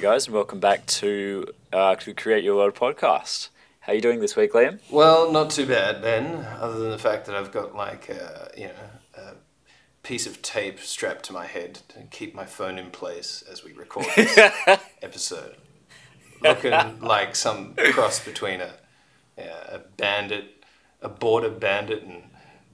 [0.00, 1.44] G'day, guys, and welcome back to
[1.74, 3.50] uh, to Create Your World podcast.
[3.80, 4.80] How are you doing this week, Liam?
[4.90, 6.36] Well, not too bad, Ben.
[6.58, 8.72] Other than the fact that I've got like a, you know
[9.14, 9.32] a
[10.02, 13.74] piece of tape strapped to my head to keep my phone in place as we
[13.74, 14.38] record this
[15.02, 15.56] episode,
[16.40, 18.72] looking like some cross between a
[19.36, 20.64] yeah, a bandit,
[21.02, 22.22] a border bandit, and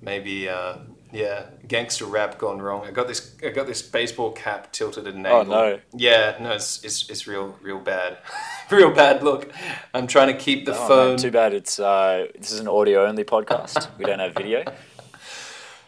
[0.00, 0.76] maybe uh,
[1.12, 2.84] yeah gangster rap gone wrong.
[2.86, 5.54] I got this I got this baseball cap tilted at an angle.
[5.54, 5.80] Oh, no.
[5.94, 8.18] Yeah, no, it's it's, it's real real bad,
[8.70, 9.50] real bad look.
[9.94, 11.08] I'm trying to keep the Oh, phone.
[11.10, 13.88] man, too bad it's uh, this is an audio only podcast.
[13.98, 14.64] we don't have video.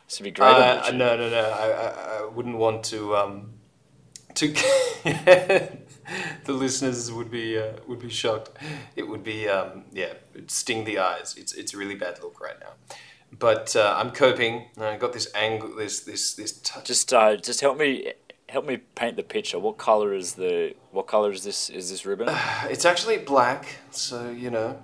[0.06, 0.48] This would be great.
[0.48, 1.50] Uh, no, no, no.
[1.50, 3.14] I, I, I wouldn't want to.
[3.14, 3.52] Um,
[4.36, 4.46] to
[6.44, 8.50] the listeners would be uh, would be shocked.
[8.96, 10.14] It would be um, yeah,
[10.46, 11.34] sting the eyes.
[11.36, 12.72] It's it's a really bad look right now.
[13.36, 14.66] But uh, I'm coping.
[14.80, 15.74] I got this angle.
[15.76, 16.52] This this this.
[16.52, 18.12] T- Just uh, just help me
[18.48, 19.58] help me paint the picture.
[19.58, 22.28] What color is the what color is this is this ribbon?
[22.70, 24.82] it's actually black, so you know.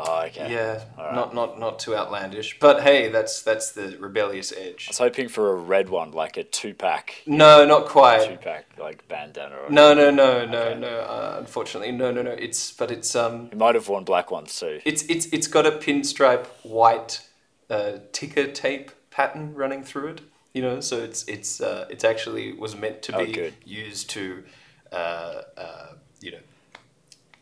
[0.00, 0.52] Oh, okay.
[0.52, 1.12] Yeah, right.
[1.12, 2.58] not not not too outlandish.
[2.60, 4.84] But hey, that's that's the rebellious edge.
[4.86, 8.28] I was hoping for a red one, like a Tupac, No, not quite.
[8.28, 9.56] Tupac like bandana.
[9.56, 10.78] Or No, no, no, no, Okay.
[10.78, 11.00] no.
[11.00, 12.30] Uh, unfortunately, no, no, no.
[12.30, 14.80] It's but it's um, You might have worn black ones too.
[14.84, 17.22] it's it's it's got a pinstripe white
[17.70, 20.20] uh, ticker tape pattern running through it.
[20.54, 23.54] You know, so it's it's uh, it's actually was meant to Oh, be good.
[23.64, 24.44] used to,
[24.92, 25.86] uh, uh,
[26.20, 26.38] you know.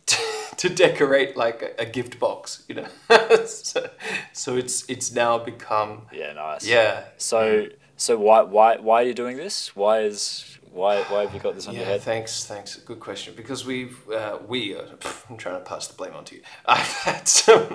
[0.57, 2.87] to decorate like a, a gift box, you know,
[3.47, 3.91] so,
[4.33, 6.67] so it's it's now become Yeah, nice.
[6.67, 7.67] yeah So
[7.97, 9.75] so why why why are you doing this?
[9.75, 12.03] Why is why why have you got this on your Yeah, head?
[12.03, 12.77] thanks, thanks.
[12.77, 13.35] Good question.
[13.35, 16.43] Because we've, uh, we, pff, I'm trying to pass the blame on to you.
[16.67, 17.67] I've had some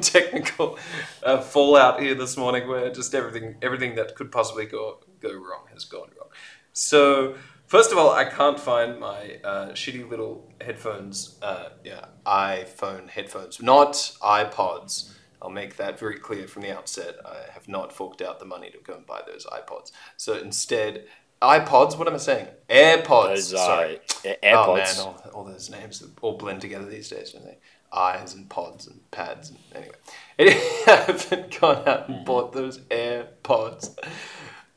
[0.00, 0.78] technical
[1.22, 5.64] uh, fallout here this morning where just everything, everything that could possibly go go wrong
[5.72, 6.28] has gone wrong.
[6.74, 11.38] So, first of all, I can't find my uh, shitty little headphones.
[11.40, 15.10] Uh, yeah, iPhone headphones, not iPods.
[15.40, 17.16] I'll make that very clear from the outset.
[17.24, 19.92] I have not forked out the money to go and buy those iPods.
[20.16, 21.04] So instead,
[21.42, 21.98] iPods.
[21.98, 22.48] What am I saying?
[22.68, 23.28] AirPods.
[23.34, 24.00] Those uh, Sorry.
[24.24, 27.58] A- Oh man, all, all those names all blend together these days, don't they?
[27.92, 29.50] Eyes and pods and pads.
[29.50, 29.94] And, anyway,
[30.86, 33.96] I haven't gone out and bought those AirPods.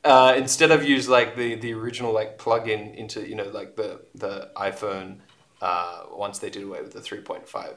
[0.04, 4.02] Uh, instead, I've used like the, the original like plug-in into you know like the
[4.14, 5.18] the iPhone.
[5.60, 7.74] Uh, once they did away with the three point five,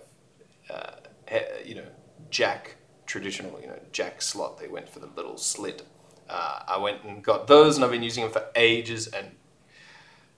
[0.70, 0.92] uh,
[1.66, 1.88] you know,
[2.30, 2.76] jack
[3.08, 5.82] traditional you know jack slot, they went for the little slit.
[6.32, 9.32] Uh, I went and got those, and I've been using them for ages, and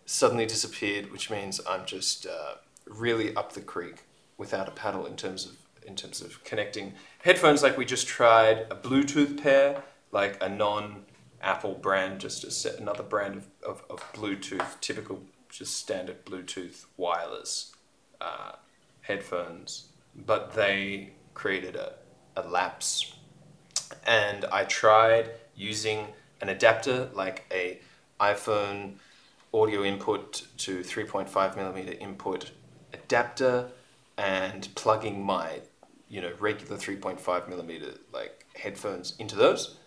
[0.05, 2.55] suddenly disappeared, which means I'm just uh,
[2.87, 4.03] really up the creek
[4.37, 6.93] without a paddle in terms of in terms of connecting
[7.23, 7.61] headphones.
[7.61, 11.05] Like we just tried a Bluetooth pair, like a non
[11.41, 16.85] Apple brand, just a set, another brand of, of, of Bluetooth, typical just standard Bluetooth
[16.97, 17.75] wireless
[18.19, 18.53] uh,
[19.01, 21.93] headphones, but they created a,
[22.35, 23.13] a lapse
[24.05, 26.07] and I tried using
[26.41, 27.79] an adapter like a
[28.19, 28.95] iPhone
[29.53, 32.51] audio input to 3.5 millimeter input
[32.93, 33.69] adapter
[34.17, 35.61] and plugging my
[36.09, 39.77] you know regular 3.5 millimeter like headphones into those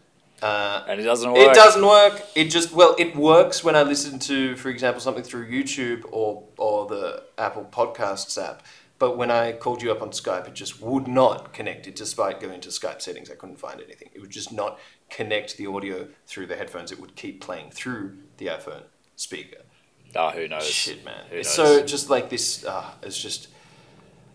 [0.43, 1.51] uh, And it doesn't work.
[1.51, 2.23] it doesn't work.
[2.35, 6.45] It just well, it works when I listen to, for example, something through YouTube or
[6.59, 8.63] or the Apple Podcasts app.
[8.99, 11.87] But when I called you up on Skype, it just would not connect.
[11.87, 14.09] It despite going to Skype settings, I couldn't find anything.
[14.15, 14.79] It would just not
[15.11, 16.93] connect the audio through the headphones.
[16.93, 18.85] It would keep playing through the iPhone
[19.15, 19.59] speaker.
[20.15, 20.67] Oh, who knows?
[20.67, 21.25] Shit, man.
[21.31, 21.79] Who It's knows?
[21.79, 22.65] so just like this.
[22.65, 23.49] Uh, it's just.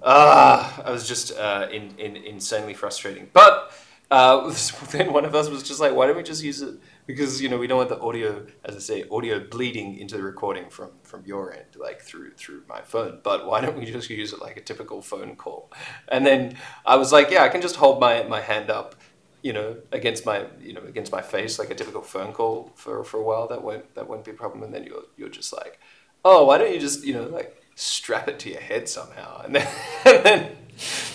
[0.03, 3.29] Ah, I was just uh, in, in insanely frustrating.
[3.33, 3.71] But
[4.11, 4.53] uh,
[4.91, 6.75] then one of us was just like, "Why don't we just use it?"
[7.07, 10.23] Because you know we don't want the audio, as I say, audio bleeding into the
[10.23, 13.21] recording from from your end, like through through my phone.
[13.23, 15.71] But why don't we just use it like a typical phone call?
[16.09, 18.95] And then I was like, "Yeah, I can just hold my my hand up."
[19.43, 23.03] You know, against my you know against my face like a typical phone call for,
[23.03, 23.47] for a while.
[23.47, 24.61] That won't that won't be a problem.
[24.61, 25.79] And then you're you're just like,
[26.23, 29.41] oh, why don't you just, you know, like strap it to your head somehow?
[29.43, 29.67] And then,
[30.05, 30.51] and then,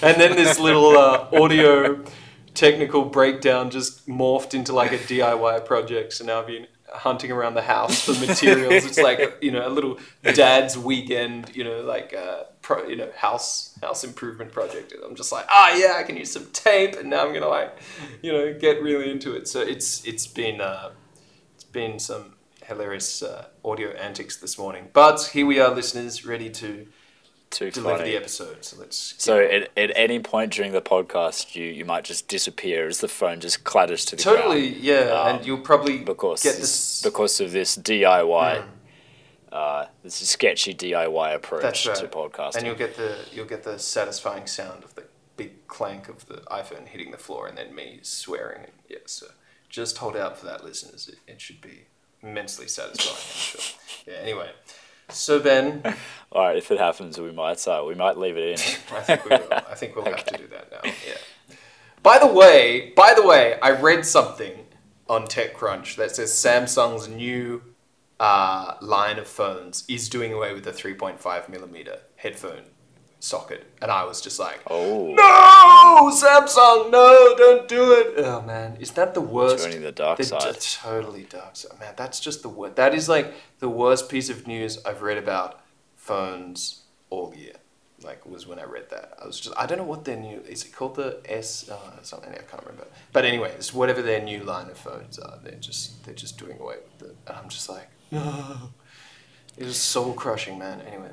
[0.02, 2.04] and then this little uh, audio
[2.56, 6.14] technical breakdown just morphed into like a DIY project.
[6.14, 8.84] So now I've been hunting around the house for materials.
[8.84, 13.10] It's like, you know, a little dad's weekend, you know, like, uh, pro, you know,
[13.16, 14.92] house, house improvement project.
[14.92, 16.96] And I'm just like, ah, yeah, I can use some tape.
[16.96, 17.76] And now I'm to like,
[18.22, 19.46] you know, get really into it.
[19.48, 20.90] So it's, it's been, uh,
[21.54, 24.88] it's been some hilarious uh, audio antics this morning.
[24.92, 26.86] But here we are, listeners, ready to
[27.50, 28.10] Too deliver funny.
[28.10, 28.64] the episode.
[28.64, 29.14] So let's.
[29.18, 33.08] So at, at any point during the podcast, you, you might just disappear as the
[33.08, 34.84] phone just clatters to the totally, ground.
[34.84, 38.64] yeah, Um, and you'll probably because get this- because of this DIY
[39.52, 41.96] uh, this is sketchy DIY approach right.
[41.96, 42.56] to podcasting.
[42.56, 45.04] And you'll get the you'll get the satisfying sound of the
[45.36, 48.64] big clank of the iPhone hitting the floor, and then me swearing.
[48.64, 49.26] And yeah, so
[49.70, 51.08] just hold out for that, listeners.
[51.08, 51.86] It, it should be
[52.22, 53.16] immensely satisfying.
[53.16, 53.60] I'm sure.
[54.06, 54.20] Yeah.
[54.22, 54.50] Anyway,
[55.08, 55.82] so Ben,
[56.32, 58.76] All right, if it happens, we might uh, we might leave it in.
[58.94, 59.48] I think we will.
[59.52, 60.80] I think we'll have to do that now.
[60.84, 61.56] Yeah.
[62.02, 64.66] By the way, by the way, I read something
[65.08, 67.62] on TechCrunch that says Samsung's new
[68.20, 72.64] uh, line of phones is doing away with the 3.5 millimeter headphone
[73.20, 78.76] socket, and I was just like, Oh, "No, Samsung, no, don't do it." Oh man,
[78.80, 79.64] is that the worst?
[79.64, 80.60] joining the dark The side.
[80.60, 81.78] totally dark side.
[81.80, 82.76] Man, that's just the worst.
[82.76, 85.60] That is like the worst piece of news I've read about
[85.96, 87.54] phones all year.
[88.02, 89.14] Like was when I read that.
[89.20, 92.02] I was just I don't know what their new is it called the S uh,
[92.02, 92.86] something I can't remember.
[93.12, 96.76] But anyways, whatever their new line of phones are, they're just they're just doing away
[96.84, 97.16] with it.
[97.26, 98.70] And I'm just like, no.
[99.58, 100.82] It was soul crushing, man.
[100.82, 101.12] Anyway.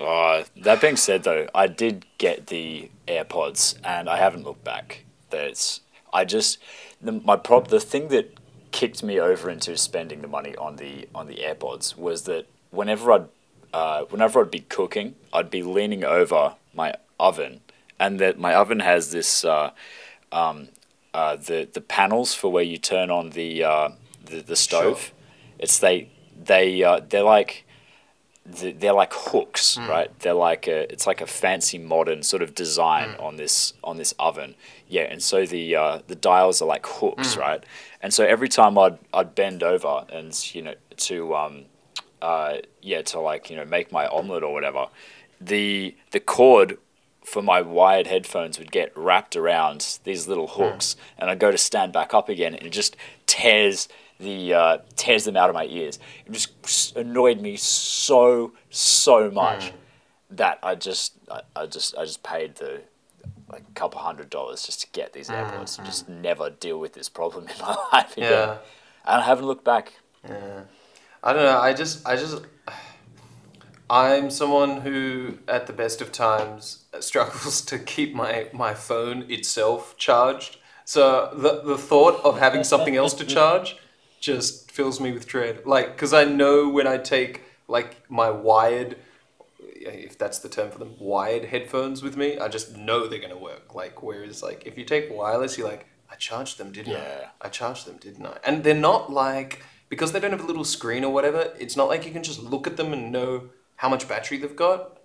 [0.00, 5.04] Uh, that being said, though, I did get the AirPods, and I haven't looked back.
[5.30, 5.80] That's
[6.12, 6.58] I just
[7.00, 7.68] the, my prop.
[7.68, 8.34] The thing that
[8.70, 13.12] kicked me over into spending the money on the on the AirPods was that whenever
[13.12, 13.28] I'd
[13.72, 17.60] uh, whenever I'd be cooking, I'd be leaning over my oven,
[17.98, 19.72] and that my oven has this uh,
[20.32, 20.68] um,
[21.12, 23.88] uh, the the panels for where you turn on the uh,
[24.24, 25.00] the, the stove.
[25.00, 25.14] Sure.
[25.58, 26.08] It's they
[26.40, 27.64] they uh, they're like
[28.50, 30.18] they're like hooks, right?
[30.20, 34.14] They're like a, it's like a fancy modern sort of design on this on this
[34.18, 34.54] oven.
[34.88, 37.64] Yeah, and so the uh, the dials are like hooks, right?
[38.02, 41.64] And so every time I'd I'd bend over and you know to um
[42.22, 44.86] uh yeah to like you know make my omelet or whatever,
[45.40, 46.78] the the cord
[47.24, 51.58] for my wired headphones would get wrapped around these little hooks, and I'd go to
[51.58, 52.96] stand back up again, and it just
[53.26, 53.88] tears
[54.18, 55.98] the uh, tears them out of my ears.
[56.26, 59.72] It just annoyed me so so much
[60.30, 62.82] that I just I, I just I just paid the
[63.50, 66.92] like a couple hundred dollars just to get these AirPods and just never deal with
[66.92, 68.30] this problem in my life again.
[68.30, 68.58] Yeah.
[69.06, 69.94] And I haven't looked back.
[70.28, 70.62] Yeah.
[71.22, 71.58] I don't know.
[71.58, 72.42] I just, I just,
[73.88, 79.96] I'm someone who, at the best of times, struggles to keep my, my phone itself
[79.96, 80.58] charged.
[80.84, 83.76] So the, the thought of having something else to charge
[84.20, 85.66] just fills me with dread.
[85.66, 88.96] Like, because I know when I take, like, my wired,
[89.60, 93.30] if that's the term for them, wired headphones with me, I just know they're going
[93.30, 93.74] to work.
[93.74, 97.28] Like, whereas, like, if you take wireless, you're like, I charged them, didn't Yeah.
[97.40, 97.46] I?
[97.46, 98.38] I charged them, didn't I?
[98.44, 101.52] And they're not like because they don't have a little screen or whatever.
[101.58, 104.56] It's not like you can just look at them and know how much battery they've
[104.56, 104.98] got.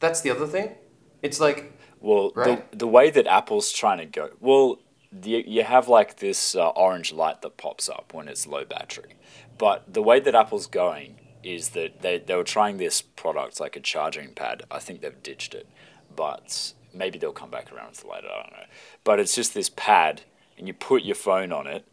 [0.00, 0.74] That's the other thing.
[1.22, 2.70] It's like Well, Right.
[2.70, 4.78] the the way that Apple's trying to go, well,
[5.12, 9.14] the, you have like this uh, orange light that pops up when it's low battery,
[9.56, 13.76] but the way that Apple's going is that they they were trying this product like
[13.76, 14.64] a charging pad.
[14.70, 15.66] I think they've ditched it,
[16.14, 18.28] but maybe they'll come back around with it later.
[18.28, 18.66] I don't know.
[19.04, 20.22] But it's just this pad,
[20.56, 21.86] and you put your phone on it,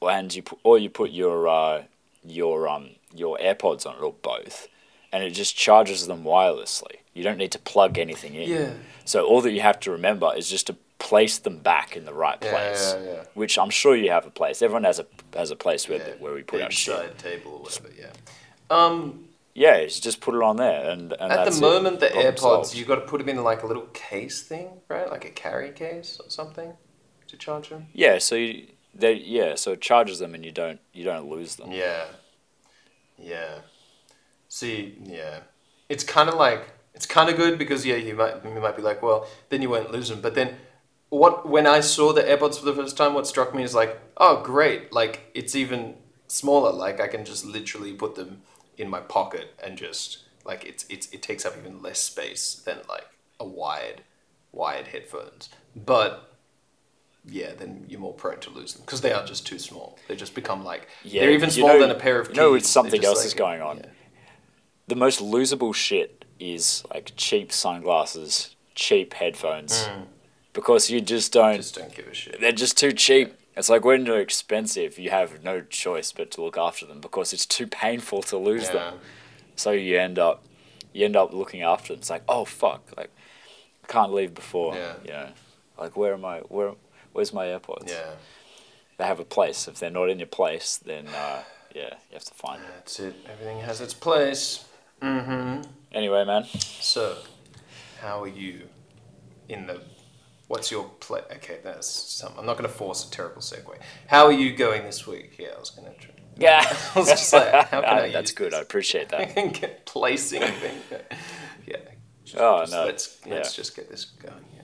[0.00, 1.82] and you put, or you put your uh,
[2.24, 4.68] your um your AirPods on it, or both,
[5.12, 6.96] and it just charges them wirelessly.
[7.12, 8.48] You don't need to plug anything in.
[8.48, 8.72] yeah,
[9.04, 12.14] So all that you have to remember is just to place them back in the
[12.14, 12.94] right place.
[12.96, 13.24] yeah, yeah.
[13.34, 14.62] Which I'm sure you have a place.
[14.62, 16.14] Everyone has a has a place where yeah.
[16.18, 17.18] where we put our shit.
[17.18, 17.88] table or whatever.
[17.98, 18.12] Yeah.
[18.70, 21.60] Um, Yeah, it's just put it on there, and, and at the it.
[21.60, 22.74] moment, the Problem AirPods solved.
[22.74, 25.08] you got to put them in like a little case thing, right?
[25.08, 26.72] Like a carry case or something
[27.28, 27.86] to charge them.
[27.92, 31.56] yeah, so you, they yeah, so it charges them, and you don't you don't lose
[31.56, 31.70] them.
[31.70, 32.04] Yeah.
[33.18, 33.58] Yeah.
[34.48, 35.40] See, yeah.
[35.88, 38.82] It's kind of like it's kind of good because yeah, you might you might be
[38.82, 40.20] like, well, then you won't lose them.
[40.20, 40.56] But then
[41.18, 44.00] what when I saw the AirPods for the first time, what struck me is like,
[44.16, 44.92] oh, great.
[44.92, 45.94] Like it's even
[46.26, 46.72] smaller.
[46.72, 48.42] Like I can just literally put them
[48.76, 52.78] in my pocket and just like it's it's it takes up even less space than
[52.88, 53.06] like
[53.38, 54.02] a wired
[54.52, 55.48] wired headphones.
[55.76, 56.30] But
[57.26, 59.98] yeah, then you're more prone to lose them because they are just too small.
[60.08, 62.36] They just become like Yeah, they're even smaller know- than a pair of you keys.
[62.36, 63.78] know it's something else like- is going on.
[63.78, 63.86] yeah.
[64.88, 70.06] The most losable shit is like cheap sunglasses, cheap headphones, mm.
[70.54, 71.56] Because you just don't.
[71.56, 72.40] Just don't give a shit.
[72.40, 73.34] they're just too cheap.
[73.56, 77.32] It's like when they're expensive, you have no choice but to look after them because
[77.32, 78.72] it's too painful to lose Yeah.
[78.72, 78.94] them.
[79.56, 80.42] So you end up,
[80.92, 82.00] you end up looking after them.
[82.00, 83.10] It's like, oh fuck, like
[83.84, 84.74] I can't leave before.
[84.74, 84.94] Yeah.
[85.04, 85.28] You know,
[85.78, 86.38] like where am I?
[86.40, 86.72] Where,
[87.12, 87.88] where's my AirPods?
[87.90, 88.14] Yeah,
[88.98, 89.68] They have a place.
[89.68, 91.42] If they're not in your place, then uh,
[91.72, 92.70] yeah, you have to find them.
[92.74, 93.14] that's it.
[93.30, 94.64] Everything has its place.
[95.00, 95.62] Mm-hmm.
[95.92, 96.44] Anyway, man,
[96.80, 97.18] So,
[98.00, 98.62] how are you
[99.48, 99.80] in the?
[100.54, 101.20] What's your play?
[101.32, 102.32] Okay, that's some.
[102.38, 103.76] I'm not going to force a terrible segue.
[104.06, 105.34] How are you going this week?
[105.36, 106.06] Yeah, I was going to.
[106.36, 106.62] Yeah,
[106.94, 108.54] I was just like, how can I That's good.
[108.54, 108.66] I this?
[108.66, 109.34] appreciate I that.
[109.34, 110.76] can get placing thing.
[111.66, 111.78] Yeah.
[112.24, 112.84] Just, Oh, just no.
[112.84, 114.44] Let's let's just get this going.
[114.54, 114.62] Yeah.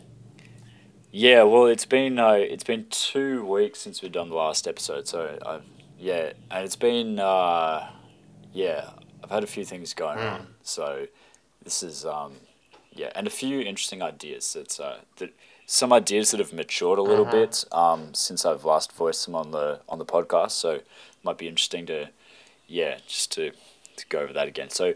[1.10, 5.08] Yeah, well, it's been uh, it's been two weeks since we've done the last episode,
[5.08, 5.64] so I've
[5.98, 7.90] yeah, and it's been uh,
[8.52, 8.90] yeah,
[9.24, 10.32] I've had a few things going Mm.
[10.34, 11.08] on, so
[11.64, 12.34] this is um,
[12.92, 15.30] yeah, and a few interesting ideas that uh, that
[15.72, 17.30] some ideas that have matured a little Mhm.
[17.30, 20.86] bit um, since I've last voiced them on the on the podcast, so it
[21.22, 22.08] might be interesting to
[22.66, 23.52] yeah, just to
[23.96, 24.70] to go over that again.
[24.70, 24.94] So.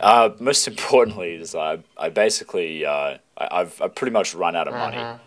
[0.00, 4.66] Uh, most importantly is I, I basically uh, I, I've, I've pretty much run out
[4.66, 4.96] of money.
[4.96, 5.20] Mhm.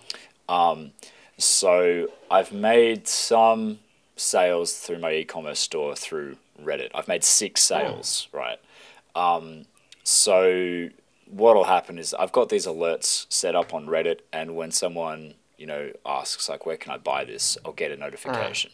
[0.50, 0.92] Um,
[1.38, 3.80] so I've made some
[4.18, 6.90] sales through my e-commerce store through Reddit.
[6.94, 8.60] I've made six sales, right?
[9.16, 9.68] Um,
[10.04, 10.90] so
[11.30, 15.66] what'll happen is I've got these alerts set up on Reddit, and when someone you
[15.66, 18.72] know asks like, "Where can I buy this?" I'll get a notification,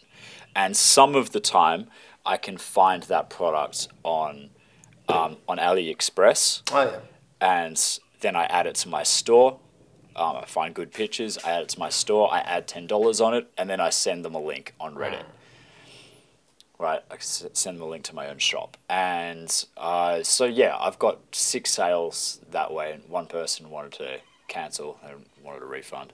[0.56, 1.88] and some of the time
[2.26, 4.50] I can find that product on
[5.10, 7.00] um, on AliExpress Oh yeah.
[7.42, 9.60] and then I add it to my store.
[10.16, 11.38] Um, I find good pictures.
[11.44, 12.32] I add it to my store.
[12.34, 15.24] I add ten dollars on it, and then I send them a link on Reddit.
[16.84, 21.00] Right, I send them a link to my own shop, and uh, so yeah, I've
[21.00, 22.92] got six sales that way.
[22.92, 26.12] And one person wanted to cancel and wanted a refund.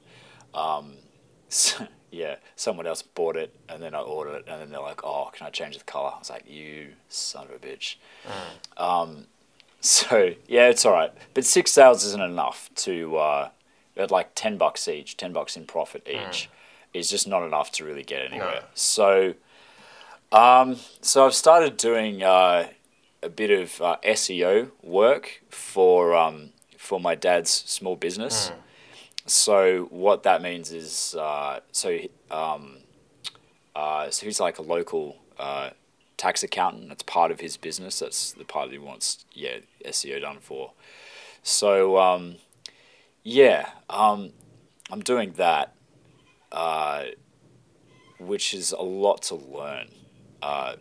[0.53, 0.97] Um,
[1.49, 5.03] so, yeah, someone else bought it, and then I ordered it, and then they're like,
[5.03, 7.95] "Oh, can I change the color?" I was like, "You son of a bitch."
[8.77, 9.25] Um,
[9.81, 11.11] so yeah, it's all right.
[11.33, 13.49] But six sales isn't enough to uh,
[13.97, 16.47] at like ten bucks each, ten bucks in profit each,
[16.93, 18.61] is just not enough to really get anywhere.
[18.61, 18.67] No.
[18.75, 19.33] So,
[20.31, 22.67] um, so I've started doing uh,
[23.21, 28.51] a bit of uh, SEO work for um, for my dad's small business.
[29.25, 31.99] So what that means is, uh, so
[32.31, 32.77] um,
[33.75, 35.69] uh, so he's like a local uh,
[36.17, 36.89] tax accountant.
[36.89, 37.99] That's part of his business.
[37.99, 40.73] That's the part that he wants, yeah, SEO done for.
[41.43, 42.35] So um,
[43.23, 44.31] yeah, um,
[44.91, 45.75] I'm doing that,
[46.51, 47.05] uh,
[48.19, 49.89] which is a lot to learn.
[50.41, 50.75] Uh,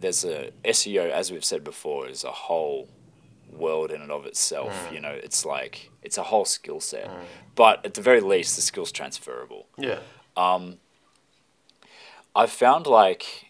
[0.00, 2.88] there's a SEO, as we've said before, is a whole
[3.50, 4.88] world in and of itself.
[4.92, 7.08] You know, it's like it's a whole skill set.
[7.54, 9.66] But at the very least, the skill's transferable.
[9.78, 10.00] Yeah.
[10.36, 10.78] Um,
[12.34, 13.46] I've found like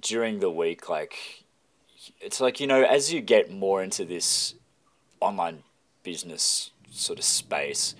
[0.00, 1.44] during the week, like
[2.20, 4.54] it's like you know, as you get more into this
[5.20, 5.62] online
[6.02, 7.94] business sort of space,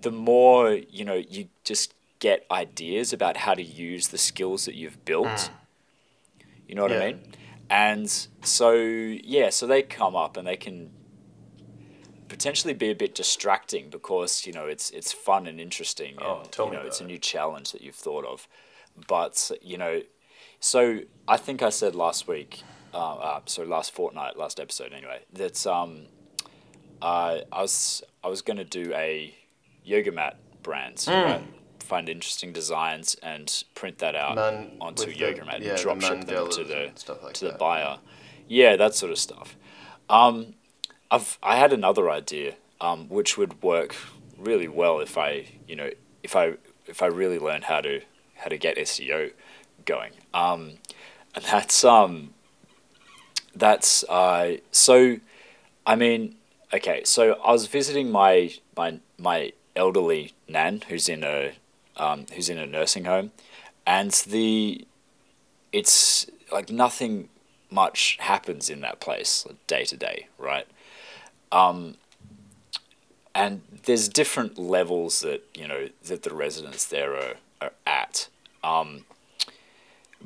[0.00, 4.74] the more you know, you just get ideas about how to use the skills that
[4.74, 5.50] you've built.
[6.72, 7.20] You know what I mean?
[7.68, 10.90] And so yeah, so they come up and they can
[12.28, 16.50] potentially be a bit distracting because you know it's it's fun and interesting Oh, and
[16.50, 18.48] tell you me know it's a new challenge that you've thought of
[19.06, 20.00] but you know
[20.60, 22.62] so i think i said last week
[22.94, 26.06] uh, uh, so last fortnight last episode anyway that um
[27.02, 29.34] uh, i was i was going to do a
[29.84, 31.42] yoga mat brand right?
[31.92, 34.36] Find interesting designs and print that out
[34.86, 36.82] onto the- yoga mat yeah, and the drop ship them to the
[37.22, 37.94] like to the buyer
[38.48, 39.48] yeah that sort of stuff
[40.08, 40.54] um
[41.12, 43.94] I've I had another idea, um, which would work
[44.38, 45.30] really well if I,
[45.68, 45.90] you know,
[46.22, 46.54] if I
[46.86, 48.00] if I really learned how to
[48.36, 49.32] how to get SEO
[49.84, 50.12] going.
[50.32, 50.78] Um,
[51.34, 52.32] and that's um,
[53.54, 55.18] that's uh, so.
[55.84, 56.36] I mean,
[56.72, 61.52] okay, so I was visiting my my my elderly nan who's in a
[61.96, 63.32] um, who's in a nursing home,
[63.86, 64.86] and the
[65.72, 67.28] it's like nothing
[67.70, 70.66] much happens in that place day to day, right?
[71.50, 71.96] Um,
[73.34, 78.28] and there's different levels that you know that the residents there are, are at.
[78.62, 79.04] Um,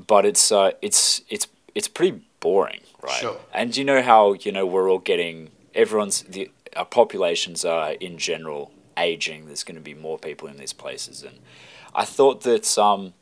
[0.07, 3.21] but it's uh, it's it's it's pretty boring, right?
[3.21, 3.39] Sure.
[3.55, 8.19] And you know how you know we're all getting everyone's the our populations are in
[8.19, 9.47] general aging.
[9.47, 11.39] There's going to be more people in these places, and
[11.95, 13.13] I thought that um,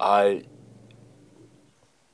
[0.00, 0.44] I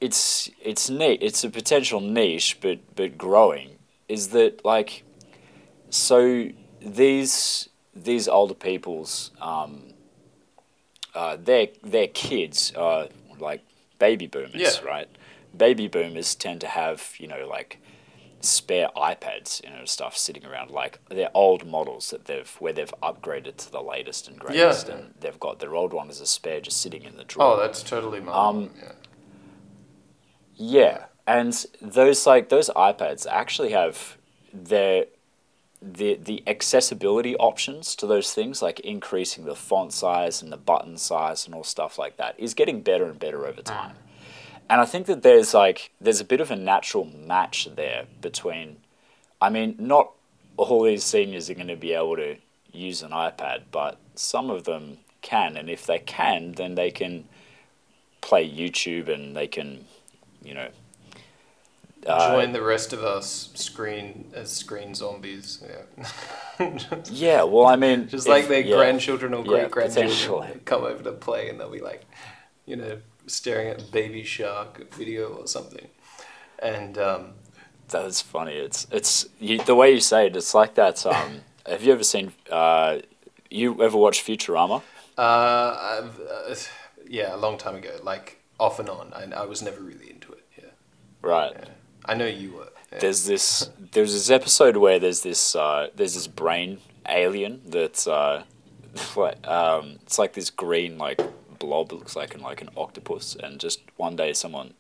[0.01, 1.23] it's it's neat.
[1.23, 3.79] It's a potential niche, but but growing.
[4.09, 5.05] Is that like
[5.91, 6.49] so
[6.81, 9.93] these these older people's um,
[11.15, 13.09] uh, their their kids are
[13.39, 13.63] like
[13.99, 14.81] baby boomers, Yeah.
[14.85, 15.09] right?
[15.57, 17.80] Baby boomers tend to have you know like
[18.41, 22.95] spare iPads, you know, stuff sitting around like they're old models that they've where they've
[23.03, 24.95] upgraded to the latest and greatest, Yeah.
[24.95, 27.55] and they've got their old one as a spare just sitting in the drawer.
[27.55, 28.93] Oh, that's totally my Um, yeah.
[30.57, 34.17] Yeah, and those like those iPads actually have
[34.53, 35.07] their
[35.83, 40.99] the the accessibility options to those things, like increasing the font size and the button
[40.99, 43.97] size and all stuff like that, is getting better and better over time.
[44.71, 48.79] And I think that there's like there's a bit of a natural match there between.
[49.43, 50.13] I mean, not
[50.57, 52.37] all these seniors are going to be able to
[52.73, 57.25] use an iPad, but some of them can, and if they can, then they can
[58.21, 59.87] play YouTube and they can,
[60.45, 60.69] you know.
[62.07, 65.63] uh, Join the rest of us screen as screen zombies.
[66.59, 66.79] Yeah.
[67.11, 68.77] yeah, well, I mean, Just if- like their yeah.
[68.77, 70.61] grandchildren or Yeah, great grandchildren potentially.
[70.67, 72.05] come over to play and they'll be like,
[72.71, 75.89] you know, staring at Baby Shark video or something.
[76.63, 77.33] And um,
[77.89, 78.53] That's funny.
[78.55, 80.37] It's it's you, the way you say it.
[80.37, 81.05] It's like that.
[81.05, 82.33] Um, have you ever seen?
[82.51, 82.99] Uh,
[83.51, 84.83] you ever watched Futurama?
[85.19, 86.55] uh, I've, uh,
[87.09, 89.13] yeah, a long time ago, like off and on.
[89.15, 90.45] I, I was never really into it.
[90.57, 90.65] Yeah,
[91.23, 91.53] Right.
[91.59, 91.65] yeah.
[92.05, 92.69] I know you were.
[92.93, 92.99] Yeah.
[93.01, 93.71] There's this.
[93.93, 95.57] There's this episode where there's this.
[95.57, 98.07] Uh, there's this brain alien that's.
[98.07, 98.45] Uh,
[99.45, 101.21] um, it's like this green like
[101.61, 101.93] blob.
[101.93, 103.37] Looks like an like an octopus.
[103.41, 104.75] And just one day someone.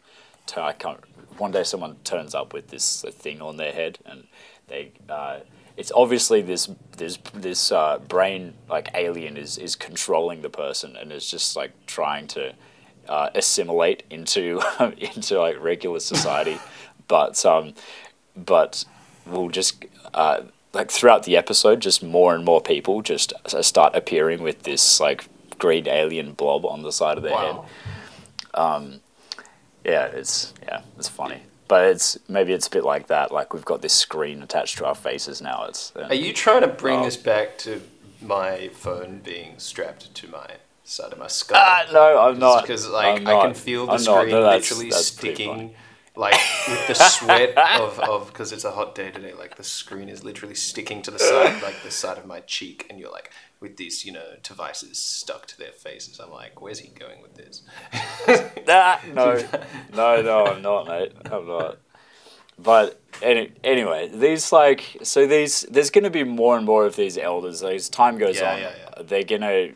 [0.47, 1.01] tu- I can't.
[1.39, 4.27] One day someone turns up with this uh, thing on their head, and
[4.67, 4.93] they.
[5.09, 5.41] Uh,
[5.77, 11.13] it's obviously this this this uh, brain like alien is is controlling the person and
[11.13, 12.53] is just like trying to
[13.09, 14.61] uh, assimilate into
[14.99, 16.59] into like regular society,
[17.09, 17.75] but um,
[18.37, 18.85] but
[19.27, 24.43] we'll just uh, like throughout the episode, just more and more people just start appearing
[24.43, 25.25] with this like
[25.61, 27.57] green alien blob on the side of their head.
[28.57, 28.91] wow.
[29.85, 31.41] Yeah, it's yeah, it's funny.
[31.69, 33.33] But it's maybe it's a bit like that.
[33.33, 35.65] Like we've got this screen attached to our faces now.
[35.69, 37.05] It's Are you trying to bring Oh.
[37.05, 37.81] this back to
[38.21, 40.47] my phone being strapped to my
[40.85, 41.59] side of my skull?
[41.59, 44.91] ah, no, I'm not because like I can feel the I'm screen No, that's- literally
[44.91, 45.75] that's sticking,
[46.17, 46.35] like
[46.69, 49.33] with the sweat of of because it's a hot day today.
[49.33, 52.87] Like the screen is literally sticking to the side, like the side of my cheek,
[52.91, 56.19] and you're like with these you know devices stuck to their faces.
[56.19, 57.63] I'm like, where's he going with this?
[58.69, 59.35] Ah, no,
[59.95, 61.13] no, no, I'm not, mate.
[61.31, 61.79] I'm not.
[62.59, 66.95] But any, anyway, these like so these there's going to be more and more of
[66.97, 68.59] these elders as time goes Yeah, on.
[68.61, 69.03] yeah, yeah.
[69.03, 69.75] They're going to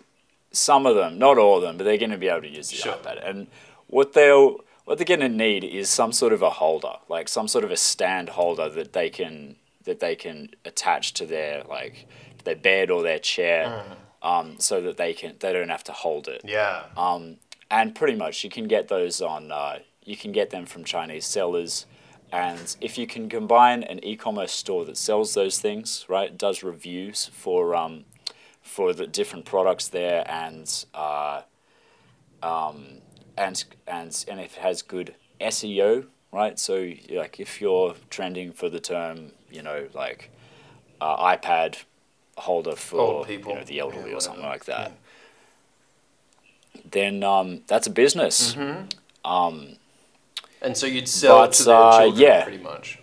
[0.53, 2.71] some of them, not all of them, but they're going to be able to use
[2.71, 2.93] the Sure.
[2.95, 3.29] iPad.
[3.29, 3.49] And
[3.89, 7.49] what they'll what they're going to need is some sort of a holder, like some
[7.49, 12.07] sort of a stand holder that they can that they can attach to their like
[12.45, 13.85] their bed or their chair,
[14.23, 16.43] um, so that they can they don't have to hold it.
[16.45, 17.37] Yeah, um,
[17.71, 21.27] and pretty much you can get those on uh, you can get them from chinese
[21.27, 21.87] sellers.
[22.33, 27.27] And if you can combine an e-commerce store that sells those things right does reviews
[27.27, 28.07] for um,
[28.61, 31.43] for the different products there and uh,
[32.43, 33.03] um,
[33.37, 36.59] and and and if it has good SEO right?
[36.59, 40.31] So like if you're trending for the term you know like
[41.01, 41.85] uh, iPad
[42.37, 44.93] holder for people, you know the elderly yeah, or something like that
[46.91, 48.57] then um, that's a business.
[49.25, 49.77] um
[50.63, 52.43] and so you'd sell But, to their uh, children yeah.
[52.43, 52.99] pretty much.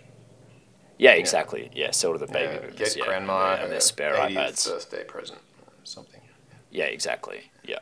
[0.98, 1.70] Yeah, exactly.
[1.74, 2.76] Yeah, sell to the baby Yeah, boomers.
[2.76, 3.06] get yeah.
[3.06, 4.68] grandma yeah, her their spare 80th iPads.
[4.68, 6.22] birthday present, or something.
[6.72, 7.52] Yeah, exactly.
[7.64, 7.80] Yeah.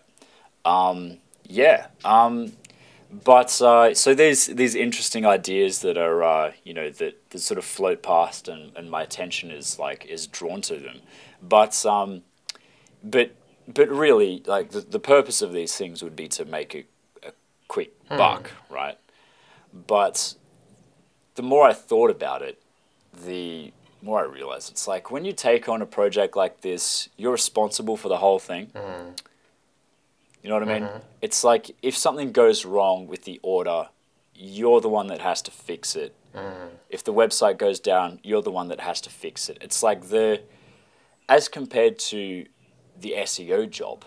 [0.66, 1.88] Um, yeah.
[2.04, 2.54] Um,
[3.12, 7.58] but uh, so there's these interesting ideas that are uh, you know that, that sort
[7.58, 11.00] of float past and, and my attention is like is drawn to them.
[11.42, 12.22] But um,
[13.04, 13.32] but
[13.68, 16.84] but really like the, the purpose of these things would be to make a,
[17.28, 17.32] a
[17.68, 18.98] quick buck, right?
[19.88, 20.36] But
[21.36, 22.62] the more I thought about it,
[23.26, 27.32] the more I realized it's like when you take on a project like this, you're
[27.32, 28.72] responsible for the whole thing.
[30.42, 30.84] You know what I mean?
[30.88, 31.00] Mm-hmm.
[31.22, 33.90] It's like if something goes wrong with the order,
[34.34, 36.16] you're the one that has to fix it.
[36.36, 36.76] Mm-hmm.
[36.90, 39.58] If the website goes down, you're the one that has to fix it.
[39.62, 40.42] It's like the,
[41.28, 42.46] as compared to
[43.00, 44.06] the SEO job,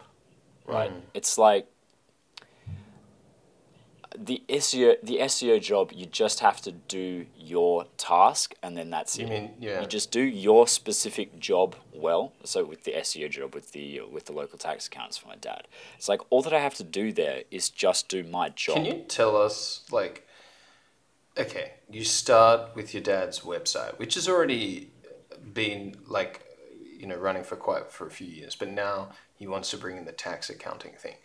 [0.67, 0.91] right?
[0.91, 1.01] Mm-hmm.
[1.15, 1.67] It's like
[4.17, 5.93] the SEO the SEO job.
[5.93, 9.31] You just have to do your task, and then that's You it.
[9.31, 9.81] mean yeah?
[9.81, 12.33] You just do your specific job well.
[12.45, 15.69] So with the SEO job, with the with the local tax accounts for my dad,
[15.97, 18.77] it's like all that I have to do there is just do my job.
[18.77, 20.27] Can you tell us, like,
[21.39, 24.91] okay, you start with your dad's website, which has already
[25.53, 26.45] been like,
[26.99, 29.97] you know, running for quite for a few years, but now he wants to bring
[29.97, 31.17] in the tax accounting thing.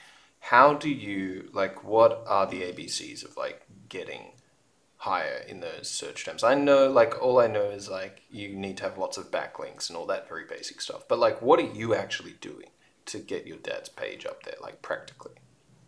[0.49, 1.83] How do you like?
[1.83, 4.31] What are the ABCs of like getting
[4.95, 6.41] higher in those search terms?
[6.41, 9.89] I know, like, all I know is like you need to have lots of backlinks
[9.89, 11.05] and all that very basic stuff.
[11.09, 12.69] But like, what are you actually doing
[13.07, 15.33] to get your dad's page up there, like practically?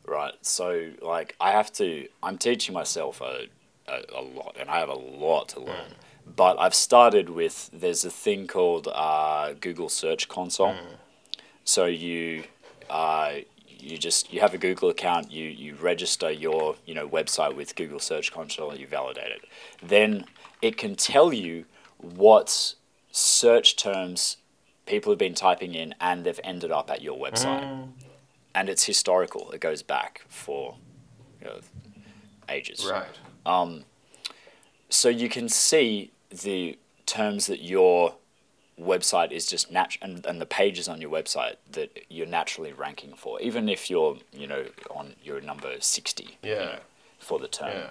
[0.06, 0.34] Right.
[0.42, 2.10] So like I have to.
[2.22, 3.48] I'm teaching myself a
[3.88, 5.94] a, a lot, and I have a lot to learn.
[6.26, 10.76] But I've started with there's a thing called uh, Google Search Console.
[11.64, 12.44] So you
[12.90, 13.36] uh,
[13.80, 17.76] you just you have a Google account, you you register your you know website with
[17.76, 19.42] Google Search Console, and you validate it.
[19.82, 20.26] Then
[20.62, 21.66] it can tell you
[21.98, 22.76] what
[23.12, 24.38] search terms
[24.86, 27.64] people have been typing in and they've ended up at your website.
[27.64, 27.90] Mm.
[28.56, 29.52] And it's historical.
[29.52, 30.76] It goes back for
[31.40, 31.60] you know,
[32.50, 33.08] ages Right.
[33.46, 33.86] Um,
[34.90, 38.16] so you can see the terms that your
[38.80, 43.14] website is just nat- and, and the pages on your website that you're naturally ranking
[43.14, 46.56] for even if you're you know on your number 60 you Yeah.
[46.66, 46.80] know,
[47.20, 47.90] for the term Yeah.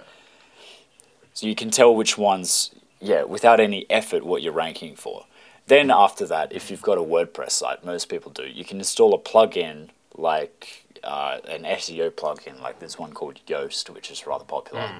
[1.35, 2.71] so you can tell which ones
[3.01, 5.27] yeah without any effort what you're ranking for
[5.67, 9.15] then after that if you've got a wordpress site most people do you can install
[9.15, 14.45] a plugin like uh, an seo plugin like there's one called yoast which is rather
[14.45, 14.91] popular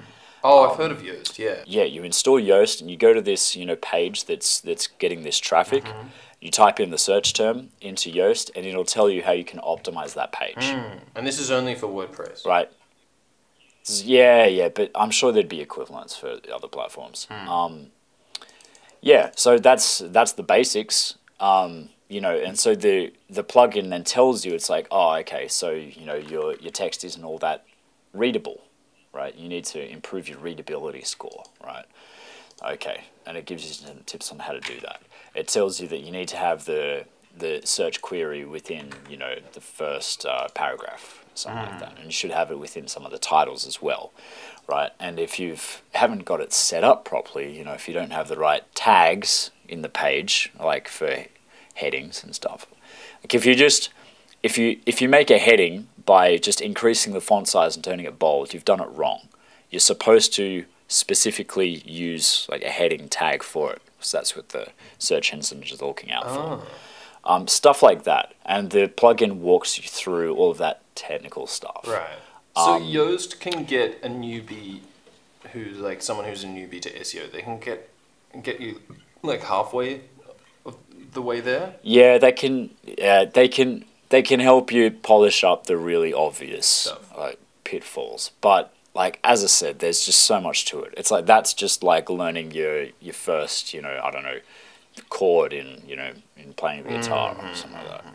[0.43, 1.37] Oh, Um, I've heard of Yoast.
[1.37, 1.63] Yeah.
[1.65, 5.23] yeah, you install Yoast and you go to this, you know, page that's that's getting
[5.23, 5.83] this traffic.
[5.83, 6.07] Mm-hmm.
[6.41, 9.59] You type in the search term into Yoast and it'll tell you how you can
[9.59, 10.73] optimize that page.
[11.15, 12.45] And this is only for WordPress.
[12.45, 12.69] Right?
[13.85, 17.27] Yeah, yeah, but I'm sure there'd be equivalents for the other platforms.
[17.29, 17.87] Um,
[19.01, 21.15] yeah, so that's that's the basics.
[21.39, 25.47] Um, you know, and so the the plugin then tells you it's like, oh, okay,
[25.47, 27.65] so you know your your text isn't all that
[28.13, 28.61] readable,
[29.13, 29.35] right?
[29.35, 31.85] You need to improve your readability score, right?
[32.63, 35.01] Okay, and it gives you some tips on how to do that.
[35.33, 37.05] It tells you that you need to have the
[37.37, 42.11] the search query within you know the first uh, paragraph, something like that, and you
[42.11, 44.11] should have it within some of the titles as well,
[44.67, 44.91] right?
[44.99, 48.27] And if you've haven't got it set up properly, you know, if you don't have
[48.27, 51.25] the right tags in the page, like for
[51.75, 52.67] headings and stuff,
[53.23, 53.89] like if you just
[54.43, 58.05] if you if you make a heading by just increasing the font size and turning
[58.05, 59.27] it bold, you've done it wrong.
[59.69, 63.81] You're supposed to specifically use like a heading tag for it.
[63.99, 66.61] So that's what the search engine is looking out for.
[67.25, 71.83] Um, stuff like that, and the plugin walks you through all of that technical stuff.
[71.85, 72.07] Right.
[72.55, 74.79] So Um, Yoast can get a newbie
[75.51, 77.31] who's like someone who's a newbie to SEO.
[77.31, 77.89] They can get
[78.41, 78.81] get you
[79.21, 80.01] like halfway
[80.65, 80.77] of
[81.13, 81.75] the way there.
[81.83, 82.71] Yeah, they can.
[82.83, 83.85] Yeah, they can.
[84.09, 87.17] They can help you polish up the really obvious Stuff.
[87.17, 88.31] like pitfalls.
[88.41, 90.93] But like as I said, there's just so much to it.
[90.97, 94.39] It's like that's just like learning your your first, you know, I don't know,
[95.09, 97.53] chord in you know in playing the guitar or mm-hmm.
[97.53, 98.05] something like that.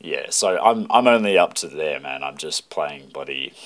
[0.00, 2.22] Yeah, so I'm I'm only up to there, man.
[2.22, 3.52] I'm just playing bloody.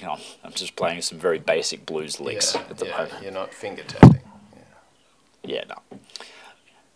[0.00, 3.22] You know, I'm just playing some very basic blues licks yeah, at the yeah, moment.
[3.22, 4.20] You're not finger tapping.
[5.44, 5.98] Yeah, no.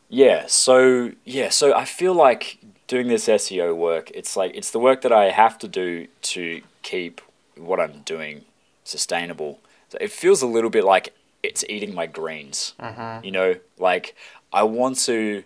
[0.09, 2.59] Yeah, so yeah, so I feel like
[2.91, 6.61] doing this SEO work, it's like it's the work that I have to do to
[6.83, 7.21] keep
[7.57, 8.43] what I'm doing
[8.83, 9.61] sustainable.
[9.91, 11.15] So it feels a little bit like
[11.49, 12.75] it's eating my greens.
[13.25, 14.17] You know, like
[14.53, 15.45] I want to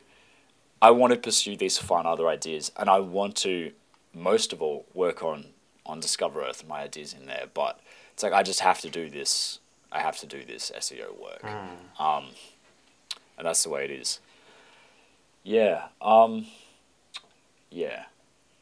[0.80, 3.72] I want to pursue these fun other ideas and I want to
[4.14, 5.44] most of all work on
[5.84, 7.78] on Discover Earth and my ideas in there, but
[8.14, 9.58] it's like I just have to do this
[9.92, 11.44] I have to do this SEO work.
[12.00, 12.24] Um
[13.36, 14.18] and that's the way it is.
[15.42, 15.88] Yeah.
[16.00, 16.46] Um.
[17.74, 18.04] Yeah.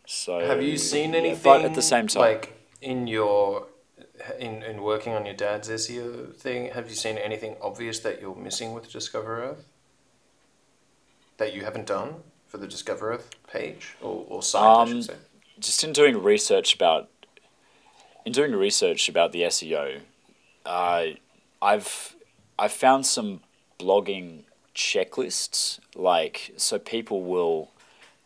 [0.07, 0.41] So.
[0.41, 1.43] Have you seen yeah, anything?
[1.45, 2.45] but at the same time, like
[2.81, 3.67] in your
[4.39, 8.35] in in working on your dad's SEO thing, have you seen anything obvious that you're
[8.35, 9.65] missing with Discover Earth
[11.37, 12.15] that you haven't done
[12.49, 14.63] for the Discover Earth page or, or site?
[14.63, 15.17] I Um, should say.
[15.59, 17.09] just in doing research about,
[18.25, 20.01] in doing research about the SEO,
[20.65, 21.05] uh,
[21.61, 22.17] I've
[22.59, 23.41] I've found some
[23.79, 24.45] blogging
[24.75, 25.81] checklists.
[25.95, 27.72] Like, so people will.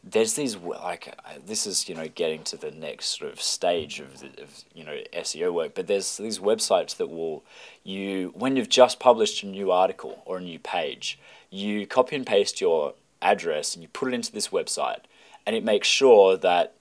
[0.08, 1.12] There's these like
[1.44, 4.84] this is you know getting to the next sort of stage of, the, of you
[4.84, 7.44] know SEO work, but there's these websites that will
[7.82, 11.18] you when you've just published a new article or a new page,
[11.50, 15.00] you copy and paste your address and you put it into this website,
[15.44, 16.74] and it makes sure that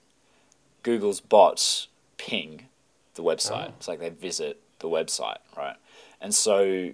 [0.84, 2.66] Google's bots ping
[3.14, 3.68] the website.
[3.68, 3.74] Oh.
[3.76, 5.76] It's like they visit the website, right?
[6.20, 6.92] And so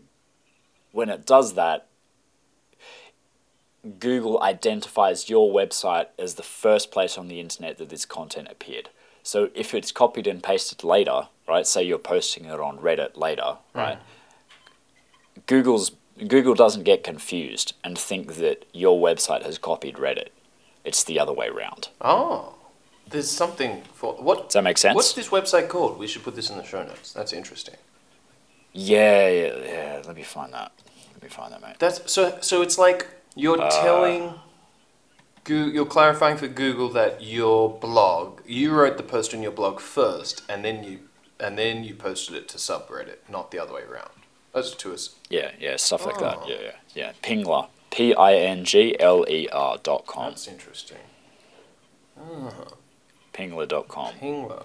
[0.93, 1.89] when it does that,
[3.99, 8.91] Google identifies your website as the first place on the internet that this content appeared.
[9.23, 11.67] So if it's copied and pasted later, right?
[11.67, 13.79] Say you're posting it on Reddit later, hmm.
[13.79, 13.99] right?
[15.47, 15.93] Google's
[16.29, 20.29] Google doesn't get confused and think that your website has copied Reddit.
[20.85, 21.89] It's the other way around.
[22.01, 22.55] Oh,
[23.09, 24.45] there's something for what?
[24.45, 24.95] Does that make sense?
[24.95, 25.99] What's this website called?
[25.99, 27.13] We should put this in the show notes.
[27.13, 27.77] That's interesting.
[28.73, 30.03] Yeah, yeah, yeah.
[30.05, 30.73] Let me find that.
[31.15, 31.77] Let me find that, mate.
[31.79, 32.39] That's so.
[32.41, 33.71] So it's like you're Uh.
[33.71, 34.35] telling,
[35.47, 40.43] you're clarifying for Google that your blog, you wrote the post on your blog first,
[40.49, 41.01] and then you,
[41.41, 44.11] and then you posted it to subreddit, not the other way around.
[44.53, 46.21] Those two is Yeah, yeah, stuff like Oh.
[46.21, 46.49] that.
[46.49, 47.13] Yeah, yeah, yeah.
[47.23, 50.31] Pingler, P I N G L E R dot com.
[50.31, 50.99] that's interesting.
[53.33, 54.15] Pingler.com.
[54.21, 54.65] Pingler.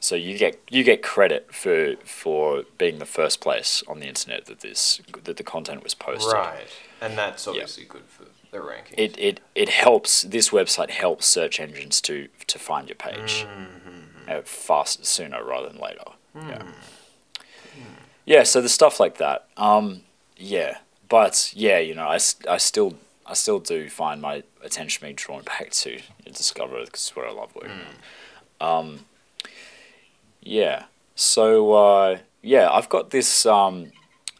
[0.00, 4.46] So you get you get credit for for being the first place on the internet
[4.46, 6.32] that this that the content was posted.
[6.32, 6.68] Right.
[7.00, 8.94] And that's obviously good for the rankings.
[8.96, 13.46] It, it it helps this website helps search engines to to find your page
[14.28, 16.04] uh, fast sooner rather than later.
[16.34, 16.62] Yeah.
[18.24, 19.46] Yeah, so the stuff like that.
[19.56, 20.02] Um,
[20.36, 25.14] yeah, but yeah, you know, I, I still I still do find my attention being
[25.14, 27.80] drawn back to Discover because it's what I love working
[28.60, 28.78] on.
[28.78, 29.00] Um,
[30.48, 30.84] yeah,
[31.14, 33.44] so uh, yeah, I've got this.
[33.44, 33.92] Um,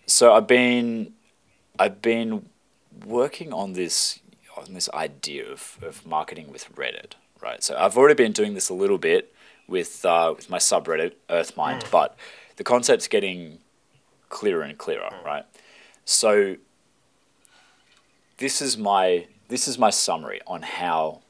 [0.07, 1.13] so I've been
[1.79, 2.47] I've been
[3.05, 4.21] working on this
[4.57, 7.63] on this idea of, of marketing with Reddit, right?
[7.63, 9.35] So I've already been doing this a little bit
[9.69, 12.17] with uh, with my subreddit Earthmind, but
[12.57, 13.59] the concept's getting
[14.31, 15.45] clearer and clearer, right?
[16.07, 16.57] So
[18.39, 21.21] this is my this is my summary on how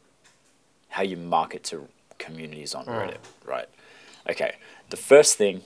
[0.90, 1.88] how you market to
[2.18, 3.68] communities on Reddit, right?
[4.30, 4.56] Okay,
[4.90, 5.62] the first thing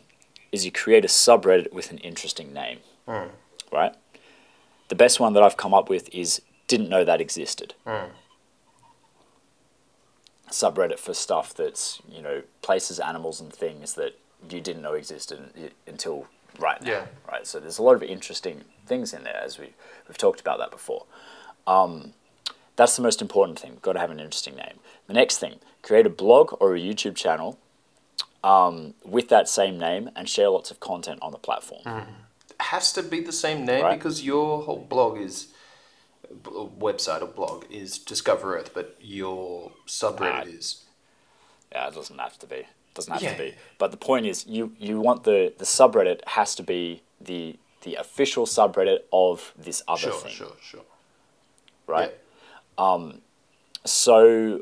[0.52, 2.78] is you create a subreddit with an interesting name,
[3.72, 3.94] right?
[4.88, 7.74] The best one that I've come up with is didn't know that existed.
[10.50, 14.18] Subreddit for stuff that's you know places, animals, and things that
[14.50, 16.26] you didn't know existed until
[16.58, 16.90] right now.
[16.90, 17.06] Yeah.
[17.26, 17.46] Right.
[17.46, 19.72] So there's a lot of interesting things in there, as we
[20.06, 21.06] we've talked about that before.
[21.66, 22.12] Um,
[22.76, 23.78] that's the most important thing.
[23.82, 24.78] Got to have an interesting name.
[25.06, 27.58] The next thing, create a blog or a YouTube channel
[28.44, 31.82] um, with that same name and share lots of content on the platform.
[32.60, 33.98] has to be the same name Right.
[33.98, 35.48] because your whole blog is
[36.78, 40.46] website or blog is Discover Earth, but your subreddit Right.
[40.48, 40.84] is
[41.72, 42.56] Yeah, it doesn't have to be.
[42.56, 43.32] It Doesn't have Yeah.
[43.32, 43.54] to be.
[43.78, 47.94] But the point is, you you want the the subreddit has to be the the
[47.96, 50.80] official subreddit of this other sure, thing, sure, sure.
[50.82, 50.84] sure.
[51.86, 52.14] right?
[52.78, 53.22] Um.
[53.84, 54.60] So,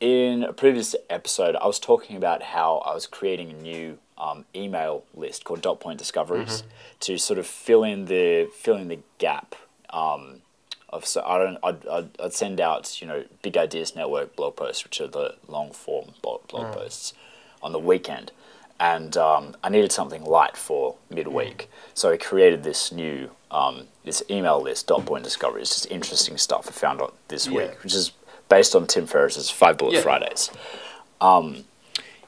[0.00, 4.44] in a previous episode, I was talking about how I was creating a new um,
[4.54, 6.64] email list called Dot Point Discoveries
[7.00, 9.54] to sort of fill in the fill in the gap.
[9.90, 10.42] Um,
[10.88, 14.56] of so I don't I'd, I'd, I'd send out you know Big Ideas Network blog
[14.56, 17.12] posts, which are the long form blog, blog posts,
[17.62, 18.32] on the weekend,
[18.78, 24.22] and um, I needed something light for midweek, so I created this new um, this
[24.30, 24.86] email list.
[24.86, 27.56] Dot Point Discoveries, just interesting stuff I found out this Yeah.
[27.68, 28.12] week, which is
[28.48, 30.02] based on Tim Ferriss's Five Bullet Yeah.
[30.02, 30.50] Fridays.
[31.20, 31.64] Um,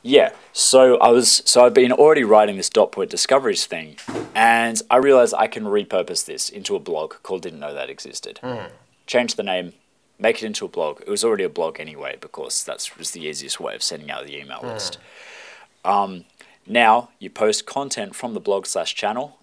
[0.02, 3.96] yeah, so I was so I've been already writing this dot point discoveries thing,
[4.34, 8.40] and I realized I can repurpose this into a blog called Didn't Know That Existed.
[9.06, 9.72] Change the name,
[10.18, 11.00] make it into a blog.
[11.00, 14.26] It was already a blog anyway because that's was the easiest way of sending out
[14.26, 14.98] the email list.
[15.84, 16.24] Um,
[16.66, 19.38] now you post content from the blog slash channel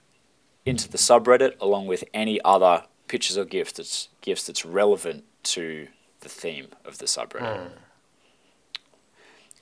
[0.65, 5.87] into the subreddit along with any other pictures or gifts that's gifts that's relevant to
[6.25, 7.73] the theme of the subreddit hmm.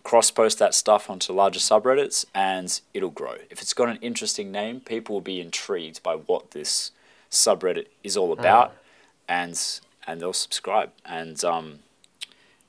[0.04, 3.36] cross post that stuff onto larger subreddits and it'll grow.
[3.50, 6.92] If it's got an interesting name, people will be intrigued by what this
[7.30, 8.78] subreddit is all about hmm.
[9.28, 10.92] and and they'll subscribe.
[11.06, 11.80] And um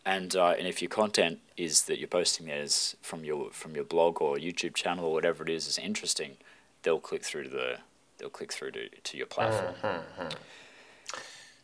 [0.04, 3.76] and uh, and if your content is that you're posting there is from your from
[3.76, 6.36] your blog or YouTube channel or whatever it is is interesting,
[6.82, 7.78] they'll click through to the
[8.18, 9.74] they'll click through to, to your platform.
[9.82, 10.28] Hmm,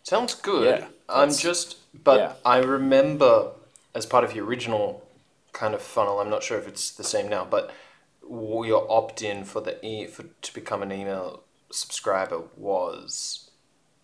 [0.03, 0.81] Sounds good.
[0.81, 2.33] Yeah, I'm just, but yeah.
[2.45, 3.53] I remember
[3.95, 5.07] as part of your original
[5.53, 6.21] kind of funnel.
[6.21, 7.71] I'm not sure if it's the same now, but
[8.23, 13.51] your opt-in for the e for to become an email subscriber was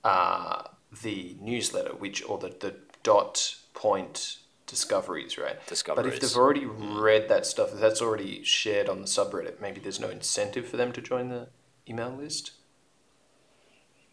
[0.05, 0.65] uh,
[1.03, 5.65] the newsletter, which or the the dot point discoveries, right?
[5.67, 6.05] Discoveries.
[6.05, 9.81] But if they've already read that stuff, if that's already shared on the subreddit, maybe
[9.81, 11.49] there's no incentive for them to join the
[11.89, 12.53] email list.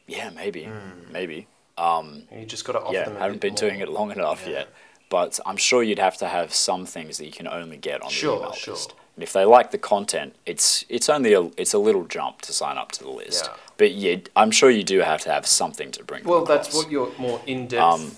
[0.06, 1.12] Yeah, maybe, Hmm.
[1.12, 1.48] maybe.
[1.78, 3.18] Um, You just got to offer yeah, them.
[3.18, 3.60] A haven't been more.
[3.60, 4.54] doing it long enough Yeah.
[4.60, 4.68] yet.
[5.10, 8.10] But I'm sure you'd have to have some things that you can only get on
[8.10, 8.74] Sure, the email sure.
[8.74, 8.94] list.
[9.16, 12.52] And if they like the content, it's it's only a it's a little jump to
[12.54, 13.46] sign up to the list.
[13.46, 13.54] Yeah.
[13.78, 16.24] But yeah, I'm sure you do have to have something to bring.
[16.24, 16.84] them Well, that's across.
[16.84, 18.12] what your more in-depth Um,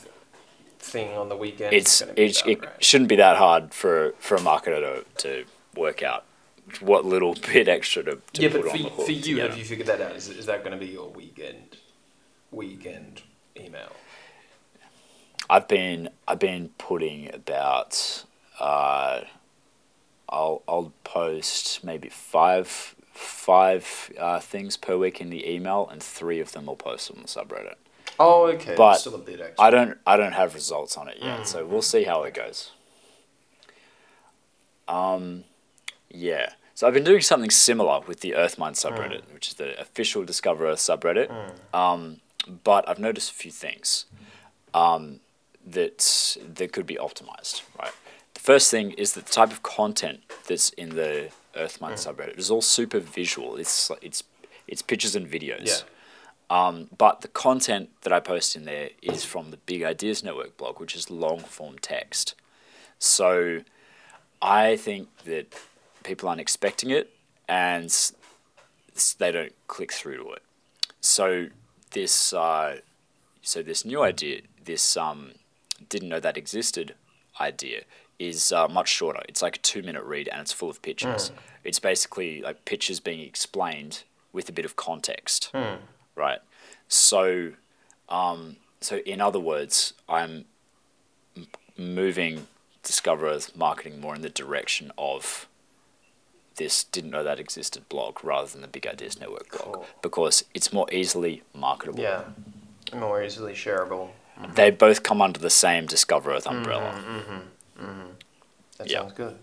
[0.80, 1.74] thing on the weekend.
[1.74, 2.84] it's is gonna be about, it right?
[2.84, 6.24] shouldn't be that hard for for a marketer to, to work out
[6.80, 9.44] what little bit extra to, to yeah, but on for, for you, yeah.
[9.48, 10.16] have you figured that out?
[10.16, 11.76] Is, is that going to be your weekend
[12.52, 13.24] weekend
[13.58, 13.92] email?
[15.50, 18.24] I've been I've been putting about
[18.60, 19.22] uh,
[20.30, 26.40] I'll I'll post maybe five five uh, things per week in the email, and three
[26.40, 27.76] of them I'll post on the subreddit.
[28.20, 28.76] Oh, okay.
[28.76, 29.64] But still a bit extra.
[29.66, 31.46] I don't I don't have results on it yet, Mm.
[31.46, 32.72] so we'll see how it goes.
[34.88, 35.44] Um,
[36.10, 36.54] yeah.
[36.74, 40.68] So I've been doing something similar with the Earthmind subreddit, which is the official Discover
[40.68, 41.30] Earth subreddit.
[41.74, 42.20] Um,
[42.64, 44.06] but I've noticed a few things.
[44.74, 45.22] Um,
[45.66, 47.92] that that could be optimized, right?
[48.34, 52.52] The first thing is that the type of content that's in the Earthmind subreddit is
[52.52, 53.56] all super visual.
[53.58, 54.24] It's it's
[54.68, 55.66] it's pictures and videos.
[55.68, 55.82] Yeah.
[56.48, 60.58] Um, but the content that I post in there is from the Big Ideas Network
[60.58, 62.36] blog, which is long form text.
[63.00, 63.62] So
[64.42, 65.56] I think that
[66.04, 67.12] people aren't expecting it
[67.48, 67.92] and
[69.18, 70.44] they don't click through to it.
[71.02, 71.48] So
[71.96, 72.78] this uh,
[73.42, 75.32] so this new idea, this um,
[75.90, 76.94] didn't know that existed
[77.40, 77.82] idea
[78.20, 79.22] is uh, much shorter.
[79.30, 81.32] It's like a two minute read and it's full of pictures.
[81.64, 84.04] It's basically like pictures being explained
[84.34, 85.52] with a bit of context,
[86.16, 86.40] right?
[86.88, 87.54] So,
[88.10, 90.46] um, so in other words, I'm
[91.78, 92.48] moving
[92.84, 95.48] Discover Earth's marketing more in the direction of
[96.58, 99.86] this didn't know that existed blog rather than the Big Ideas Network blog Cool.
[100.02, 102.00] because it's more easily marketable.
[102.02, 102.24] Yeah.
[102.94, 104.10] More easily shareable.
[104.54, 107.42] They both come under the same Discover Earth umbrella.
[108.78, 109.00] That Yeah.
[109.00, 109.38] sounds good.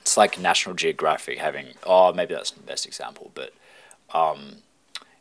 [0.00, 3.52] It's like National Geographic having, oh, maybe that's the best example, but
[4.12, 4.58] um,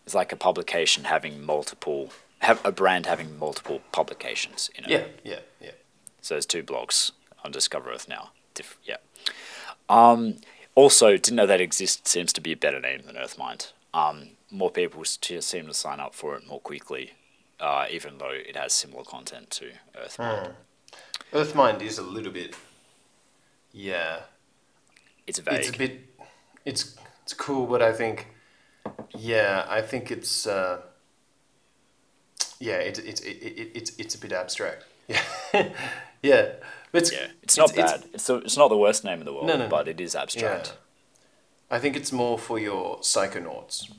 [0.06, 4.89] it's like a publication having multiple, have a brand having multiple publications in it.
[4.89, 5.71] Yeah, yeah, yeah.
[6.21, 7.12] So there's two blogs
[7.43, 8.32] on Discover Earth now.
[8.54, 8.97] Diff- yeah.
[9.88, 10.38] Um,
[10.75, 13.71] also, didn't know that exists seems to be a better name than Earthmind.
[13.93, 17.12] Um, more people seem to sign up for it more quickly,
[17.60, 20.53] uh, even though it has similar content to Earthmind.
[21.34, 22.55] Earthmind is a little bit.
[23.73, 24.21] Yeah,
[25.27, 25.60] It's vague.
[25.60, 26.01] it's a bit.
[26.65, 28.27] It's it's cool, but I think.
[29.17, 30.45] Yeah, I think it's.
[30.45, 30.81] Uh,
[32.60, 34.86] yeah, it's it's it, it, it's it's a bit abstract.
[35.53, 35.69] Yeah,
[36.23, 36.51] yeah,
[36.91, 38.04] but it's yeah, it's not bad.
[38.13, 40.15] It's, the it's not the worst name in the world, No, no, but it is
[40.15, 40.67] abstract.
[40.67, 41.75] Yeah.
[41.75, 43.89] I think it's more for your psychonauts.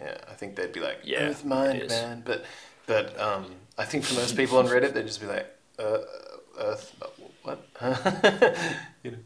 [0.00, 2.22] Yeah, I think they'd be like, Yeah, Earth mind, man.
[2.24, 2.44] But,
[2.86, 3.46] but um,
[3.78, 5.46] I think for most people on Reddit, they'd just be like,
[5.78, 5.98] uh,
[6.58, 7.06] Earth, uh,
[7.42, 7.66] what?
[9.02, 9.18] you know?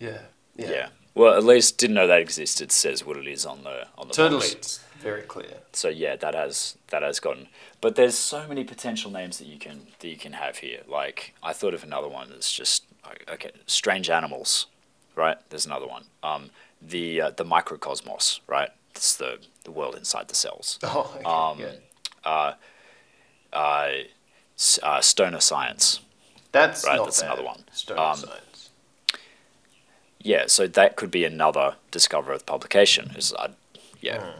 [0.00, 0.18] Yeah,
[0.56, 0.70] yeah.
[0.70, 0.88] Yeah.
[1.14, 2.72] Well, at least didn't know that existed.
[2.72, 5.54] Says what it is on the on the Totally, it's very clear.
[5.72, 7.48] So yeah, that has that has gotten.
[7.80, 10.80] But there's so many potential names that you can that you can have here.
[10.88, 12.84] Like I thought of another one that's just
[13.28, 13.50] okay.
[13.66, 14.66] Strange animals,
[15.16, 15.38] right?
[15.50, 16.04] There's another one.
[16.22, 16.50] Um,
[16.82, 18.70] the uh, the microcosmos, right?
[18.94, 20.78] It's the the world inside the cells.
[20.84, 22.54] Oh, okay, Um, yeah.
[23.52, 23.92] Uh,
[24.56, 26.00] s- uh, stoner science.
[26.52, 27.26] That's right, not that's bad.
[27.26, 27.64] another one.
[27.72, 28.70] Stone Um, science.
[30.22, 33.12] Yeah, so that could be another Discover Earth publication.
[33.16, 33.48] Is uh,
[34.00, 34.32] yeah.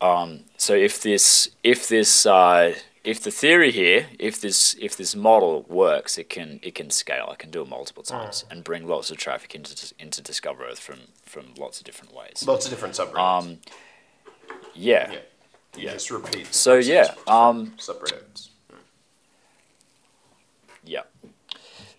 [0.00, 5.14] Um, so if this if this uh, if the theory here, if this if this
[5.14, 7.30] model works, it can it can scale.
[7.32, 10.80] It can do it multiple times and bring lots of traffic into into Discover Earth
[10.80, 12.44] from from lots of different ways.
[12.46, 13.18] Lots of different subreddits.
[13.18, 13.58] Um,
[14.74, 15.12] yeah.
[15.12, 15.18] yeah.
[15.76, 15.92] Yeah.
[15.92, 16.54] just repeat.
[16.54, 18.48] So, yeah, um, subreddits.
[20.84, 21.02] Yeah.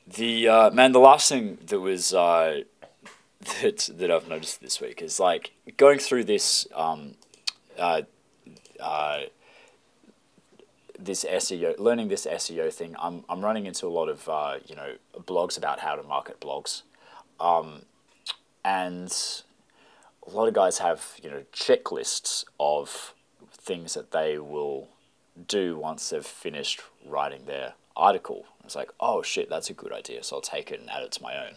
[0.08, 2.62] The uh, man, the last thing that was uh,
[3.62, 7.16] that that I've noticed this week is like going through this um,
[7.78, 8.02] uh,
[8.80, 9.22] uh,
[11.00, 12.96] this SEO, learning this SEO thing.
[13.00, 16.40] I'm I'm running into a lot of uh, you know blogs about how to market
[16.40, 16.84] blogs,
[17.40, 17.84] um,
[18.66, 19.14] and
[20.26, 23.14] a lot of guys have you know checklists of
[23.52, 24.88] things that they will
[25.48, 28.46] do once they've finished writing their article.
[28.64, 31.12] It's like, oh shit, that's a good idea, so I'll take it and add it
[31.14, 31.52] to my own.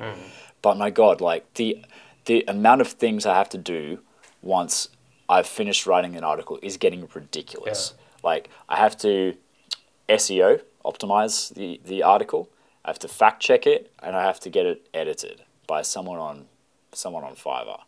[0.63, 1.85] But my god, like the
[2.27, 4.01] the amount of things I have to do
[4.43, 4.89] once
[5.31, 7.95] I've finished writing an article is getting ridiculous.
[8.25, 9.37] Like I have to
[10.09, 12.51] SEO optimize the the article.
[12.85, 16.19] I have to fact check it, and I have to get it edited by someone
[16.19, 16.47] on
[16.93, 17.81] someone on Fiverr.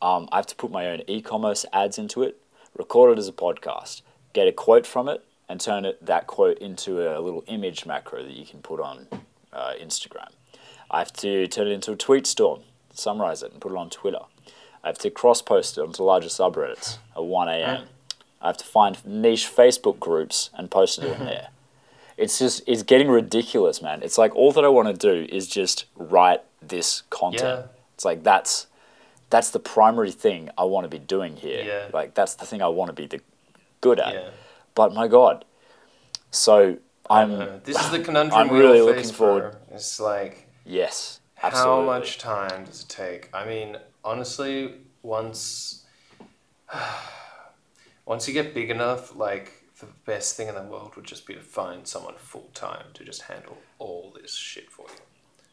[0.00, 2.36] Um, I have to put my own e-commerce ads into it,
[2.76, 6.58] record it as a podcast, get a quote from it, and turn it that quote
[6.58, 9.08] into a little image macro that you can put on
[9.52, 10.28] uh, Instagram.
[10.90, 12.60] I have to turn it into a tweet storm,
[12.92, 14.20] summarize it, and put it on Twitter.
[14.86, 17.86] I have to cross post it onto larger subreddits at 1 a.m.
[18.40, 21.24] I have to find niche Facebook groups and post it in mm-hmm.
[21.24, 21.48] there.
[22.16, 24.00] It's just it's getting ridiculous, man.
[24.04, 27.42] It's like all that I want to do is just write this content.
[27.42, 27.72] Yeah.
[27.94, 28.68] It's like that's
[29.28, 31.64] that's the primary thing I want to be doing here.
[31.64, 31.88] Yeah.
[31.92, 33.20] Like that's the thing I want to be the
[33.80, 34.14] good at.
[34.14, 34.28] Yeah.
[34.76, 35.44] But my God,
[36.30, 36.78] so
[37.10, 39.74] I'm this is the conundrum I'm really looking forward- bro.
[39.74, 41.72] It's like yes, absolutely.
[41.72, 43.30] how much time does it take?
[43.34, 45.84] I mean, honestly, once
[48.06, 51.34] once you get big enough, like the best thing in the world would just be
[51.34, 55.02] to find someone full time to just handle all this shit for you.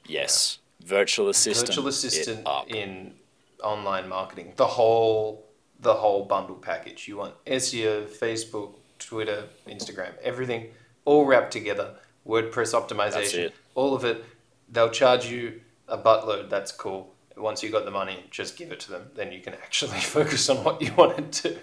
[0.05, 1.67] Yes, virtual assistant.
[1.67, 3.15] Virtual assistant in
[3.63, 5.45] online marketing, the whole
[5.79, 7.07] the whole bundle package.
[7.07, 10.67] You want SEO, Facebook, Twitter, Instagram, everything
[11.03, 11.95] all wrapped together.
[12.25, 14.23] WordPress optimization, all of it.
[14.69, 16.49] They'll charge you a buttload.
[16.49, 17.12] That's cool.
[17.37, 19.11] Once you got the money, just give it to them.
[19.15, 21.59] Then you can actually focus on what you want to do.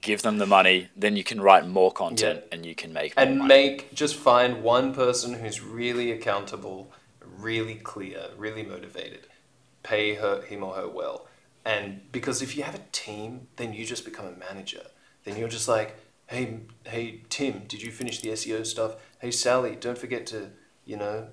[0.00, 3.24] Give them the money, then you can write more content and you can make more
[3.24, 3.48] and money.
[3.48, 6.92] make just find one person who's really accountable,
[7.38, 9.28] really clear, really motivated.
[9.84, 11.28] Pay her him or her well.
[11.64, 14.82] And because if you have a team, then you just become a manager.
[15.24, 15.96] Then you're just like,
[16.26, 18.96] hey, hey, Tim, did you finish the SEO stuff?
[19.20, 20.50] Hey, Sally, don't forget to,
[20.84, 21.28] you know,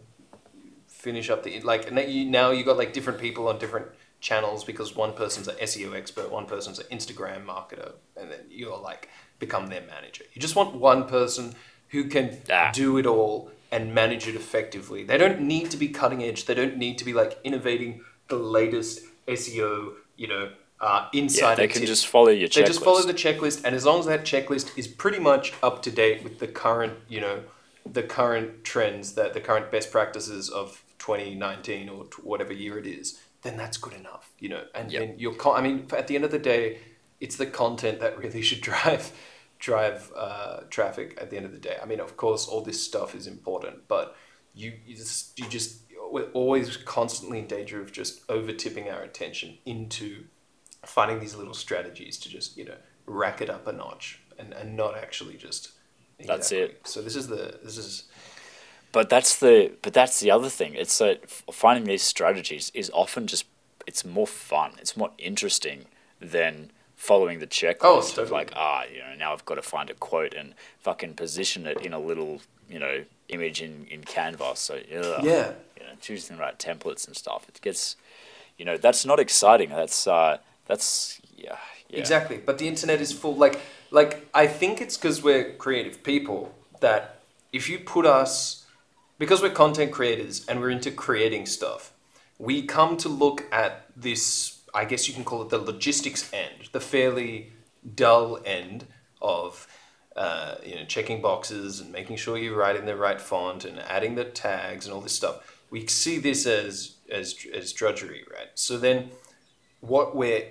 [1.00, 1.92] finish up the like.
[1.92, 3.88] Now you now you got like different people on different
[4.22, 8.78] channels because one person's an SEO expert, one person's an Instagram marketer, and then you're
[8.78, 10.26] like become their manager.
[10.34, 11.56] You just want one person
[11.90, 12.72] who can Ah.
[12.74, 15.04] do it all and manage it effectively.
[15.04, 16.46] They don't need to be cutting edge.
[16.46, 21.68] They don't need to be like innovating the latest SEO, you know, uh, yeah, they
[21.68, 21.88] can tip.
[21.88, 22.54] just follow your checklist.
[22.56, 25.82] They just follow the checklist, and as long as that checklist is pretty much up
[25.84, 27.42] to date with the current, you know,
[27.86, 32.88] the current trends, that the current best practices of 2019 or t- whatever year it
[32.88, 34.64] is, then that's good enough, you know.
[34.76, 35.02] And Yep.
[35.02, 36.80] then your con- I mean, at the end of the day,
[37.20, 39.12] it's the content that really should drive
[39.60, 41.18] drive uh, traffic.
[41.22, 43.88] At the end of the day, I mean, of course, all this stuff is important,
[43.88, 44.16] but
[44.54, 49.02] you you just you just we're always constantly in danger of just over tipping our
[49.02, 50.26] attention into
[50.86, 54.76] finding these little strategies to just you know rack it up a notch and, and
[54.76, 55.72] not actually just
[56.26, 56.82] That's it.
[56.84, 58.04] so this is the this is
[58.92, 60.74] But that's the but that's the other thing.
[60.76, 63.46] It's that finding these strategies is often just
[63.88, 64.72] it's more fun.
[64.80, 65.86] It's more interesting
[66.20, 68.32] than following the checklist Oh, of totally.
[68.32, 71.82] like ah you know now I've got to find a quote and fucking position it
[71.82, 74.58] in a little you know image in in Canva.
[74.58, 77.48] So ugh, yeah you know choosing the right templates and stuff.
[77.48, 77.96] It gets
[78.58, 79.70] you know that's not exciting.
[79.70, 81.58] That's uh that's yeah
[81.90, 83.60] yeah exactly but the internet is full like
[83.92, 87.22] like i think it's because we're creative people that
[87.52, 88.66] if you put us
[89.18, 91.94] because we're content creators and we're into creating stuff
[92.38, 96.70] we come to look at this i guess you can call it the logistics end
[96.72, 97.52] the fairly
[97.96, 98.86] dull end
[99.22, 99.68] of
[100.16, 103.80] uh, you know checking boxes and making sure you write in the right font and
[103.80, 105.64] adding the tags and all this stuff.
[105.70, 108.50] We see this as as as drudgery right?
[108.56, 109.12] So then
[109.80, 110.44] what we're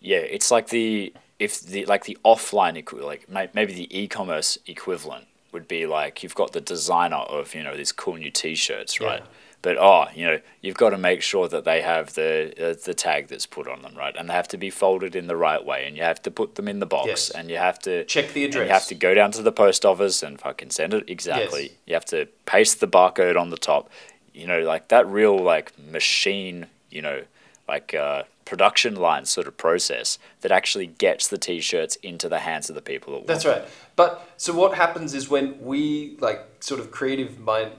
[0.00, 4.58] Yeah, it's like the if the like the offline equi- like may- maybe the e-commerce
[4.66, 9.00] equivalent would be like you've got the designer of you know these cool new T-shirts,
[9.00, 9.20] right?
[9.20, 9.26] Yeah.
[9.62, 12.94] But oh, you know, you've got to make sure that they have the uh, the
[12.94, 14.14] tag that's put on them, right?
[14.16, 16.54] And they have to be folded in the right way, and you have to put
[16.54, 17.30] them in the box, Yes.
[17.30, 19.84] and you have to Check the and you have to go down to the post
[19.84, 21.62] office and fucking send it exactly.
[21.62, 21.70] Yes.
[21.86, 23.90] You have to paste the barcode on the top.
[24.34, 27.22] You know, like that real like machine, you know,
[27.66, 32.70] like uh, production line sort of process that actually gets the t-shirts into the hands
[32.70, 33.64] of the people that want That's right.
[33.96, 37.72] But so what happens is when we like sort of creative mind,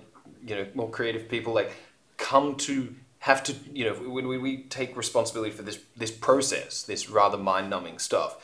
[0.45, 1.71] you know, more creative people like
[2.17, 6.83] come to have to, you know, when we, we take responsibility for this this process,
[6.83, 8.37] this rather mind numbing stuff,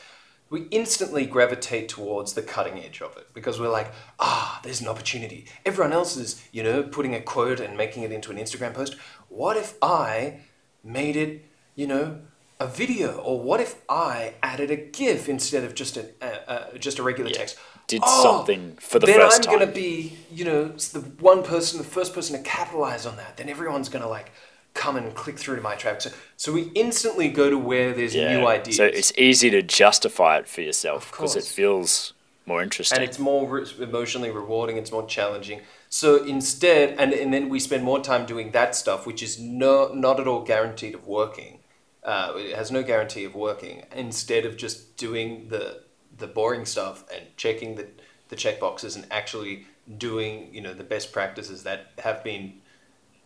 [0.50, 4.88] we instantly gravitate towards the cutting edge of it because we're like, ah, there's an
[4.88, 5.46] opportunity.
[5.64, 8.94] Everyone else is, you know, putting a quote and making it into an Instagram post.
[9.28, 10.40] What if I
[10.82, 11.44] made it,
[11.74, 12.18] you know,
[12.60, 13.18] a video?
[13.18, 17.02] Or what if I added a GIF instead of just a, a, a just a
[17.02, 17.38] regular Yeah.
[17.38, 17.56] text?
[17.86, 19.58] Did Oh, something for the then first I'm time.
[19.58, 23.36] gonna be, you know, the one person, the first person to capitalize on that.
[23.36, 24.32] Then everyone's gonna like
[24.72, 26.00] come and click through to my traffic.
[26.02, 28.36] So, so we instantly go to where there's yeah.
[28.36, 28.76] new ideas.
[28.78, 32.12] so it's easy to justify it for yourself because it feels
[32.46, 37.32] more interesting and it's more re- emotionally rewarding it's more challenging so instead and, and
[37.32, 40.94] then we spend more time doing that stuff which is no, not at all guaranteed
[40.94, 41.60] of working
[42.04, 45.82] uh, it has no guarantee of working instead of just doing the
[46.16, 47.88] the boring stuff and checking the,
[48.28, 49.66] the check boxes and actually
[49.98, 52.60] doing you know the best practices that have been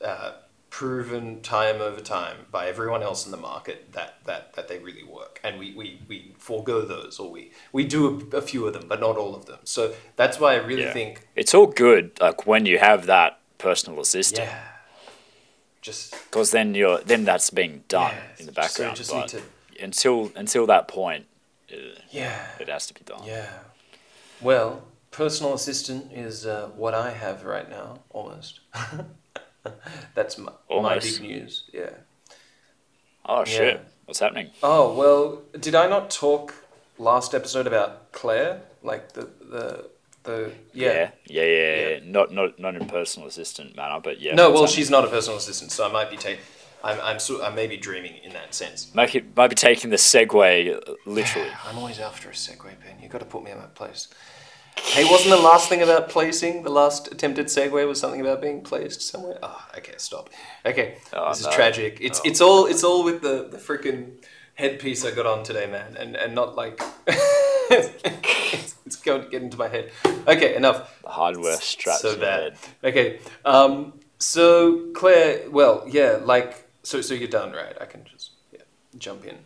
[0.03, 0.33] uh,
[0.71, 5.03] proven time over time by everyone else in the market that, that, that they really
[5.03, 5.41] work.
[5.43, 8.85] And we, we, we forego those or we, we do a, a few of them,
[8.87, 9.61] but not all of them.
[9.65, 10.93] So that's why I really Yeah.
[10.93, 14.63] think, it's all good like when you have that personal assistant yeah,
[15.81, 19.33] just because then you're then that's being done Yeah, in the so background just but
[19.35, 19.43] need
[19.83, 21.27] until until that point
[21.73, 21.77] uh,
[22.11, 23.49] yeah, it has to be done yeah.
[24.41, 28.61] Well, personal assistant is uh, what I have right now, almost.
[30.15, 31.65] that's my, my big news.
[31.73, 31.91] Yeah.
[33.27, 33.81] oh shit Yeah.
[34.07, 36.55] what's happening Oh well, did I not talk
[36.99, 38.63] last episode about Claire?
[38.83, 39.91] Like the the
[40.29, 41.99] the yeah yeah yeah, yeah, Yeah.
[42.17, 44.77] not not not in personal assistant manner but yeah No, well, happening?
[44.77, 46.45] she's not a personal assistant, so I might be taking.
[46.89, 48.79] I'm I'm so, I may be dreaming in that sense.
[48.95, 51.51] Might be, might be taking the segue uh, literally.
[51.67, 52.95] I'm always after a segue Ben.
[53.03, 54.03] You've got to put me in my place.
[54.95, 56.63] Hey, wasn't the last thing about placing?
[56.63, 59.37] The last attempted segue was something about being placed somewhere.
[59.43, 60.31] Oh, okay, stop.
[60.65, 61.49] Okay, Oh, this no.
[61.49, 61.99] is tragic.
[62.01, 64.03] It's it's all it's all with the the freaking
[64.55, 66.81] headpiece I got on today, man, and and not like
[67.71, 69.91] it's, it's going to get into my head.
[70.27, 71.01] Okay, enough.
[71.03, 72.01] The hardware straps.
[72.01, 72.57] so bad.
[72.83, 77.77] Okay, um, so Claire, well, yeah, like so so you're done, right?
[77.81, 78.61] I can just yeah
[78.99, 79.37] jump in.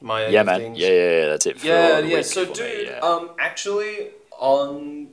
[0.00, 0.60] My Yeah, man.
[0.60, 0.78] things.
[0.78, 1.60] Yeah, yeah, yeah, that's it.
[1.60, 2.22] For Yeah, yeah.
[2.22, 2.98] So, dude, me, yeah.
[2.98, 5.08] um, actually, on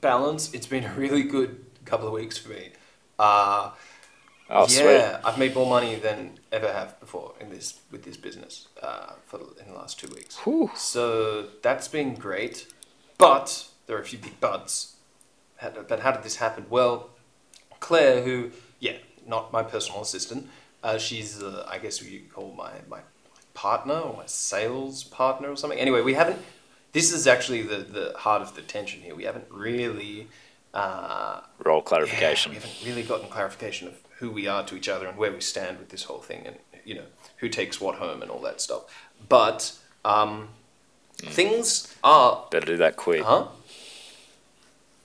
[0.00, 2.70] balance, it's been a really good couple of weeks for me.
[3.18, 3.70] Uh,
[4.48, 4.84] oh, sweet.
[4.84, 9.12] yeah, I've made more money than ever have before in this with this business uh,
[9.24, 10.36] for in the last two weeks.
[10.38, 10.70] Whew.
[10.74, 12.66] So that's been great,
[13.18, 14.96] but there are a few big buts.
[15.60, 16.66] But how did this happen?
[16.70, 17.10] Well,
[17.80, 20.48] Claire, who yeah, not my personal assistant,
[20.82, 23.00] uh, she's uh, I guess you call my my
[23.54, 25.78] partner or my sales partner or something.
[25.78, 26.38] Anyway, we haven't.
[26.92, 29.14] This is actually the the heart of the tension here.
[29.14, 30.28] We haven't really.
[30.74, 32.50] Uh, Role yeah, clarification.
[32.52, 35.40] we haven't really gotten clarification of who we are to each other and where we
[35.40, 37.04] stand with this whole thing, and you know
[37.38, 38.82] who takes what home and all that stuff.
[39.28, 39.72] But
[40.04, 40.48] um,
[41.16, 43.22] things are, Better do that quick.
[43.22, 43.46] huh?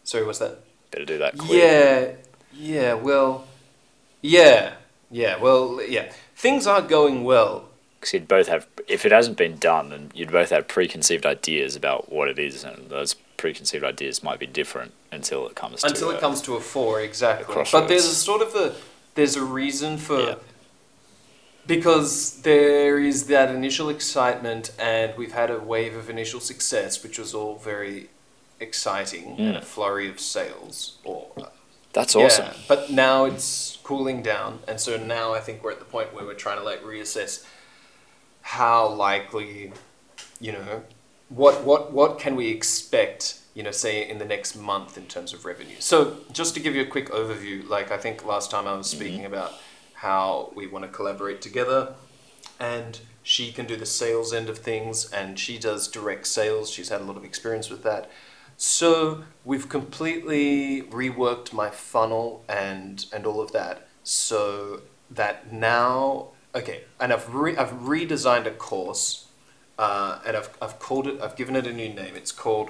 [0.03, 0.59] Sorry, what's that?
[0.91, 1.51] Better do that quick.
[1.51, 2.11] Yeah,
[2.53, 2.93] yeah.
[2.93, 3.47] Well,
[4.21, 4.73] yeah,
[5.09, 5.37] yeah.
[5.37, 6.11] Well, yeah.
[6.35, 7.69] Things are going well.
[7.99, 11.75] Because you'd both have, if it hasn't been done, then you'd both have preconceived ideas
[11.75, 16.09] about what it is, and those preconceived ideas might be different until it comes until
[16.09, 17.71] to it uh, comes to a four exactly crossroads.
[17.71, 18.73] but there's a sort of a
[19.15, 20.35] there's a reason for Yeah.
[21.65, 27.17] because there is that initial excitement and we've had a wave of initial success which
[27.17, 28.09] was all very
[28.59, 29.63] exciting and a Mm.
[29.63, 31.27] flurry of sales or
[31.93, 32.47] That's yeah, awesome.
[32.67, 36.25] but now it's cooling down and so now i think we're at the point where
[36.25, 37.43] we're trying to like reassess
[38.41, 39.71] how likely
[40.41, 40.83] you know
[41.29, 45.33] what what what can we expect you know say in the next month in terms
[45.33, 45.75] of revenue.
[45.79, 48.89] So just to give you a quick overview like i think last time i was
[48.89, 49.53] speaking about
[49.93, 51.95] how we want to collaborate together
[52.59, 56.69] and she can do the sales end of things and she does direct sales.
[56.69, 58.11] She's had a lot of experience with that.
[58.57, 63.87] So we've completely reworked my funnel and and all of that.
[64.03, 69.27] So that now okay and i've re- i've redesigned a course
[69.77, 72.15] uh, and I've, I've called it i've given it a new name.
[72.15, 72.69] It's called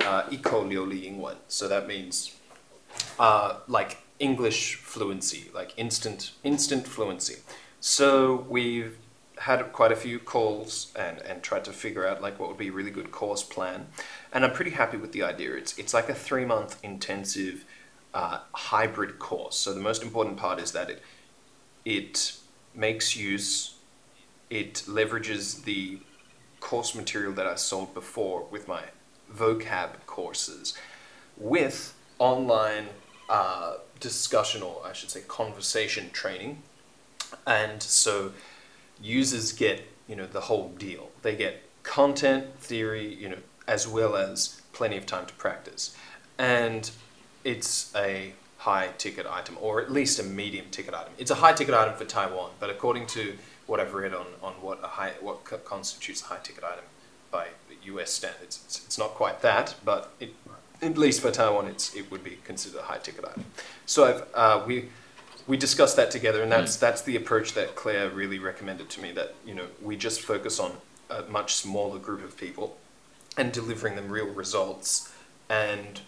[0.00, 2.36] uh, Iko So that means
[3.18, 7.36] uh, like English fluency, like instant instant fluency.
[7.80, 8.96] So we've
[9.38, 12.68] had quite a few calls and, and tried to figure out like what would be
[12.68, 13.88] a really good course plan.
[14.32, 15.54] And I'm pretty happy with the idea.
[15.54, 17.64] It's it's like a three month intensive
[18.12, 19.56] uh, hybrid course.
[19.56, 21.02] So the most important part is that it
[21.84, 22.36] it
[22.74, 23.74] makes use,
[24.50, 25.98] it leverages the
[26.60, 28.84] course material that I sold before with my
[29.36, 30.74] vocab courses
[31.36, 32.86] with online
[33.28, 36.62] uh, discussion or I should say conversation training.
[37.46, 38.32] And so
[39.00, 41.10] users get, you know, the whole deal.
[41.22, 45.96] They get content, theory, you know, as well as plenty of time to practice.
[46.38, 46.90] And
[47.44, 51.12] it's a high ticket item, or at least a medium ticket item.
[51.18, 53.34] It's a high ticket item for Taiwan, but according to
[53.66, 56.84] what I've read on, on what a high what constitutes a high ticket item
[57.30, 57.48] by
[57.86, 58.12] U.S.
[58.12, 60.34] standards, it's, it's not quite that, but it,
[60.82, 63.44] at least for Taiwan, it's it would be considered a high ticket item.
[63.86, 64.88] So uh, we
[65.46, 69.12] we discussed that together, and that's that's the approach that Claire really recommended to me.
[69.12, 70.72] That you know we just focus on
[71.10, 72.78] a much smaller group of people
[73.36, 75.12] and delivering them real results
[75.48, 76.00] and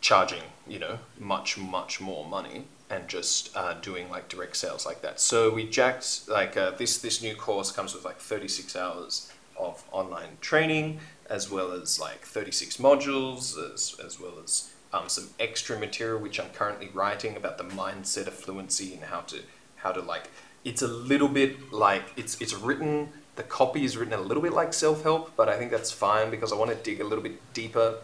[0.00, 5.00] charging you know much much more money and just uh, doing like direct sales like
[5.00, 9.32] that so we jacked like uh, this this new course comes with like 36 hours
[9.58, 15.28] of online training as well as like 36 modules as, as well as um, some
[15.40, 19.40] extra material which i'm currently writing about the mindset of fluency and how to
[19.76, 20.30] how to like
[20.64, 24.52] it's a little bit like it's it's written the copy is written a little bit
[24.52, 27.40] like self-help but i think that's fine because i want to dig a little bit
[27.52, 27.96] deeper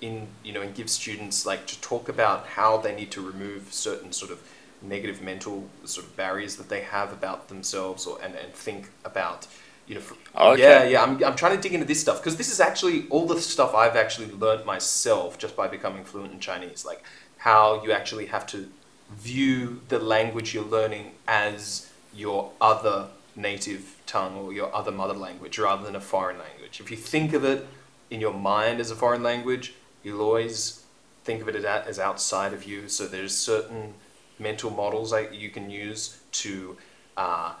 [0.00, 3.72] in you know and give students like to talk about how they need to remove
[3.72, 4.40] certain sort of
[4.82, 9.46] negative mental sort of barriers that they have about themselves or and, and think about
[9.90, 10.62] you know for, Okay.
[10.62, 13.26] yeah yeah I'm, I'm trying to dig into this stuff because this is actually all
[13.26, 17.02] the stuff I've actually learned myself just by becoming fluent in Chinese like
[17.38, 18.58] how you actually have to
[19.10, 25.58] view the language you're learning as your other native tongue or your other mother language
[25.58, 27.66] rather than a foreign language if you think of it
[28.10, 30.80] in your mind as a foreign language you'll always
[31.24, 32.88] think of it as, as outside of you.
[32.88, 33.94] So there's certain
[34.38, 36.76] mental models that you can use to
[37.16, 37.54] uh,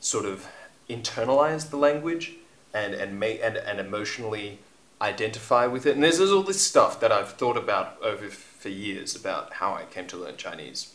[0.00, 0.46] sort of
[0.94, 2.32] internalize the language
[2.74, 4.58] and and make and, and emotionally
[5.00, 5.94] identify with it.
[5.94, 9.72] And there's, there's all this stuff that I've thought about over for years about how
[9.72, 10.94] I came to learn Chinese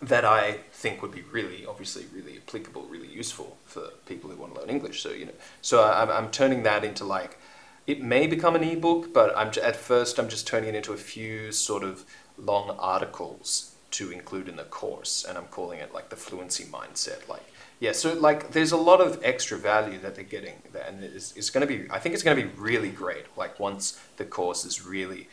[0.00, 4.54] that I think would be really, obviously, really applicable, really useful for people who want
[4.54, 5.00] to learn English.
[5.00, 7.38] So you know, so I'm, I'm turning that into like,
[7.86, 10.96] it may become an ebook, but I'm at first I'm just turning it into a
[10.96, 12.04] few sort of
[12.36, 17.28] long articles to include in the course, and I'm calling it like the fluency mindset.
[17.28, 17.44] Like,
[17.82, 21.50] yeah, so like there's a lot of extra value that they're getting, and it's, it's
[21.50, 21.90] going to be.
[21.90, 23.24] I think it's going to be really great.
[23.36, 25.28] Like once the course is really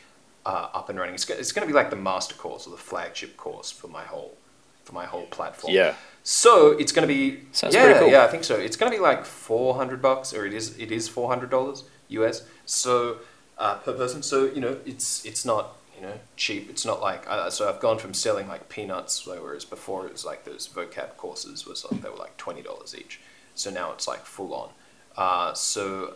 [0.47, 2.77] uh, up and running, it's, it's going to be like the master course or the
[2.77, 4.35] flagship course for my whole
[4.83, 5.75] for my whole platform.
[5.75, 5.93] Yeah.
[6.23, 8.09] So it's going to be Sounds yeah pretty cool.
[8.09, 8.55] yeah I think so.
[8.55, 11.51] It's going to be like four hundred bucks, or it is it is four hundred
[11.51, 12.41] dollars US.
[12.65, 13.17] So
[13.59, 14.23] uh, per person.
[14.23, 16.69] So you know it's it's not you know cheap.
[16.69, 20.25] It's not like uh, so I've gone from selling like peanuts, whereas before it was
[20.25, 23.19] like those vocab courses was like, they were like twenty dollars each.
[23.55, 24.69] So now it's like full on.
[25.17, 26.15] Uh, so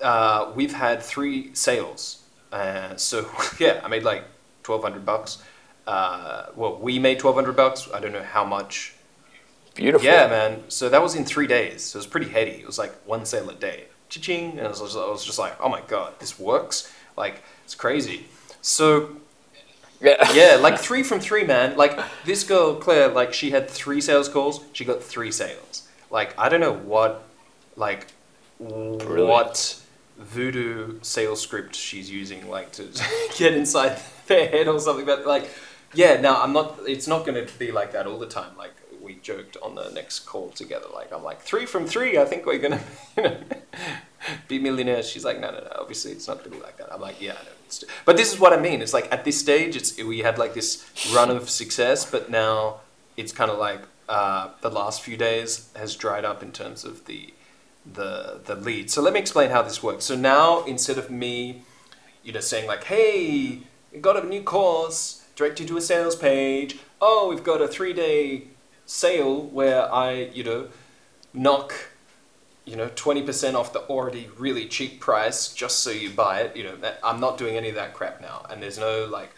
[0.00, 2.22] uh, we've had three sales.
[2.52, 4.24] Uh, so yeah, I made like
[4.62, 5.42] twelve hundred bucks.
[5.86, 7.88] Uh, well, we made twelve hundred bucks.
[7.92, 8.94] I don't know how much.
[9.74, 10.06] Beautiful.
[10.06, 10.64] Yeah, man.
[10.68, 11.84] So that was in three days.
[11.84, 12.52] So it was pretty heady.
[12.52, 13.84] It was like one sale a day.
[14.08, 14.58] Cha-ching.
[14.58, 16.92] And I was, I was just like, oh my god, this works.
[17.16, 18.26] Like it's crazy.
[18.60, 19.16] So
[20.00, 20.32] Yeah.
[20.32, 21.76] yeah, like three from three, man.
[21.76, 24.60] Like this girl Claire, like she had three sales calls.
[24.72, 25.88] She got three sales.
[26.10, 27.24] Like I don't know what,
[27.76, 28.08] like
[28.58, 29.80] what
[30.18, 32.88] voodoo sales script she's using, like to
[33.36, 35.06] get inside their head or something.
[35.06, 35.50] But like,
[35.94, 36.78] yeah, no, I'm not.
[36.86, 38.56] It's not going to be like that all the time.
[38.56, 40.86] Like we joked on the next call together.
[40.94, 42.18] Like I'm like three from three.
[42.18, 42.80] I think we're gonna
[43.16, 43.36] you know,
[44.48, 45.08] be millionaires.
[45.08, 45.72] She's like, no, no, no.
[45.78, 46.92] Obviously, it's not gonna be like that.
[46.92, 47.50] I'm like, yeah, I know.
[48.04, 48.82] But this is what I mean.
[48.82, 52.80] It's like at this stage, it's we had like this run of success, but now
[53.16, 57.04] it's kind of like uh, the last few days has dried up in terms of
[57.06, 57.34] the
[57.84, 58.90] the the lead.
[58.90, 60.04] So let me explain how this works.
[60.04, 61.62] So now instead of me,
[62.22, 63.60] you know, saying like, "Hey,
[63.92, 66.78] we got a new course, direct you to a sales page.
[67.00, 68.48] Oh, we've got a three day
[68.86, 70.68] sale where I, you know,
[71.32, 71.74] knock."
[72.68, 76.56] You know, twenty percent off the already really cheap price, just so you buy it.
[76.56, 79.30] You know, I'm not doing any of that crap now, and there's no like,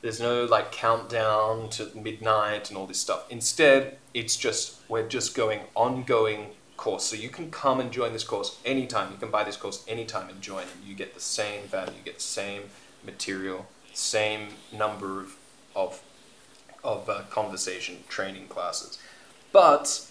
[0.00, 3.26] there's no like countdown to midnight and all this stuff.
[3.30, 6.46] Instead, it's just we're just going ongoing
[6.78, 7.04] course.
[7.04, 9.12] So you can come and join this course anytime.
[9.12, 12.04] You can buy this course anytime and join, and you get the same value, you
[12.04, 12.62] get the same
[13.04, 15.36] material, same number of
[15.76, 16.00] of,
[16.82, 18.98] of uh, conversation training classes.
[19.52, 20.07] But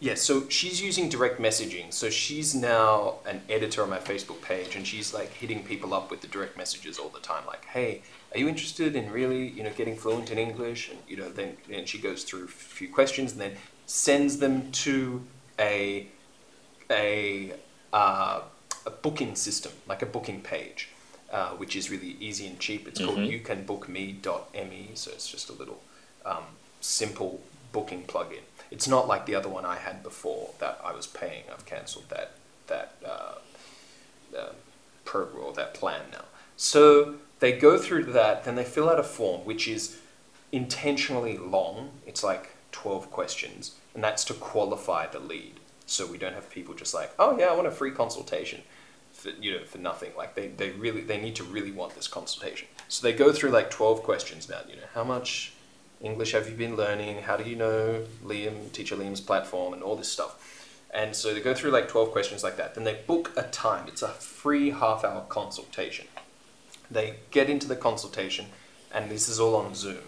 [0.00, 1.92] yeah, so she's using direct messaging.
[1.92, 6.10] So she's now an editor on my Facebook page, and she's like hitting people up
[6.10, 8.00] with the direct messages all the time, like, "Hey,
[8.32, 11.58] are you interested in really, you know, getting fluent in English?" And you know, then
[11.68, 15.22] then she goes through a few questions, and then sends them to
[15.58, 16.06] a
[16.90, 17.52] a
[17.92, 18.40] uh,
[18.86, 20.88] a booking system, like a booking page,
[21.30, 22.88] uh, which is really easy and cheap.
[22.88, 25.82] It's called youcanbookme.me, so it's just a little
[26.24, 26.44] um,
[26.80, 27.42] simple
[27.72, 28.44] booking plugin.
[28.70, 31.44] It's not like the other one I had before that I was paying.
[31.52, 32.32] I've cancelled that
[32.68, 33.34] that uh,
[34.36, 34.52] uh,
[35.04, 36.24] program or that plan now.
[36.56, 39.98] So they go through that, then they fill out a form which is
[40.52, 41.90] intentionally long.
[42.06, 45.54] It's like twelve questions, and that's to qualify the lead.
[45.86, 48.62] So we don't have people just like, oh yeah, I want a free consultation
[49.12, 50.10] for you know for nothing.
[50.16, 52.68] Like they, they really they need to really want this consultation.
[52.88, 55.52] So they go through like twelve questions about you know how much
[56.00, 57.22] English have you been learning?
[57.22, 60.46] How do you know Liam, Teacher Liam's platform, and all this stuff?
[60.92, 62.74] And so they go through like 12 questions like that.
[62.74, 63.86] Then they book a time.
[63.86, 66.06] It's a free half hour consultation.
[66.90, 68.46] They get into the consultation,
[68.92, 69.98] and this is all on Zoom.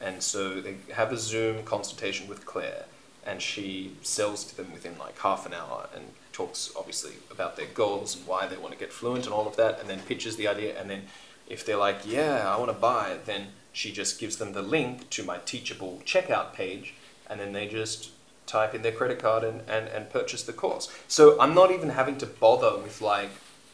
[0.00, 2.84] And so they have a Zoom consultation with Claire,
[3.24, 7.66] and she sells to them within like half an hour and talks obviously about their
[7.66, 10.36] goals and why they want to get fluent and all of that, and then pitches
[10.36, 10.78] the idea.
[10.78, 11.04] And then
[11.46, 15.10] if they're like, yeah, I want to buy, then she just gives them the link
[15.10, 16.94] to my teachable checkout page,
[17.28, 18.10] and then they just
[18.46, 20.88] type in their credit card and, and, and purchase the course.
[21.08, 23.30] So I'm not even having to bother with like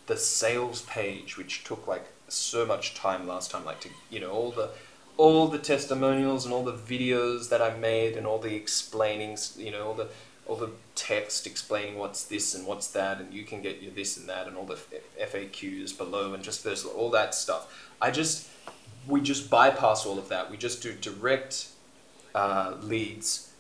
[0.07, 4.31] the sales page, which took like so much time last time, like to you know,
[4.31, 4.71] all the
[5.19, 9.71] all the testimonials and all the videos that I made and all the explainings, you
[9.71, 10.09] know, all the
[10.47, 14.17] all the text explaining what's this and what's that, and you can get your this
[14.17, 14.79] and that, and all the
[15.21, 17.91] FAQs below, and just there's all that stuff.
[18.01, 18.49] I just
[19.07, 20.51] we just bypass all of that.
[20.51, 21.69] We just do direct
[22.35, 23.51] uh, leads.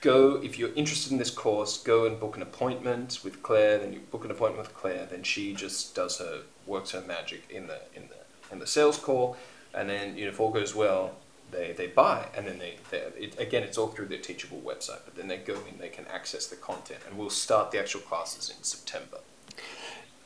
[0.00, 3.78] Go if you're interested in this course, go and book an appointment with Claire.
[3.78, 5.06] Then you book an appointment with Claire.
[5.06, 8.98] Then she just does her works her magic in the in the in the sales
[8.98, 9.36] call,
[9.72, 11.16] and then you know if all goes well,
[11.50, 15.00] they, they buy, and then they, they it, again it's all through their Teachable website.
[15.04, 18.00] But then they go in, they can access the content, and we'll start the actual
[18.00, 19.18] classes in September.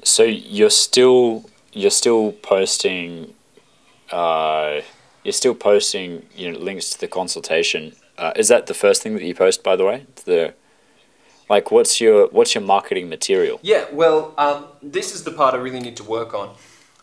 [0.03, 3.35] So you're still you're still posting.
[4.11, 4.81] Uh,
[5.23, 7.95] you're still posting, you know, links to the consultation.
[8.17, 10.07] Uh, is that the first thing that you post, by the way?
[10.25, 10.55] The
[11.51, 13.59] like, what's your what's your marketing material?
[13.63, 16.55] Yeah, well, um, this is the part I really need to work on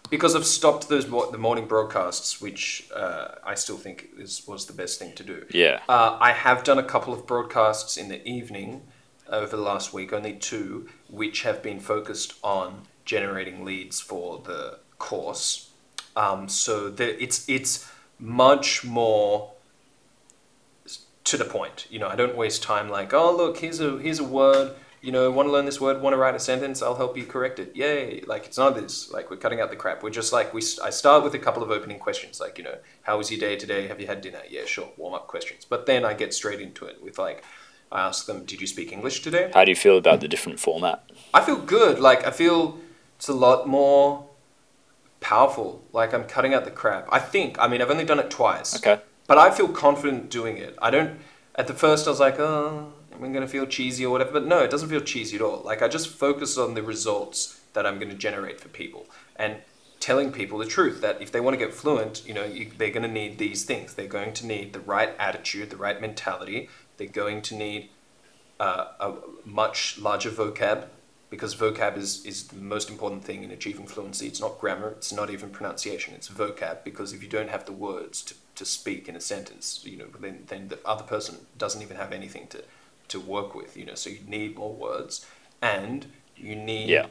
[0.09, 4.65] because I've stopped those mo- the morning broadcasts, which uh, I still think is was
[4.65, 5.45] the best thing to do.
[5.51, 5.81] Yeah.
[5.87, 8.83] Uh, I have done a couple of broadcasts in the evening
[9.29, 14.79] over the last week, only two, which have been focused on generating leads for the
[14.97, 15.71] course.
[16.15, 17.89] Um, so the, it's it's
[18.19, 19.51] much more
[21.25, 21.87] to the point.
[21.89, 24.75] You know, I don't waste time like, oh look, here's a here's a word.
[25.05, 26.81] You know, want to learn this word, want to write a sentence?
[26.81, 27.75] I'll help you correct it.
[27.75, 28.21] Yay!
[28.25, 29.11] Like it's not this.
[29.11, 30.01] Like we're cutting out the crap.
[30.01, 30.63] We're just like we.
[30.83, 33.55] I start with a couple of opening questions, like you know, how was your day
[33.55, 33.87] today?
[33.87, 34.41] Have you had dinner?
[34.49, 34.89] Yeah, sure.
[34.97, 35.63] Warm up questions.
[35.63, 37.43] But then I get straight into it with like,
[37.91, 39.51] I ask them, did you speak English today?
[39.53, 41.07] How do you feel about the different format?
[41.35, 41.99] I feel good.
[41.99, 42.79] Like I feel
[43.17, 44.25] it's a lot more
[45.19, 45.83] powerful.
[45.93, 47.07] Like I'm cutting out the crap.
[47.11, 47.59] I think.
[47.59, 48.75] I mean, I've only done it twice.
[48.75, 49.03] Okay.
[49.27, 50.75] But I feel confident doing it.
[50.81, 51.19] I don't.
[51.53, 52.91] At the first, I was like, oh,
[53.21, 54.31] I'm gonna feel cheesy or whatever.
[54.31, 55.61] But no, it doesn't feel cheesy at all.
[55.63, 59.57] Like I just focus on the results that I'm gonna generate for people and
[59.99, 62.91] telling people the truth that if they want to get fluent, you know, you, they're
[62.91, 63.93] gonna need these things.
[63.93, 66.69] They're going to need the right attitude, the right mentality.
[66.97, 67.89] They're going to need
[68.59, 69.13] uh, a
[69.45, 70.85] much larger vocab
[71.29, 74.27] because vocab is, is the most important thing in achieving fluency.
[74.27, 77.73] It's not grammar, it's not even pronunciation, it's vocab because if you don't have the
[77.73, 81.81] words to, to speak in a sentence, you know, then, then the other person doesn't
[81.81, 82.63] even have anything to,
[83.09, 85.25] to work with, you know, so you need more words
[85.61, 87.07] and you need Yeah.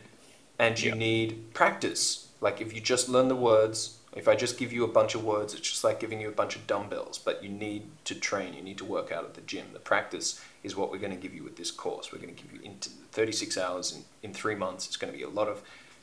[0.58, 0.96] and you Yeah.
[0.96, 2.28] need practice.
[2.40, 5.24] Like if you just learn the words, if I just give you a bunch of
[5.24, 7.18] words, it's just like giving you a bunch of dumbbells.
[7.18, 8.54] But you need to train.
[8.54, 9.66] You need to work out at the gym.
[9.72, 12.12] The practice is what we're going to give you with this course.
[12.12, 12.76] We're going to give you in
[13.12, 14.86] 36 hours in, in three months.
[14.86, 15.62] It's going to be a lot of,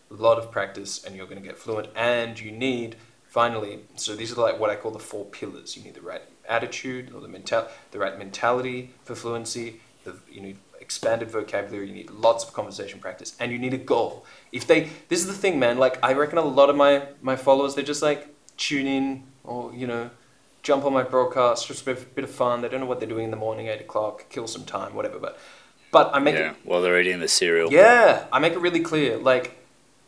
[0.10, 1.88] a lot of practice, and you're going to get fluent.
[1.96, 2.98] And you need
[3.30, 3.86] finally.
[3.96, 5.78] So these are like what I call the four pillars.
[5.78, 9.82] You need the right attitude or the mental, the right mentality for fluency.
[10.04, 11.88] The you need expanded vocabulary.
[11.88, 14.26] You need lots of conversation practice, and you need a goal.
[14.52, 15.78] If they, this is the thing, man.
[15.78, 18.28] Like I reckon a lot of my my followers, they're just like
[18.58, 20.10] tune in or you know,
[20.64, 22.62] jump on my broadcast, just a bit, of fun.
[22.62, 25.18] They don't know what they're doing in the morning, eight o'clock, kill some time, whatever.
[25.20, 25.40] But,
[25.92, 26.52] but I make Yeah.
[26.52, 27.72] it, While they're eating the cereal.
[27.72, 29.18] yeah, I make it really clear.
[29.18, 29.58] Like,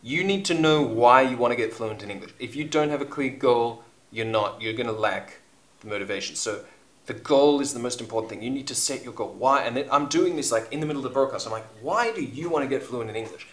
[0.02, 2.32] you need to know why you want to get fluent in English.
[2.40, 4.62] If you don't have a clear goal, you're not.
[4.62, 5.40] You're gonna lack
[5.84, 6.36] motivation.
[6.36, 6.64] So
[7.06, 8.42] the goal is the most important thing.
[8.42, 9.36] You need to set your goal.
[9.38, 9.64] Why?
[9.64, 11.46] And I'm doing this like in the middle of the broadcast.
[11.46, 13.48] I'm like, why do you want to get fluent in English?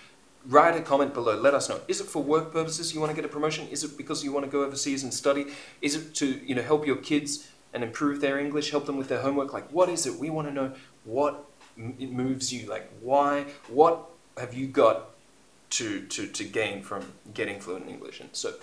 [0.46, 1.36] Write a comment below.
[1.38, 1.80] Let us know.
[1.86, 3.68] Is it for work purposes you want to get a promotion?
[3.68, 5.46] Is it because you want to go overseas and study?
[5.82, 9.08] Is it to you know help your kids and improve their English, help them with
[9.08, 9.52] their homework?
[9.52, 10.14] Like, what is it?
[10.14, 10.72] We want to know
[11.04, 11.44] what
[11.76, 12.68] moves you.
[12.68, 13.46] Like, why?
[13.68, 14.06] What
[14.38, 15.10] have you got
[15.70, 18.20] to, to, to gain from getting fluent in English.
[18.20, 18.54] And so,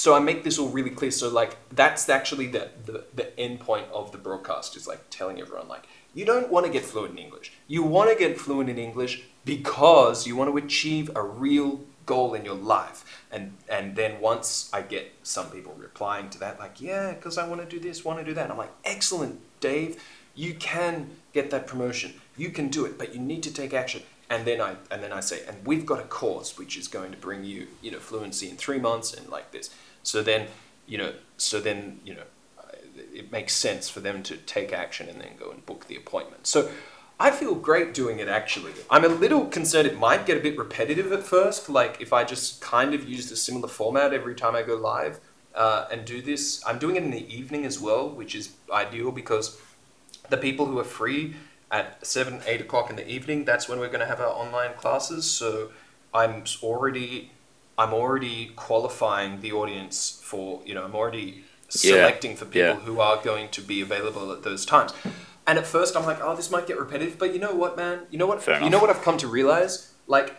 [0.00, 1.10] so I make this all really clear.
[1.10, 5.38] So like that's actually the, the, the end point of the broadcast is like telling
[5.38, 7.52] everyone like you don't want to get fluent in English.
[7.68, 12.32] You want to get fluent in English because you want to achieve a real goal
[12.32, 13.04] in your life.
[13.30, 17.46] And and then once I get some people replying to that like yeah, because I
[17.46, 18.50] want to do this, want to do that.
[18.50, 20.02] I'm like excellent, Dave.
[20.34, 22.14] You can get that promotion.
[22.38, 25.12] You can do it, but you need to take action and then I and then
[25.12, 27.98] I say, and we've got a course which is going to bring you, you know,
[27.98, 29.74] fluency in three months and like this.
[30.02, 30.48] So then,
[30.86, 32.24] you know, so then you know,
[33.14, 36.46] it makes sense for them to take action and then go and book the appointment.
[36.46, 36.70] So
[37.18, 38.72] I feel great doing it actually.
[38.88, 42.24] I'm a little concerned it might get a bit repetitive at first, like if I
[42.24, 45.20] just kind of use a similar format every time I go live
[45.54, 46.62] uh, and do this.
[46.66, 49.60] I'm doing it in the evening as well, which is ideal because
[50.28, 51.36] the people who are free
[51.70, 54.74] at seven, eight o'clock in the evening, that's when we're going to have our online
[54.74, 55.30] classes.
[55.30, 55.70] So
[56.14, 57.32] I'm already,
[57.80, 62.74] I'm already qualifying the audience for, you know, I'm already selecting for people yeah.
[62.74, 64.92] who are going to be available at those times.
[65.46, 68.00] And at first, I'm like, oh, this might get repetitive, but you know what, man?
[68.10, 68.42] You know what?
[68.42, 68.72] Fair you enough.
[68.72, 69.94] know what I've come to realize?
[70.06, 70.36] Like,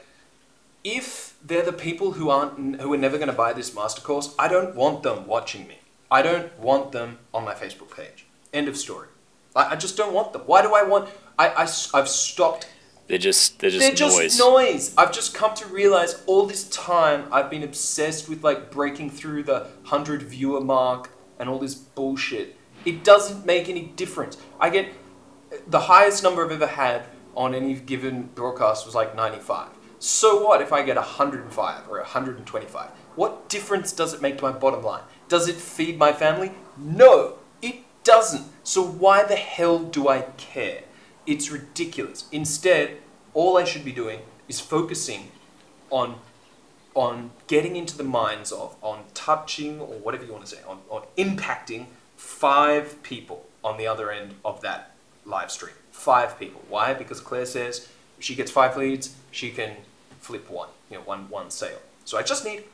[0.83, 4.35] if they're the people who aren't who are never going to buy this master course,
[4.37, 5.79] I don't want them watching me.
[6.11, 8.27] I don't want them on my Facebook page.
[8.53, 9.07] End of story.
[9.55, 10.43] I, I just don't want them.
[10.45, 11.09] Why do I want?
[11.39, 12.69] I, I, I have stopped.
[13.11, 14.39] They're just they're just They're just noise.
[14.39, 14.93] noise.
[14.97, 19.43] I've just come to realize all this time I've been obsessed with like breaking through
[19.43, 22.55] the hundred viewer mark and all this bullshit.
[22.85, 24.37] It doesn't make any difference.
[24.61, 24.93] I get
[25.67, 27.03] the highest number I've ever had
[27.35, 29.67] on any given broadcast was like 95.
[29.99, 32.89] So what if I get 105 or 125?
[33.17, 35.03] What difference does it make to my bottom line?
[35.27, 36.53] Does it feed my family?
[36.77, 38.45] No, it doesn't.
[38.63, 40.83] So why the hell do I care?
[41.25, 42.27] It's ridiculous.
[42.31, 42.97] Instead,
[43.33, 45.31] all I should be doing is focusing
[45.89, 46.15] on
[46.93, 50.79] on getting into the minds of, on touching or whatever you want to say, on,
[50.89, 51.85] on impacting
[52.17, 54.91] five people on the other end of that
[55.25, 55.73] live stream.
[55.91, 56.61] Five people.
[56.67, 56.93] Why?
[56.93, 59.77] Because Claire says if she gets five leads, she can
[60.19, 61.79] flip one, you know, one one sale.
[62.05, 62.65] So I just need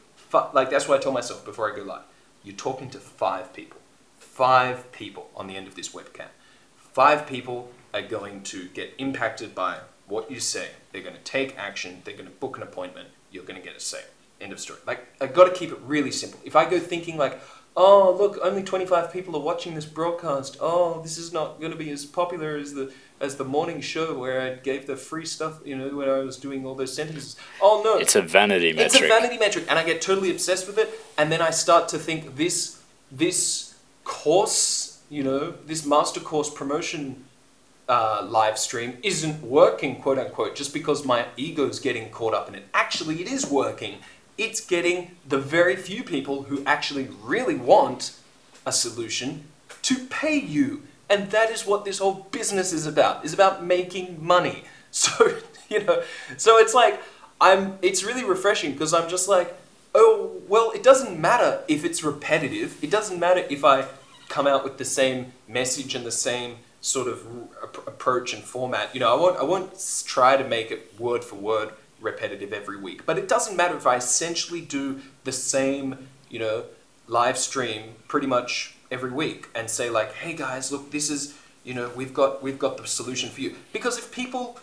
[0.54, 2.04] like that's what I told myself before I go live.
[2.44, 3.80] You're talking to five people.
[4.18, 6.30] Five people on the end of this webcam.
[6.78, 10.70] Five people are going to get impacted by what you say.
[10.92, 12.02] They're going to take action.
[12.04, 13.10] They're going to book an appointment.
[13.32, 14.02] You're going to get a sale.
[14.40, 14.80] End of story.
[14.86, 16.40] Like I got to keep it really simple.
[16.46, 17.40] If I go thinking like,
[17.76, 20.58] oh look, only 25 people are watching this broadcast.
[20.62, 24.16] Oh, this is not going to be as popular as the as the morning show
[24.18, 25.60] where I gave the free stuff.
[25.66, 27.36] You know, when I was doing all those sentences.
[27.60, 28.86] Oh no, It's a vanity metric.
[28.94, 30.90] it's a vanity metric, and I get totally obsessed with it.
[31.18, 32.80] And then I start to think this
[33.12, 37.24] this course, you know, this master course promotion
[37.90, 42.56] uh, live stream isn't working, quote unquote, just because my ego's getting caught up in
[42.56, 42.68] it.
[42.74, 44.00] Actually, it is working.
[44.38, 48.18] It's getting the very few people who actually really want
[48.66, 49.46] a solution
[49.84, 50.84] to pay you.
[51.10, 53.24] And that is what this whole business is about.
[53.24, 54.64] Is about making money.
[54.90, 55.38] So,
[55.70, 56.02] you know,
[56.38, 57.04] so it's like
[57.42, 59.54] I'm it's really refreshing because I'm just like,
[59.94, 62.82] oh, well, it doesn't matter if it's repetitive.
[62.84, 63.86] It doesn't matter if I
[64.30, 66.56] come out with the same message and the same
[66.88, 67.26] sort of
[67.86, 68.94] approach and format.
[68.94, 72.78] You know, I won't I won't try to make it word for word repetitive every
[72.78, 73.06] week.
[73.06, 76.64] But it doesn't matter if I essentially do the same, you know,
[77.08, 81.74] live stream pretty much every week and say like, "Hey guys, look, this is, you
[81.74, 84.60] know, we've got we've got the solution for you." Because if people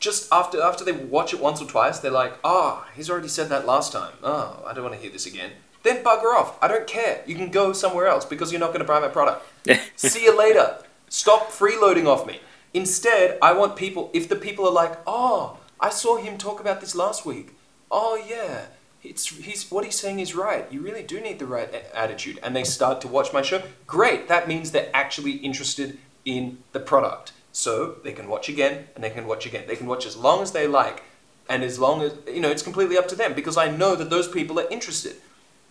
[0.00, 3.48] just after after they watch it once or twice, they're like, "Oh, he's already said
[3.50, 4.14] that last time.
[4.24, 5.52] Oh, I don't want to hear this again."
[5.84, 6.56] Then bugger off.
[6.62, 7.22] I don't care.
[7.26, 9.46] You can go somewhere else because you're not going to buy my product.
[9.96, 10.78] See you later.
[11.14, 12.40] Stop freeloading off me.
[12.72, 14.10] Instead, I want people.
[14.12, 17.54] If the people are like, "Oh, I saw him talk about this last week.
[17.88, 18.66] Oh yeah,
[19.00, 20.66] it's he's what he's saying is right.
[20.72, 23.62] You really do need the right attitude." And they start to watch my show.
[23.86, 24.26] Great.
[24.26, 27.30] That means they're actually interested in the product.
[27.52, 29.68] So they can watch again and they can watch again.
[29.68, 31.04] They can watch as long as they like,
[31.48, 34.10] and as long as you know, it's completely up to them because I know that
[34.10, 35.14] those people are interested.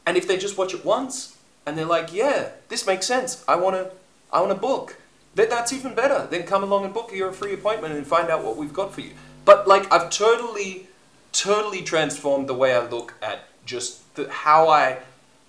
[0.06, 3.44] And if they just watch it once and they're like, "Yeah, this makes sense.
[3.46, 3.91] I want to,
[4.32, 4.96] I want to book,"
[5.36, 6.27] then that's even better.
[6.29, 9.01] Then come along and book your free appointment and find out what we've got for
[9.01, 9.11] you.
[9.45, 10.88] But like, I've totally,
[11.31, 14.99] totally transformed the way I look at just the, how I,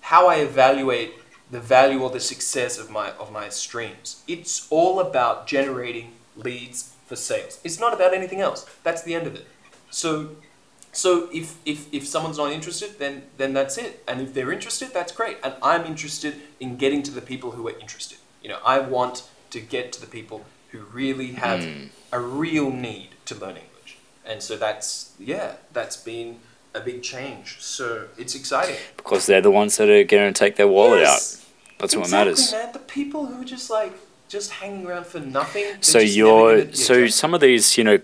[0.01, 1.13] how I evaluate
[1.51, 4.23] the value or the success of my of my streams.
[4.27, 7.59] It's all about generating leads for sales.
[7.63, 8.65] It's not about anything else.
[8.83, 9.45] That's the end of it.
[9.89, 10.31] So
[10.91, 14.03] so if, if, if someone's not interested, then then that's it.
[14.07, 15.37] And if they're interested, that's great.
[15.43, 18.17] And I'm interested in getting to the people who are interested.
[18.41, 21.85] You know, I want to get to the people who really have hmm.
[22.11, 23.97] a real need to learn English.
[24.25, 26.39] And so that's yeah, that's been
[26.73, 27.57] a big change.
[27.61, 28.75] So it's exciting.
[28.97, 31.37] because they're the ones that are going to take their wallet Yes.
[31.37, 31.41] out.
[31.79, 32.51] That's what exactly, matters.
[32.51, 32.73] man.
[32.73, 33.93] The people who are just like
[34.27, 35.65] just hanging around for nothing.
[35.81, 37.99] So you're so some of these you know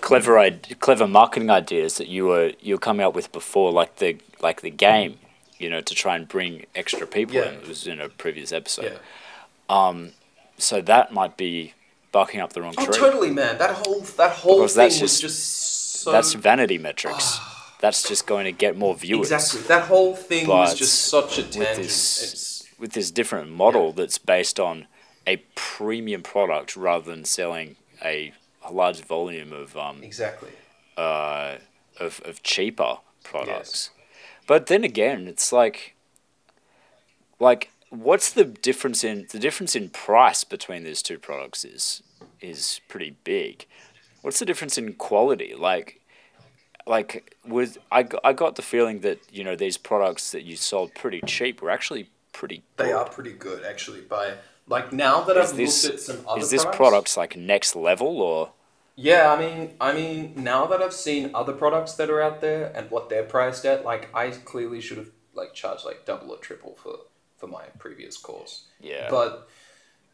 [0.00, 3.96] clever id- clever marketing ideas that you were you were coming up with before, like
[3.96, 5.18] the like the game,
[5.58, 7.48] you know, to try and bring extra people Yeah.
[7.48, 7.54] in.
[7.54, 8.92] It was in a previous episode.
[8.92, 8.98] yeah.
[9.68, 10.12] Um,
[10.62, 11.74] So that might be
[12.12, 12.94] barking up the wrong Oh, tree.
[12.94, 13.58] totally, man.
[13.58, 17.38] That whole that whole Because thing that's was just- just so That's vanity metrics.
[17.80, 19.30] That's just going to get more viewers.
[19.32, 19.62] exactly.
[19.68, 24.16] That whole thing was just such a with this- It's with this different model that's
[24.18, 24.86] based on
[25.26, 28.32] a premium product rather than selling a,
[28.64, 30.50] a large volume of um, exactly.
[30.96, 31.56] uh,
[31.98, 33.90] of, of cheaper products.
[33.96, 34.04] Yes.
[34.46, 35.94] But then again, it's like
[37.38, 42.02] like what's the difference in the difference in price between these two products is
[42.40, 43.66] is pretty big.
[44.22, 45.54] What's the difference in quality?
[45.54, 46.00] Like
[46.86, 50.56] like with I, got- I got the feeling that you know these products that you
[50.56, 52.86] sold pretty cheap were actually pretty Good.
[52.86, 54.00] They are pretty good, actually.
[54.02, 54.34] By
[54.66, 57.36] like now that Is I've this looked at some other is this products, products like
[57.36, 58.52] next level or
[58.96, 62.72] Yeah, I mean, I mean, now that I've seen other products that are out there
[62.74, 66.38] and what they're priced at, like I clearly should have like charged like double or
[66.38, 66.98] triple for
[67.40, 68.66] for my previous course.
[68.80, 69.48] yeah But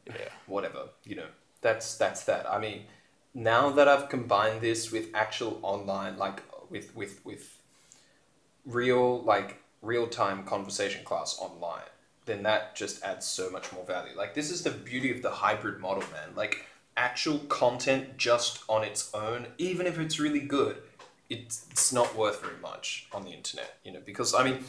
[0.06, 1.26] yeah whatever, you know,
[1.60, 2.50] that's that's that.
[2.50, 2.84] I mean,
[3.34, 7.60] now that I've combined this with actual online, like with with with
[8.64, 11.90] real like real time conversation class online,
[12.24, 14.16] then that just adds so much more value.
[14.16, 16.30] Like this is the beauty of the hybrid model, man.
[16.34, 16.64] Like
[16.96, 20.78] actual content just on its own, even if it's really good,
[21.28, 24.64] it's, it's not worth very much on the internet, you know, because I mean,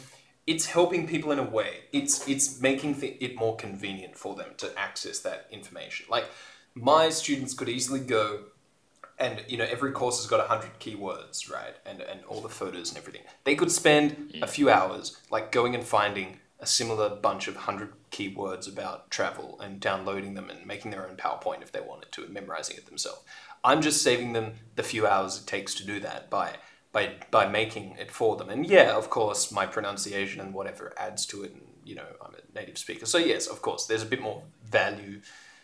[0.48, 1.80] it's helping people in a way.
[1.92, 6.06] It's it's making th- it more convenient for them to access that information.
[6.08, 6.24] Like
[6.74, 8.44] my students could easily go
[9.18, 12.90] and you know every course has got 100 keywords right and and all the photos
[12.90, 17.48] and everything they could spend a few hours like going and finding a similar bunch
[17.48, 21.80] of 100 keywords about travel and downloading them and making their own powerpoint if they
[21.80, 23.22] wanted to and memorizing it themselves
[23.64, 26.52] i'm just saving them the few hours it takes to do that by
[26.98, 31.26] by by making it for them and yeah of course my pronunciation and whatever adds
[31.26, 34.06] to it and you know i'm a native speaker so yes of course there's a
[34.14, 35.20] bit more value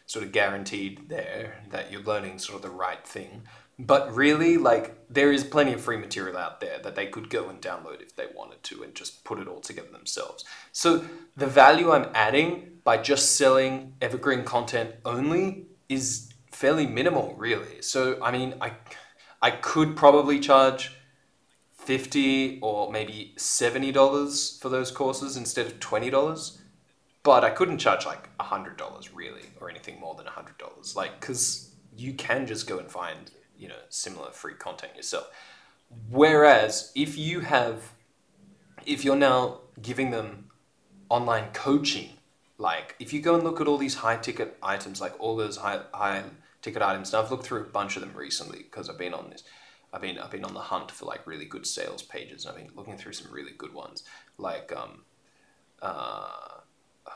[0.06, 3.42] sort of guaranteed there that you're learning sort of the right thing.
[3.78, 7.48] But really, like, there is plenty of free material out there that they could go
[7.48, 10.44] and download if they wanted to and just put it all together themselves.
[10.70, 11.04] So,
[11.36, 17.82] the value I'm adding by just selling evergreen content only is fairly minimal, really.
[17.82, 18.72] So, I mean, I,
[19.42, 20.92] I could probably charge
[21.84, 26.58] 50 or maybe $70 for those courses instead of $20
[27.24, 30.58] but I couldn't charge like a hundred dollars really, or anything more than a hundred
[30.58, 35.28] dollars, like because you can just go and find you know similar free content yourself.
[36.10, 37.92] Whereas if you have,
[38.86, 40.50] if you're now giving them
[41.08, 42.10] online coaching,
[42.58, 45.56] like if you go and look at all these high ticket items, like all those
[45.56, 46.24] high high
[46.60, 49.30] ticket items, and I've looked through a bunch of them recently because I've been on
[49.30, 49.42] this.
[49.94, 52.60] I've been I've been on the hunt for like really good sales pages, and I've
[52.60, 54.02] been looking through some really good ones,
[54.38, 55.02] like um,
[55.80, 56.58] uh,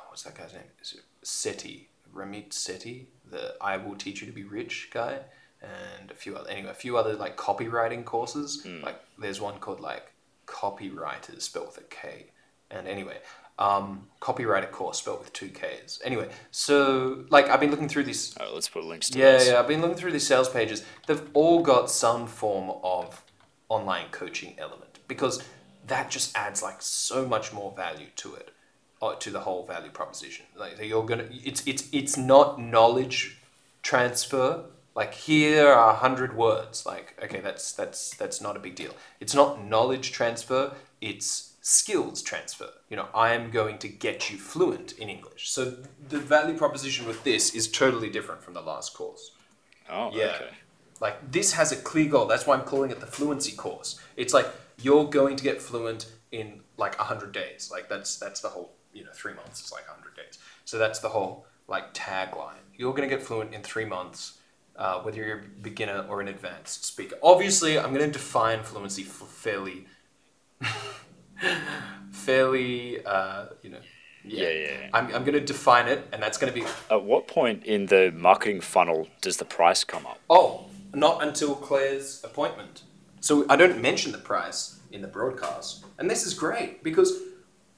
[0.08, 0.62] what's that guy's name?
[0.80, 5.18] Is it Sethi, Ramit Sethi, the I Will Teach You to Be Rich guy,
[5.60, 8.62] and a few other anyway, a few other like copywriting courses.
[8.62, 8.84] Hmm.
[8.84, 10.12] Like there's one called like
[10.46, 12.26] Copywriters spelled with a K,
[12.70, 13.18] and anyway,
[13.58, 16.00] um, copywriter course spelled with two Ks.
[16.04, 19.48] Anyway, so like I've been looking through these Oh, let's put links to yeah, this.
[19.48, 19.58] yeah.
[19.58, 20.84] I've been looking through these sales pages.
[21.06, 23.22] They've all got some form of
[23.68, 25.42] online coaching element because
[25.86, 28.50] that just adds like so much more value to it,
[29.02, 30.46] uh, to the whole value proposition.
[30.56, 33.38] Like you're gonna, it's it's it's not knowledge
[33.82, 34.64] transfer.
[34.94, 36.84] Like here are a hundred words.
[36.86, 38.94] Like okay, that's that's that's not a big deal.
[39.20, 40.74] It's not knowledge transfer.
[41.00, 42.70] It's skills transfer.
[42.88, 45.50] You know, I am going to get you fluent in English.
[45.50, 45.76] So
[46.08, 49.32] the value proposition with this is totally different from the last course.
[49.90, 50.32] Oh, Yeah.
[50.36, 50.50] okay.
[51.00, 52.26] Like this has a clear goal.
[52.26, 54.00] That's why I'm calling it the fluency course.
[54.16, 54.46] It's like
[54.80, 57.68] you're going to get fluent in like hundred days.
[57.70, 60.38] Like that's that's the whole you know three months is like hundred days.
[60.64, 62.64] So that's the whole like tagline.
[62.76, 64.38] You're going to get fluent in three months,
[64.74, 67.16] uh, whether you're a beginner or an advanced speaker.
[67.22, 69.86] Obviously, I'm going to define fluency fairly,
[72.10, 73.80] fairly uh, you know.
[74.24, 74.90] Yeah, yeah, yeah.
[74.92, 77.86] I'm, I'm going to define it, and that's going to be At what point in
[77.86, 80.20] the marketing funnel does the price come up?
[80.28, 82.82] Oh, not until Claire's appointment.
[83.20, 85.84] So I don't mention the price in the broadcast.
[85.98, 87.20] And this is great because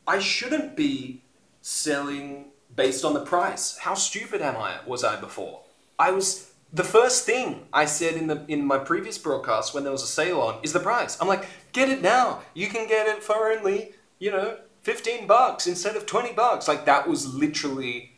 [0.06, 1.22] I shouldn't be
[1.61, 3.78] selling based on the price.
[3.78, 5.62] How stupid am I was I before?
[5.98, 9.92] I was the first thing I said in the in my previous broadcast when there
[9.92, 11.20] was a sale on is the price.
[11.20, 12.42] I'm like, get it now.
[12.54, 16.68] You can get it for only, you know, 15 bucks instead of 20 bucks.
[16.68, 18.12] Like that was literally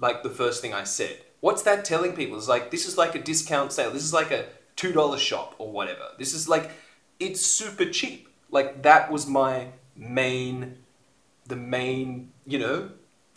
[0.00, 1.18] like the first thing I said.
[1.40, 2.36] What's that telling people?
[2.36, 3.90] It's like this is like a discount sale.
[3.90, 4.46] This is like a
[4.76, 6.04] two dollar shop or whatever.
[6.18, 6.70] This is like
[7.20, 8.28] it's super cheap.
[8.50, 10.78] Like that was my main,
[11.46, 12.90] the main you know,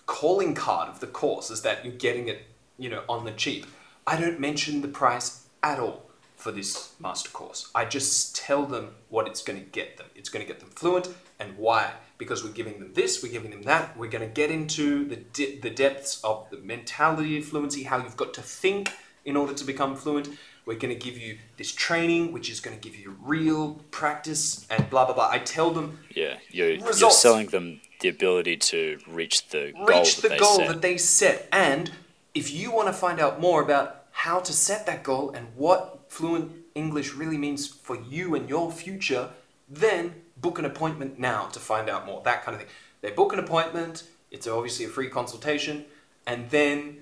[0.06, 2.44] calling card of the course is that you're getting it
[2.78, 3.68] you know on the cheap.
[4.08, 6.11] I don't mention the price at all
[6.42, 7.70] for this master course.
[7.76, 10.08] I just tell them what it's going to get them.
[10.16, 11.92] It's going to get them fluent and why.
[12.18, 13.98] Because we're giving them this, we're giving them that.
[13.98, 17.98] We're going to get into the, de- the depths of the mentality of fluency, how
[17.98, 18.92] you've got to think
[19.26, 20.30] in order to become fluent.
[20.66, 24.66] We're going to give you this training, which is going to give you real practice
[24.70, 25.30] and blah, blah, blah.
[25.32, 30.16] I tell them Yeah, you're, you're selling them the ability to reach the goal reach
[30.18, 30.68] that the they goal set.
[30.68, 31.48] that they set.
[31.52, 31.92] And
[32.34, 36.01] if you want to find out more about how to set that goal and what
[36.12, 39.30] fluent English really means for you and your future,
[39.70, 42.22] then book an appointment now to find out more.
[42.26, 42.70] That kind of thing.
[43.00, 45.86] They book an appointment, it's obviously a free consultation,
[46.28, 46.98] and then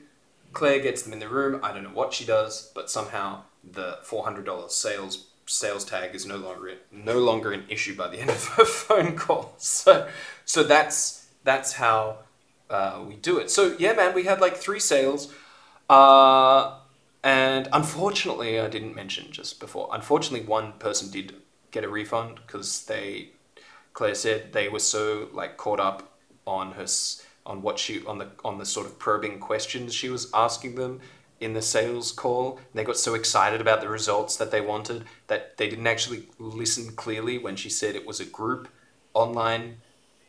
[0.54, 1.60] Claire gets them in the room.
[1.64, 6.38] I don't know what she does, but somehow the $400 sales sales tag is no
[6.38, 9.56] longer no longer an issue by the end of a phone call.
[9.58, 10.08] So
[10.46, 12.20] so that's that's how
[12.70, 13.50] uh, we do it.
[13.50, 15.34] So yeah, man, we had like three sales,
[15.90, 16.79] uh,
[17.24, 19.90] and unfortunately, I didn't mention just before.
[19.92, 21.36] Unfortunately, one person did
[21.72, 23.32] get a refund because they,
[23.94, 26.88] Claire said they were so like caught up on her
[27.46, 31.00] on what she on the on the sort of probing questions she was asking them
[31.40, 32.60] in the sales call.
[32.74, 36.94] They got so excited about the results that they wanted that they didn't actually listen
[36.96, 38.68] clearly when she said it was a group
[39.14, 39.78] online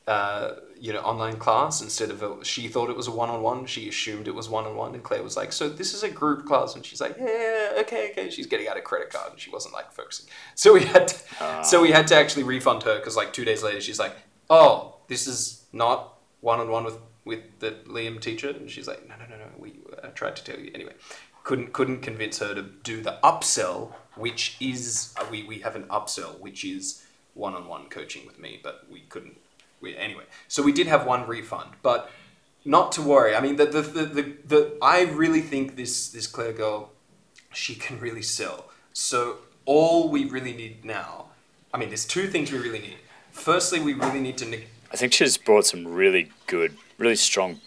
[0.06, 3.42] uh, you know, online class instead of a, she thought it was a one on
[3.42, 3.66] one.
[3.66, 6.10] She assumed it was one on one, and Claire was like, "So this is a
[6.10, 9.40] group class," and she's like, "Yeah, okay, okay." She's getting out a credit card, and
[9.40, 10.26] she wasn't like focusing.
[10.54, 13.62] So we had, to, so we had to actually refund her because like two days
[13.62, 14.16] later, she's like,
[14.48, 19.06] "Oh, this is not one on one with with the Liam teacher," and she's like,
[19.06, 19.50] "No, no, no, no.
[19.58, 20.94] We uh, tried to tell you anyway."
[21.44, 25.84] Couldn't couldn't convince her to do the upsell, which is uh, we we have an
[25.84, 29.36] upsell, which is one on one coaching with me, but we couldn't
[29.80, 32.10] we, anyway, so we did have one refund, but
[32.64, 33.34] not to worry.
[33.34, 36.92] I mean, the, the, the, the, the I really think this, this Claire girl,
[37.52, 38.70] she can really sell.
[38.92, 41.26] So all we really need now,
[41.72, 42.98] I mean, there's two things we really need.
[43.32, 44.46] Firstly, we really need to.
[44.46, 47.60] Neg- I think she's brought some really good, really strong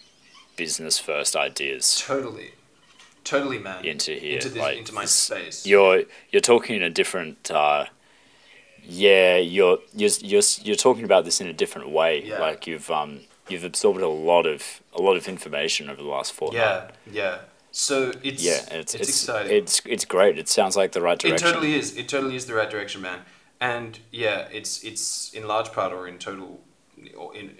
[0.56, 2.52] business first ideas totally,
[3.24, 3.84] totally, man.
[3.84, 4.34] into here.
[4.34, 5.66] into, this, like, into my space.
[5.66, 7.50] You're you're talking in a different.
[7.50, 7.86] Uh,
[8.86, 12.24] yeah, you're you're you're you're talking about this in a different way.
[12.24, 12.40] Yeah.
[12.40, 16.32] Like you've um you've absorbed a lot of a lot of information over the last
[16.32, 16.90] fortnight.
[17.06, 17.38] Yeah, yeah.
[17.70, 19.52] So it's Yeah, it's it's, it's exciting.
[19.52, 20.38] it's it's great.
[20.38, 21.48] It sounds like the right direction.
[21.48, 21.96] It totally is.
[21.96, 23.20] It totally is the right direction, man.
[23.60, 26.60] And yeah, it's it's in large part or in total,
[27.16, 27.56] or in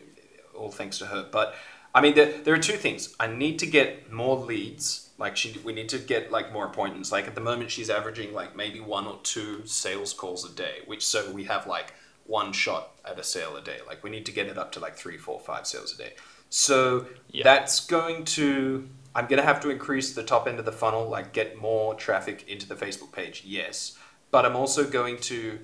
[0.55, 1.27] all thanks to her.
[1.31, 1.55] But
[1.95, 3.15] I mean, there, there are two things.
[3.19, 5.04] I need to get more leads.
[5.17, 7.13] Like she, we need to get like more appointments.
[7.13, 10.79] Like at the moment, she's averaging like maybe one or two sales calls a day.
[10.87, 11.95] Which so we have like
[12.27, 13.79] one shot at a sale a day.
[13.87, 16.15] Like we need to get it up to like three, four, five sales a day.
[16.51, 17.45] So Yeah.
[17.45, 18.89] that's going to.
[19.17, 22.45] I'm gonna have to increase the top end of the funnel, like get more traffic
[22.49, 23.45] into the Facebook page.
[23.47, 23.97] Yes,
[24.33, 25.61] but I'm also going to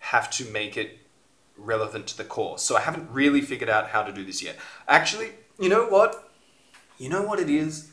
[0.00, 0.98] have to make it
[1.56, 2.62] relevant to the course.
[2.62, 4.56] So I haven't really figured out how to do this yet.
[4.86, 6.30] Actually, you know what?
[6.98, 7.90] You know what it is?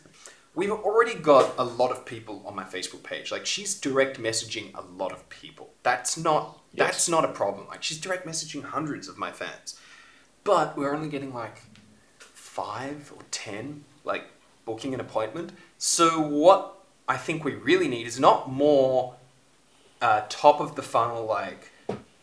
[0.57, 3.31] We've already got a lot of people on my Facebook page.
[3.31, 5.69] Like she's direct messaging a lot of people.
[5.83, 6.87] That's not Yes.
[6.87, 7.67] that's not a problem.
[7.67, 9.79] Like she's direct messaging hundreds of my fans.
[10.43, 11.61] But we're only getting like
[12.19, 14.23] five or ten like
[14.65, 15.51] booking an appointment.
[15.77, 16.73] So what
[17.07, 19.13] I think we really need is not more
[20.01, 21.71] uh, top of the funnel like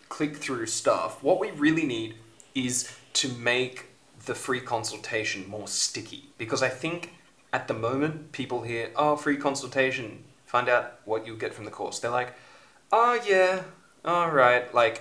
[0.09, 1.23] click through stuff.
[1.23, 2.17] What we really need
[2.53, 3.91] is to make
[4.27, 7.13] the free consultation more sticky because I think
[7.55, 11.71] at the moment people hear oh free consultation find out what you get from the
[11.71, 12.31] course they're like
[12.93, 13.63] oh yeah
[14.05, 14.97] all right like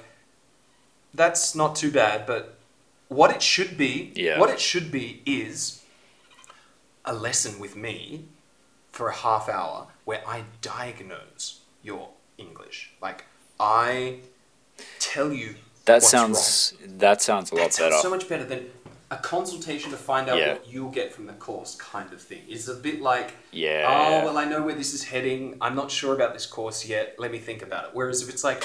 [1.13, 2.43] that's not too bad but
[3.09, 4.39] what it should be Yeah.
[4.39, 5.83] what it should be is
[7.05, 8.25] a lesson with me
[8.91, 12.91] for a half hour where I diagnose your English.
[13.01, 13.25] Like
[13.59, 14.19] I
[14.99, 16.73] tell you That what's sounds
[17.03, 18.01] that sounds a lot That sounds better.
[18.01, 18.61] so much better than
[19.13, 20.53] a consultation to find out Yeah.
[20.53, 22.41] what you'll get from the course kind of thing.
[22.47, 23.85] It's a bit like yeah.
[23.87, 25.57] oh well I know where this is heading.
[25.61, 27.15] I'm not sure about this course yet.
[27.19, 27.89] Let me think about it.
[27.93, 28.63] Whereas if it's like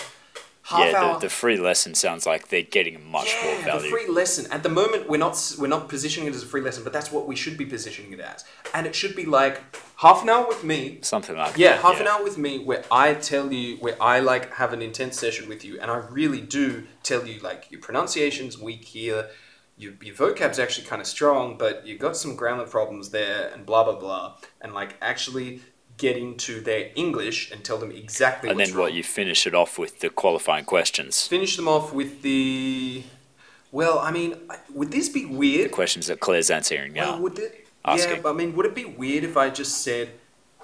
[0.62, 3.82] half yeah, hour the, the free lesson sounds like they're getting much more yeah, value.
[3.82, 4.46] the free lesson.
[4.52, 7.10] At the moment, we're not we're not positioning it as a free lesson, but that's
[7.12, 8.44] what we should be positioning it as.
[8.74, 9.60] And it should be like
[9.96, 10.98] half an hour with me.
[11.02, 11.80] Something like Yeah, that.
[11.82, 15.18] half an hour with me where I tell you where I like have an intense
[15.18, 19.28] session with you, and I really do tell you like your pronunciation's weak here.
[19.78, 23.64] Your, your vocab's actually kind of strong, but you've got some grammar problems there, and
[23.64, 25.60] blah blah blah, and like actually
[25.98, 29.54] get into their English and tell them exactly And then wrong what you finish it
[29.54, 31.26] off with the qualifying questions.
[31.26, 33.02] finish them off with the.
[33.70, 34.36] Well, I mean,
[34.72, 35.66] would this be weird?
[35.66, 37.66] The questions that Claire's answering Well, would it?
[37.84, 38.16] Asking.
[38.16, 40.10] Yeah, but I mean, would it be weird if I just said,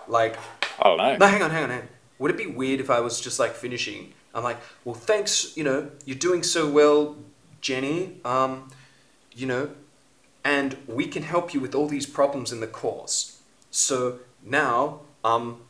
[0.09, 0.37] like,
[0.81, 1.17] I don't know.
[1.19, 1.89] no, hang on, hang on, hang on.
[2.19, 4.15] Would it be weird if I was just like finishing?
[4.35, 5.57] I'm like, well, thanks.
[5.57, 7.17] You know, you're doing so well,
[7.61, 8.21] Jenny.
[8.25, 8.71] Um,
[9.35, 9.71] you know,
[10.45, 13.41] and we can help you with all these problems in the course.
[13.71, 15.63] So now, um,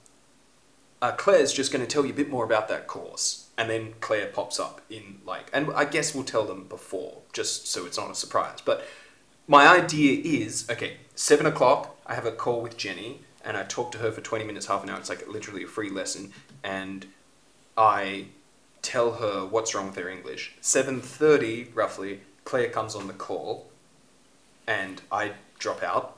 [1.00, 3.94] uh, Claire's just going to tell you a bit more about that course, and then
[4.00, 7.98] Claire pops up in like, and I guess we'll tell them before, just so it's
[7.98, 8.58] not a surprise.
[8.64, 8.84] But
[9.46, 11.96] my idea is okay, seven o'clock.
[12.06, 14.82] I have a call with Jenny, and I talk to her for twenty minutes, half
[14.82, 14.98] an hour.
[14.98, 16.32] It's like literally a free lesson,
[16.62, 17.06] and
[17.76, 18.26] I
[18.82, 20.52] tell her what's wrong with her English.
[20.60, 23.70] Seven thirty, roughly, Claire comes on the call,
[24.66, 26.16] and I drop out,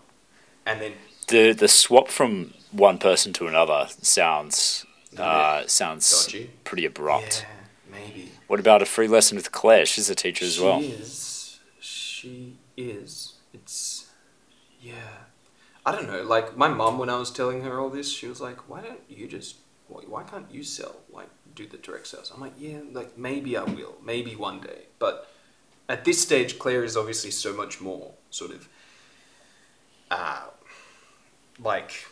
[0.65, 0.93] and then
[1.28, 4.85] The the swap from one person to another sounds
[5.16, 6.51] uh, sounds dodgy.
[6.65, 7.47] pretty abrupt.
[7.48, 8.32] Yeah, maybe.
[8.48, 9.86] What about a free lesson with Claire?
[9.86, 10.81] She's a teacher as she well.
[10.81, 11.59] She is.
[11.81, 13.35] She is.
[13.53, 14.07] It's.
[14.81, 14.94] Yeah.
[15.85, 16.23] I don't know.
[16.23, 19.01] Like my mum, when I was telling her all this, she was like, "Why don't
[19.09, 19.57] you just?
[19.89, 20.97] Why, why can't you sell?
[21.12, 24.86] Like do the direct sales?" I'm like, "Yeah, like maybe I will, maybe one day."
[24.98, 25.28] But
[25.89, 28.69] at this stage, Claire is obviously so much more sort of,
[30.11, 30.43] uh,
[31.63, 32.07] like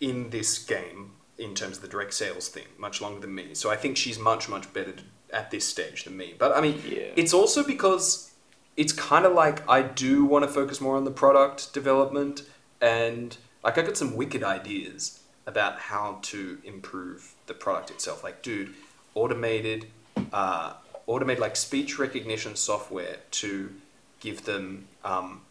[0.00, 3.54] in this game in terms of the direct sales thing, much longer than me.
[3.54, 4.94] So I think she's much much better
[5.32, 6.34] at this stage than me.
[6.38, 7.10] But I mean, Yeah.
[7.16, 8.30] it's also because
[8.76, 12.42] it's kind of like I do want to focus more on the product development
[12.80, 18.22] and like I got some wicked ideas about how to improve the product itself.
[18.24, 18.74] Like, dude,
[19.14, 19.86] automated,
[20.32, 20.74] uh,
[21.06, 23.72] automated like speech recognition software to
[24.20, 25.42] give them um,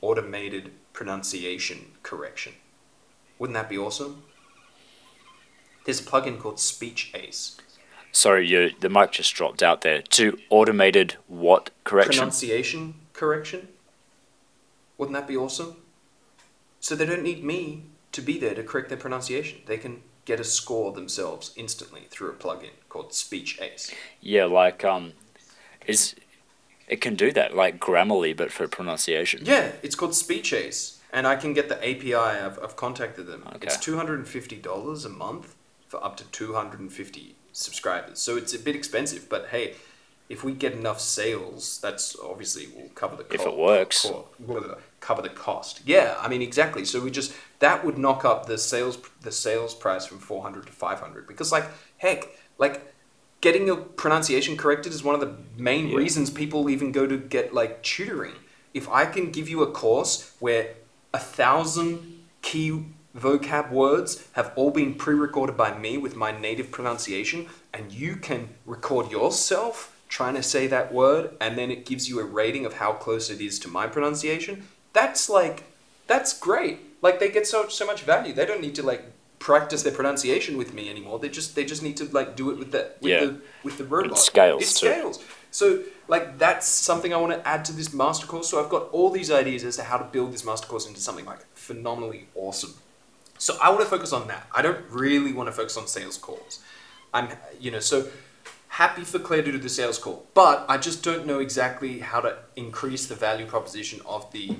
[0.00, 2.52] automated pronunciation correction.
[3.38, 4.22] Wouldn't that be awesome?
[5.84, 7.56] There's a plugin called Speechace.
[8.12, 10.02] Sorry, you, the mic just dropped out there.
[10.02, 12.18] To automated what correction?
[12.18, 13.68] Pronunciation correction.
[14.98, 15.76] Wouldn't that be awesome?
[16.78, 19.60] So they don't need me to be there to correct their pronunciation.
[19.66, 23.92] They can get a score themselves instantly through a plugin called Speechace.
[24.20, 25.12] Yeah, like um,
[25.86, 26.14] is
[26.88, 29.42] it can do that like Grammarly, but for pronunciation.
[29.44, 32.14] Yeah, it's called Speechace, and I can get the API.
[32.14, 33.44] I've, I've contacted them.
[33.56, 33.66] Okay.
[33.66, 35.54] It's two hundred and fifty dollars a month
[35.88, 38.18] for up to two hundred and fifty subscribers.
[38.18, 39.74] So it's a bit expensive, but hey,
[40.28, 44.02] if we get enough sales, that's obviously will cover the If co- it works.
[44.02, 44.28] co-
[45.02, 45.82] cover the cost.
[45.84, 46.84] Yeah, I mean exactly.
[46.86, 50.66] So we just that would knock up the sales the sales price from four hundred
[50.68, 51.66] to five hundred because like
[51.98, 52.94] heck like
[53.42, 55.96] getting your pronunciation corrected is one of the main Yeah.
[55.96, 58.36] reasons people even go to get like tutoring.
[58.72, 60.74] If I can give you a course where
[61.12, 67.46] a thousand key vocab words have all been pre-recorded by me with my native pronunciation
[67.74, 72.20] and you can record yourself trying to say that word and then it gives you
[72.20, 75.64] a rating of how close it is to my pronunciation that's like
[76.06, 79.04] that's great like they get so so much value they don't need to like
[79.38, 82.58] practice their pronunciation with me anymore they just they just need to like do it
[82.58, 83.20] with the with Yeah.
[83.24, 84.86] the with the robot scales, it too.
[84.88, 88.70] scales so like that's something i want to add to this master course so i've
[88.70, 91.40] got all these ideas as to how to build this master course into something like
[91.54, 92.74] phenomenally awesome
[93.38, 94.46] so I want to focus on that.
[94.54, 96.60] I don't really want to focus on sales calls.
[97.12, 97.28] I'm,
[97.58, 98.06] you know, so
[98.68, 102.20] happy for Claire to do the sales call, but I just don't know exactly how
[102.20, 104.58] to increase the value proposition of the,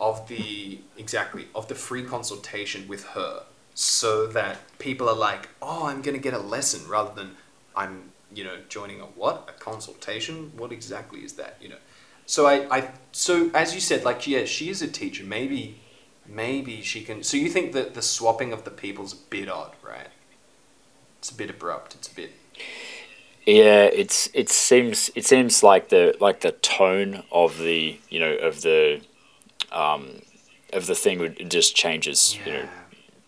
[0.00, 3.44] of the exactly of the free consultation with her,
[3.74, 7.36] so that people are like, oh, I'm gonna get a lesson rather than
[7.76, 10.52] I'm, you know, joining a what a consultation.
[10.56, 11.56] What exactly is that?
[11.60, 11.78] You know,
[12.26, 15.24] so I, I, so as you said, like yeah, she is a teacher.
[15.24, 15.80] Maybe
[16.26, 17.22] maybe she can.
[17.22, 20.08] So you think that the swapping of the people's a bit odd, right?
[21.18, 21.94] It's a bit abrupt.
[21.94, 22.32] It's a bit.
[23.46, 28.34] Yeah, it's it seems it seems like the like the tone of the you know
[28.34, 29.02] of the
[29.74, 30.22] um
[30.72, 32.68] of the thing would it just changes you know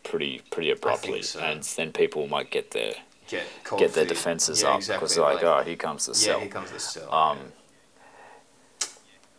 [0.05, 1.41] pretty pretty abruptly, so.
[1.41, 2.95] and then people might get their
[3.29, 3.45] Get
[3.77, 6.41] get their defenses Yeah, up because they're like, oh, here comes the yeah, sell.
[6.41, 7.13] here comes the sell.
[7.13, 7.39] Um,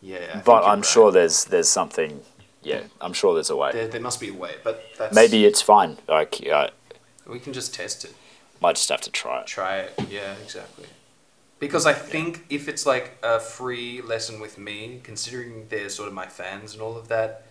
[0.01, 0.85] yeah, think but I'm right.
[0.85, 2.21] sure there's there's something.
[2.63, 3.71] Yeah, I'm sure there's a way.
[3.71, 5.97] there, there must be a way, but that's Maybe it's fine.
[6.09, 6.71] Like I
[7.25, 8.13] we can just test it.
[8.61, 9.47] might just have to try it.
[9.47, 9.93] Try it.
[10.09, 10.85] Yeah, exactly.
[11.59, 16.13] Because I think if it's like a free lesson with me, considering they're sort of
[16.13, 17.45] my fans and all of that,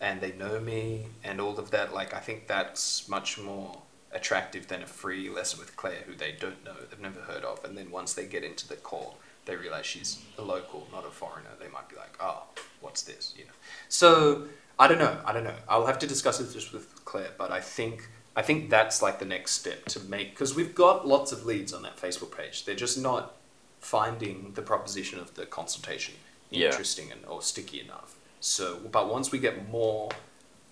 [0.00, 3.80] and they know me and all of that, like I think that's much more
[4.12, 7.64] attractive than a free lesson with Claire, who they don't know, they've never heard of,
[7.64, 11.10] and then once they get into the call, they realize she's a local, not a
[11.10, 11.50] foreigner.
[11.58, 12.42] They might be like, "Oh,
[12.80, 13.52] what's this?" You know.
[13.88, 15.18] So I don't know.
[15.24, 15.54] I don't know.
[15.68, 19.18] I'll have to discuss it just with Claire, but I think I think that's like
[19.18, 22.64] the next step to make because we've got lots of leads on that Facebook page.
[22.64, 23.36] They're just not
[23.80, 26.14] finding the proposition of the consultation
[26.50, 26.66] Yeah.
[26.68, 28.14] interesting and or sticky enough.
[28.40, 30.10] So, but once we get more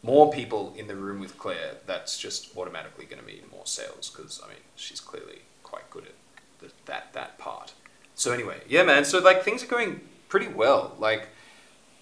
[0.03, 4.11] more people in the room with Claire, that's just automatically going to be more sales
[4.11, 6.15] because I mean she's clearly quite good at
[6.61, 7.73] the, that that part.
[8.15, 9.05] So anyway, yeah, man.
[9.05, 10.95] So like things are going pretty well.
[10.99, 11.29] Like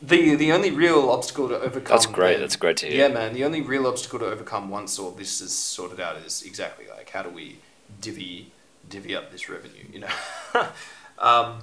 [0.02, 1.94] the the only real obstacle to overcome.
[1.96, 2.32] That's great.
[2.32, 2.98] then- That's great to hear.
[3.08, 3.34] Yeah, man.
[3.34, 7.08] The only real obstacle to overcome once all this is sorted out is exactly like
[7.10, 7.58] how do we
[8.00, 8.50] divvy
[8.92, 9.84] divvy up this revenue?
[9.92, 10.66] You know.
[11.18, 11.58] um,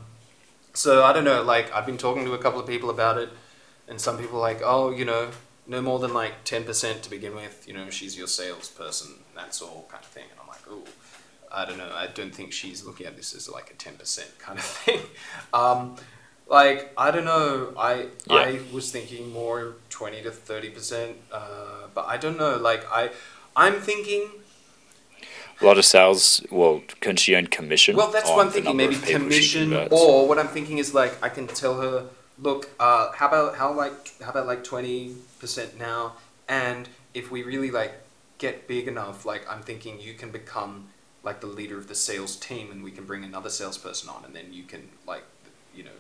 [0.74, 1.44] so I don't know.
[1.44, 3.30] Like I've been talking to a couple of people about it,
[3.88, 5.30] and some people are like, oh, you know,
[5.68, 7.68] no more than like ten percent to begin with.
[7.68, 9.20] You know, she's your salesperson.
[9.36, 10.26] That's all kind of thing.
[10.32, 10.84] And I'm like, oh,
[11.52, 11.92] I don't know.
[11.94, 15.02] I don't think she's looking at this as like a ten percent kind of thing.
[15.54, 15.96] Um,
[16.48, 17.74] like I don't know.
[17.78, 18.38] I Yeah.
[18.38, 21.18] I was thinking more twenty to thirty percent.
[21.32, 22.58] Uh, but I don't know.
[22.58, 23.12] Like I,
[23.56, 24.30] I'm thinking.
[25.62, 26.42] A lot of sales.
[26.50, 27.96] Well, can she earn commission?
[27.96, 28.78] Well, that's what I'm thinking.
[28.78, 32.06] Maybe of people she commission, or what I'm thinking is like I can tell her,
[32.38, 36.14] look, uh, how about how like how about like twenty percent now,
[36.48, 37.94] and if we really like
[38.38, 40.88] get big enough, like I'm thinking you can become
[41.24, 44.34] like the leader of the sales team, and we can bring another salesperson on, and
[44.34, 45.24] then you can like
[45.76, 46.00] you know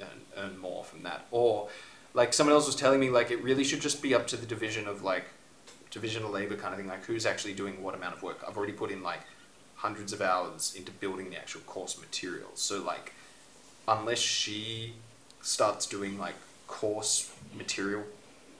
[0.00, 1.68] earn, earn more from that, or
[2.14, 4.46] like someone else was telling me like it really should just be up to the
[4.46, 5.24] division of like
[5.90, 8.56] division of labor kind of thing like who's actually doing what amount of work i've
[8.56, 9.20] already put in like
[9.76, 13.12] hundreds of hours into building the actual course material so like
[13.88, 14.92] unless she
[15.40, 16.34] starts doing like
[16.66, 18.04] course material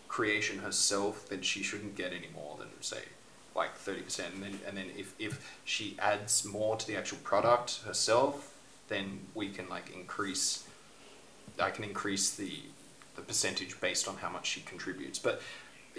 [0.08, 3.02] creation herself, then she shouldn't get any more than say
[3.54, 4.34] like thirty percent.
[4.34, 8.54] And then and then if if she adds more to the actual product herself,
[8.88, 10.64] then we can like increase.
[11.60, 12.60] I can increase the
[13.16, 15.40] the percentage based on how much she contributes, but.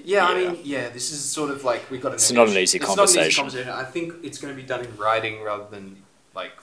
[0.05, 2.13] Yeah, I mean, yeah, this is sort of like we've got.
[2.13, 3.43] It's not an easy it's not an easy conversation.
[3.43, 3.69] conversation.
[3.71, 6.03] I think it's going to be done in writing rather than
[6.35, 6.53] like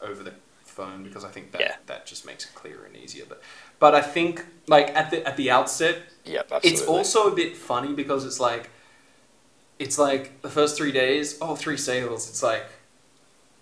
[0.00, 0.32] over the
[0.64, 1.76] phone because I think that Yeah.
[1.86, 3.24] that just makes it clearer and easier.
[3.28, 3.42] But
[3.78, 6.70] but I think like at the at the outset, Yep, absolutely.
[6.70, 8.70] it's also a bit funny because it's like
[9.78, 12.28] it's like the first three days, oh, three sales.
[12.28, 12.66] It's like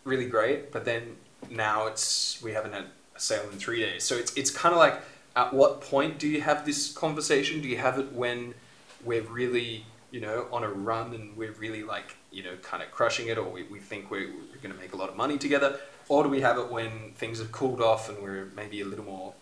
[0.05, 1.17] really great, but then
[1.51, 2.85] now it's we haven't had
[3.17, 4.05] a sale in three days.
[4.05, 5.01] So it's it's kind of like
[5.37, 7.61] at what point do you have this conversation?
[7.61, 8.55] Do you have it when
[9.05, 12.91] we're really you know on a run and we're really like you know kind of
[12.91, 15.39] crushing it, or we, we think we're, we're going to make a lot of money
[15.39, 18.85] together, or do we have it when things have cooled off and we're maybe a
[18.85, 19.35] little more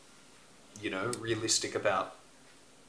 [0.80, 2.14] you know realistic about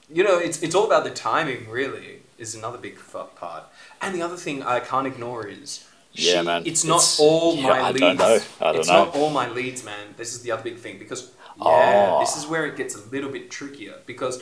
[0.09, 1.69] you know, it's it's all about the timing.
[1.69, 2.97] Really, is another big
[3.35, 3.63] part.
[4.01, 5.83] And the other thing I can't ignore is,
[6.13, 6.63] Yeah, man.
[6.65, 7.99] It's not It's- all yeah, my I leads.
[7.99, 8.39] don't know.
[8.61, 9.05] I don't it's know.
[9.05, 10.13] not all my leads, man.
[10.15, 11.23] This is the other big thing because
[11.57, 12.19] yeah, Oh.
[12.21, 14.41] this is where it gets a little bit trickier because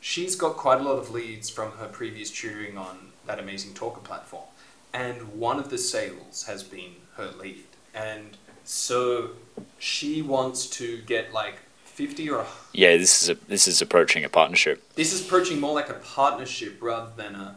[0.00, 4.00] she's got quite a lot of leads from her previous tutoring on that amazing talker
[4.00, 4.44] platform,
[4.92, 7.64] and one of the sales has been her lead,
[7.94, 9.30] and so
[9.78, 14.28] she wants to get like fifty or yeah, this is a this is approaching a
[14.28, 14.82] partnership.
[14.94, 17.56] this is approaching more like a partnership rather than a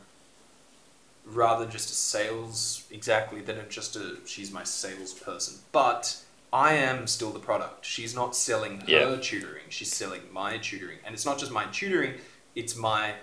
[1.25, 5.59] rather than just a sales exactly than just a she's my salesperson.
[5.71, 6.17] But
[6.53, 7.85] i am still the product.
[7.85, 9.15] She's not selling her Yeah.
[9.21, 9.63] tutoring.
[9.69, 10.97] She's selling my tutoring.
[11.05, 12.15] And it's not just my tutoring
[12.55, 13.13] it's my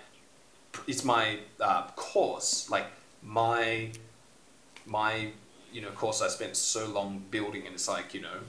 [0.87, 2.85] it's my uh, course like
[3.21, 3.89] my
[4.85, 5.29] my
[5.71, 8.39] you know course i spent so long building and it's like you know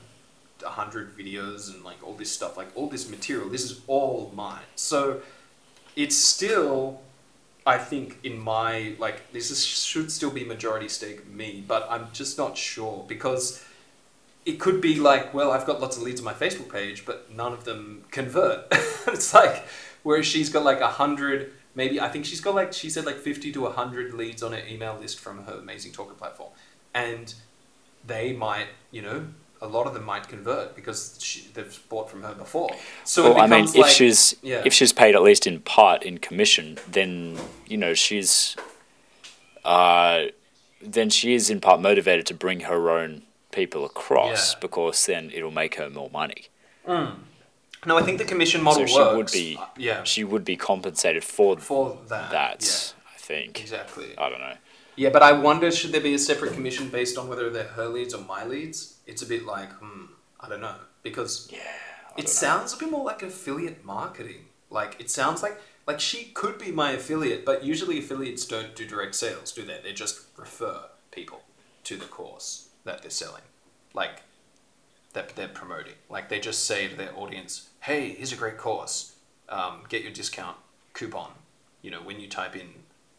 [0.62, 4.60] 100 videos and like all this stuff like all this material this is all mine.
[4.76, 5.20] So
[5.96, 7.00] it's still
[7.66, 12.06] i think in my like this is, should still be majority stake me but i'm
[12.12, 13.64] just not sure because
[14.46, 17.30] it could be like well i've got lots of leads on my facebook page but
[17.34, 18.72] none of them convert.
[19.06, 19.64] It's like
[20.02, 23.16] whereas she's got like a 100 maybe i think she's got like she said like
[23.16, 26.50] 50 to 100 leads on her email list from her amazing talker platform
[26.94, 27.34] and
[28.06, 29.26] they might you know
[29.62, 32.70] a lot of them might convert because she, they've bought from her before
[33.04, 34.62] so well, it I mean, if like, she's yeah.
[34.64, 37.36] if she's paid at least in part in commission, then
[37.66, 38.56] you know she's,
[39.64, 40.24] uh,
[40.80, 43.22] then she is in part motivated to bring her own
[43.52, 44.60] people across Yeah.
[44.60, 46.46] because then it'll make her more money.
[47.86, 50.44] No i think the commission model so she works would be Uh, yeah she would
[50.44, 52.94] be compensated for for that that.
[53.14, 53.60] I think.
[53.60, 54.54] exactly I don't know.
[54.96, 57.86] Yeah, but I wonder should there be a separate commission based on whether they're her
[57.88, 58.96] leads or my leads?
[59.06, 60.06] It's a bit like, hmm,
[60.40, 60.74] I don't know.
[61.04, 61.58] Because Yeah.
[61.60, 62.30] I it don't know.
[62.44, 64.46] sounds a bit more like affiliate marketing.
[64.68, 68.84] Like it sounds like like she could be my affiliate, but usually affiliates don't do
[68.84, 69.78] direct sales, do they?
[69.82, 70.76] They just refer
[71.12, 71.40] people
[71.84, 73.46] to the course that they're selling.
[73.94, 74.22] Like
[75.14, 75.94] that they're promoting.
[76.10, 79.14] Like they just say to their audience, "Hey, here's a great course.
[79.48, 80.56] Um, get your discount
[80.92, 81.32] coupon.
[81.82, 82.68] You know, when you type in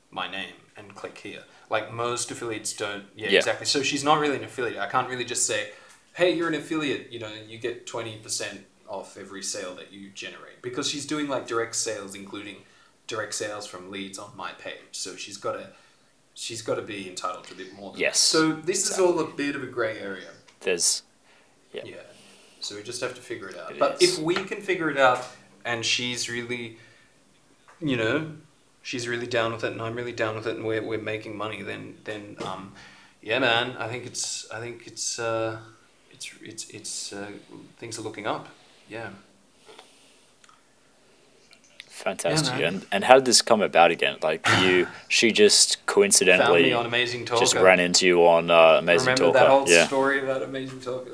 [0.10, 3.06] my name and click here." Like most affiliates don't.
[3.16, 3.40] Yeah, Yeah.
[3.40, 3.66] exactly.
[3.66, 4.80] So she's not really an affiliate.
[4.80, 5.72] I can't really just say,
[6.14, 7.12] "Hey, you're an affiliate.
[7.12, 11.28] You know, you get twenty percent off every sale that you generate," because she's doing
[11.28, 12.58] like direct sales, including
[13.08, 14.92] direct sales from leads on my page.
[14.92, 15.68] So she's got to.
[16.34, 17.92] She's got to be entitled to a bit more.
[17.92, 18.38] Than Yes, that.
[18.38, 20.30] So this is all a bit of a grey area.
[20.62, 21.04] There's
[21.74, 21.82] Yeah.
[21.86, 21.96] Yeah.
[22.62, 23.72] So we just have to figure it out.
[23.72, 24.18] It but is.
[24.18, 25.28] if we can figure it out
[25.66, 26.78] and she's really,
[27.80, 28.32] you know,
[28.84, 31.36] she's really down with it and I'm really down with it and we're, we're making
[31.36, 32.74] money, then, then, um,
[33.22, 35.58] yeah, man, I think it's, I think it's, uh,
[36.12, 37.32] it's, it's, it's, uh,
[37.78, 38.48] things are looking up.
[38.88, 39.10] Yeah.
[42.02, 42.56] fantastic.
[42.56, 42.64] man.
[42.64, 44.18] and and how did this come about again?
[44.22, 47.40] Like you, she just coincidentally on Amazing Talker.
[47.40, 49.40] just ran into you on uh, Amazing Remember Talker.
[49.40, 49.88] that whole yeah.
[49.88, 51.12] story about Amazing Talker?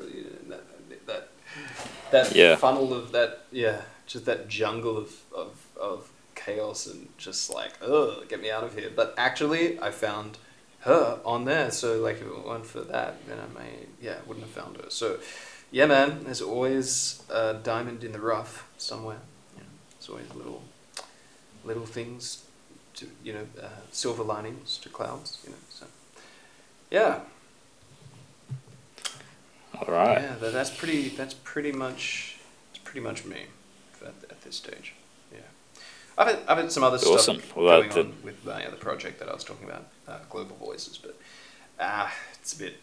[2.12, 2.56] Yeah, That, Yeah.
[2.56, 8.28] funnel of that, yeah, just that jungle of, of, of chaos and just like, ugh,
[8.28, 8.90] get me out of here.
[8.94, 10.38] But actually, I found
[10.80, 11.70] her on there.
[11.70, 13.70] So, like, if it weren't for that, then I may,
[14.00, 14.90] yeah, wouldn't have found her.
[14.90, 15.18] So,
[15.70, 19.20] yeah, man, there's always a diamond in the rough somewhere.
[19.56, 19.64] Know,
[19.98, 20.62] there's always little,
[21.64, 22.44] little things
[22.94, 25.86] to, you know, uh, silver linings to clouds, you know, so.
[26.90, 27.20] Yeah,
[29.80, 30.20] All right.
[30.20, 31.08] yeah, that, that's pretty.
[31.08, 32.36] That's pretty much.
[32.70, 33.42] It's pretty much me
[34.02, 34.94] at, at this stage.
[35.32, 35.40] Yeah,
[36.16, 37.36] I've had, I've had some other Awesome.
[37.40, 40.56] stuff Well, going on with my other project that I was talking about, uh, Global
[40.56, 41.18] Voices, but
[41.80, 42.80] ah, it's a bit.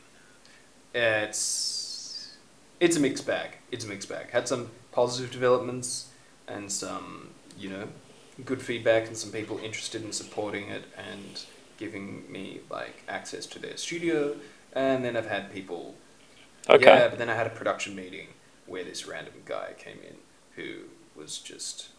[0.93, 2.35] yeah, It's
[2.79, 3.57] it's a mixed bag.
[3.71, 4.29] It's a mixed bag.
[4.31, 6.09] Had some positive developments,
[6.47, 7.87] and some, you know,
[8.45, 11.45] good feedback and some people interested in supporting it and
[11.77, 14.35] giving me like access to their studio.
[14.73, 15.95] And then I've had people
[16.69, 16.85] Okay.
[16.85, 18.27] yeah, but then I had a production meeting
[18.65, 20.15] where this random guy came in
[20.55, 20.85] who
[21.15, 21.89] was just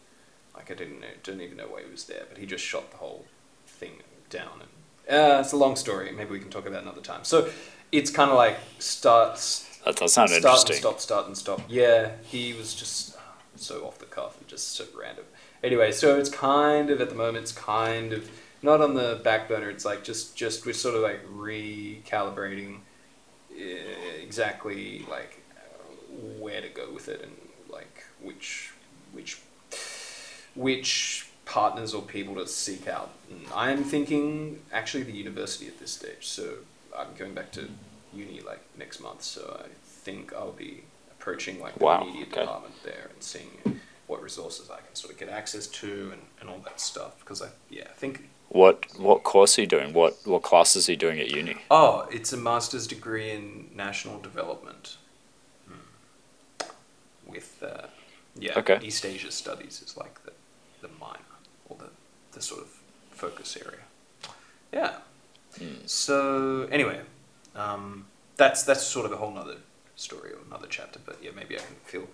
[0.55, 2.91] like I didn't know, didn't even know why he was there, but he just shot
[2.91, 3.25] the whole
[3.65, 3.91] thing
[4.29, 4.61] down.
[5.07, 6.11] And uh, it's a long story.
[6.11, 7.23] Maybe we can talk about it another time.
[7.23, 7.49] So
[7.91, 10.71] it's kind of like starts That does sound start interesting.
[10.75, 11.61] and stop, start and stop.
[11.69, 13.19] Yeah, he was just uh,
[13.55, 15.25] so off the cuff and just so random.
[15.63, 18.29] Anyway, so it's kind of at the moment, it's kind of
[18.61, 19.69] not on the back burner.
[19.69, 22.79] It's like just just we're sort of like recalibrating
[23.57, 25.83] exactly like uh,
[26.39, 27.31] where to go with it and
[27.71, 28.71] like which
[29.13, 29.41] which
[30.55, 33.11] which partners or people to seek out.
[33.29, 36.27] And I'm thinking actually the university at this stage.
[36.27, 36.55] So
[36.97, 37.69] I'm going back to
[38.13, 39.23] uni like next month.
[39.23, 42.41] So I think I'll be approaching like the Wow, media okay.
[42.41, 46.49] department there and seeing what resources I can sort of get access to and, and
[46.49, 47.19] all that stuff.
[47.19, 49.93] Because I yeah I think What what course are you doing?
[49.93, 51.57] What what classes are you doing at uni?
[51.69, 54.97] Oh, it's a master's degree in national development.
[57.25, 57.87] With uh,
[58.39, 58.79] yeah, Okay.
[58.81, 60.31] East Asia studies is like the
[60.81, 61.35] the minor
[61.67, 61.89] or the
[62.31, 62.67] the sort of
[63.11, 63.81] focus area.
[64.71, 64.93] Yeah.
[65.85, 67.01] So anyway,
[67.55, 68.05] um,
[68.37, 69.57] that's that's sort of a whole nother
[69.97, 70.99] story or another chapter.
[71.05, 72.07] But yeah, maybe I can fill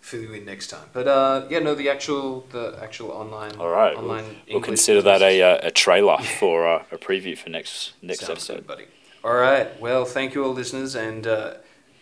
[0.00, 0.88] fill you in next time.
[0.92, 5.02] But uh, yeah, no, the actual the actual online All right, we'll, online we'll consider
[5.02, 8.56] that a uh, a trailer for uh, a preview for next next Sounds episode.
[8.56, 8.84] good, buddy.
[9.24, 9.78] All right.
[9.80, 11.54] Well, thank you all, listeners, and uh,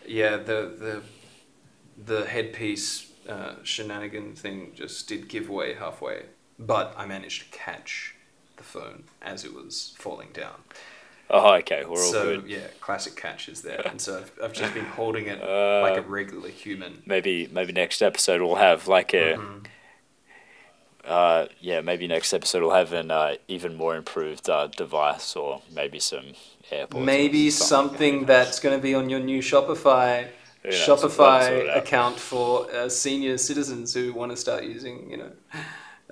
[0.05, 1.01] yeah, the the
[1.97, 6.25] the headpiece uh, shenanigan thing just did give way halfway,
[6.59, 8.15] but I managed to catch
[8.57, 10.63] the phone as it was falling down.
[11.29, 12.49] Oh, okay, we're all so good.
[12.49, 16.01] yeah, classic catches there, and so I've, I've just been holding it Uh, like a
[16.01, 17.03] regular human.
[17.05, 19.35] Maybe maybe next episode we'll have like a.
[19.35, 19.59] Mm-hmm.
[21.03, 25.61] Uh, yeah, maybe next episode we'll have an uh, even more improved uh, device, or
[25.73, 26.33] maybe some
[26.71, 27.03] AirPods.
[27.03, 30.27] Maybe something that's going to be on your new Shopify
[30.63, 30.87] Who knows?
[30.87, 35.17] We'll sort it Shopify account for uh, senior citizens who want to start using, you
[35.17, 35.31] know,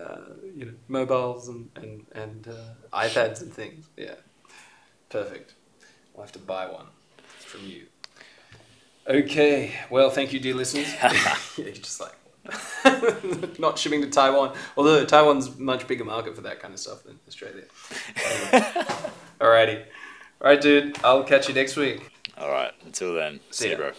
[0.02, 3.90] uh, you know, mobiles and and, and uh, iPads and things.
[3.98, 4.16] Yeah,
[5.16, 5.54] perfect.
[6.16, 6.88] I'll have to buy one
[7.40, 7.84] from you.
[9.08, 9.74] Okay.
[9.90, 10.92] Well, thank you, dear listeners.
[10.94, 12.16] yeah, you're just like
[13.60, 17.20] not shipping to Taiwan, although Taiwan's much bigger market for that kind of stuff than
[17.28, 17.64] Australia.
[19.40, 19.84] Alrighty.
[20.42, 20.98] All right, dude.
[21.04, 22.12] I'll catch you next week.
[22.38, 22.72] All right.
[22.86, 23.78] Until then, See see you, ya.
[23.78, 23.92] bro.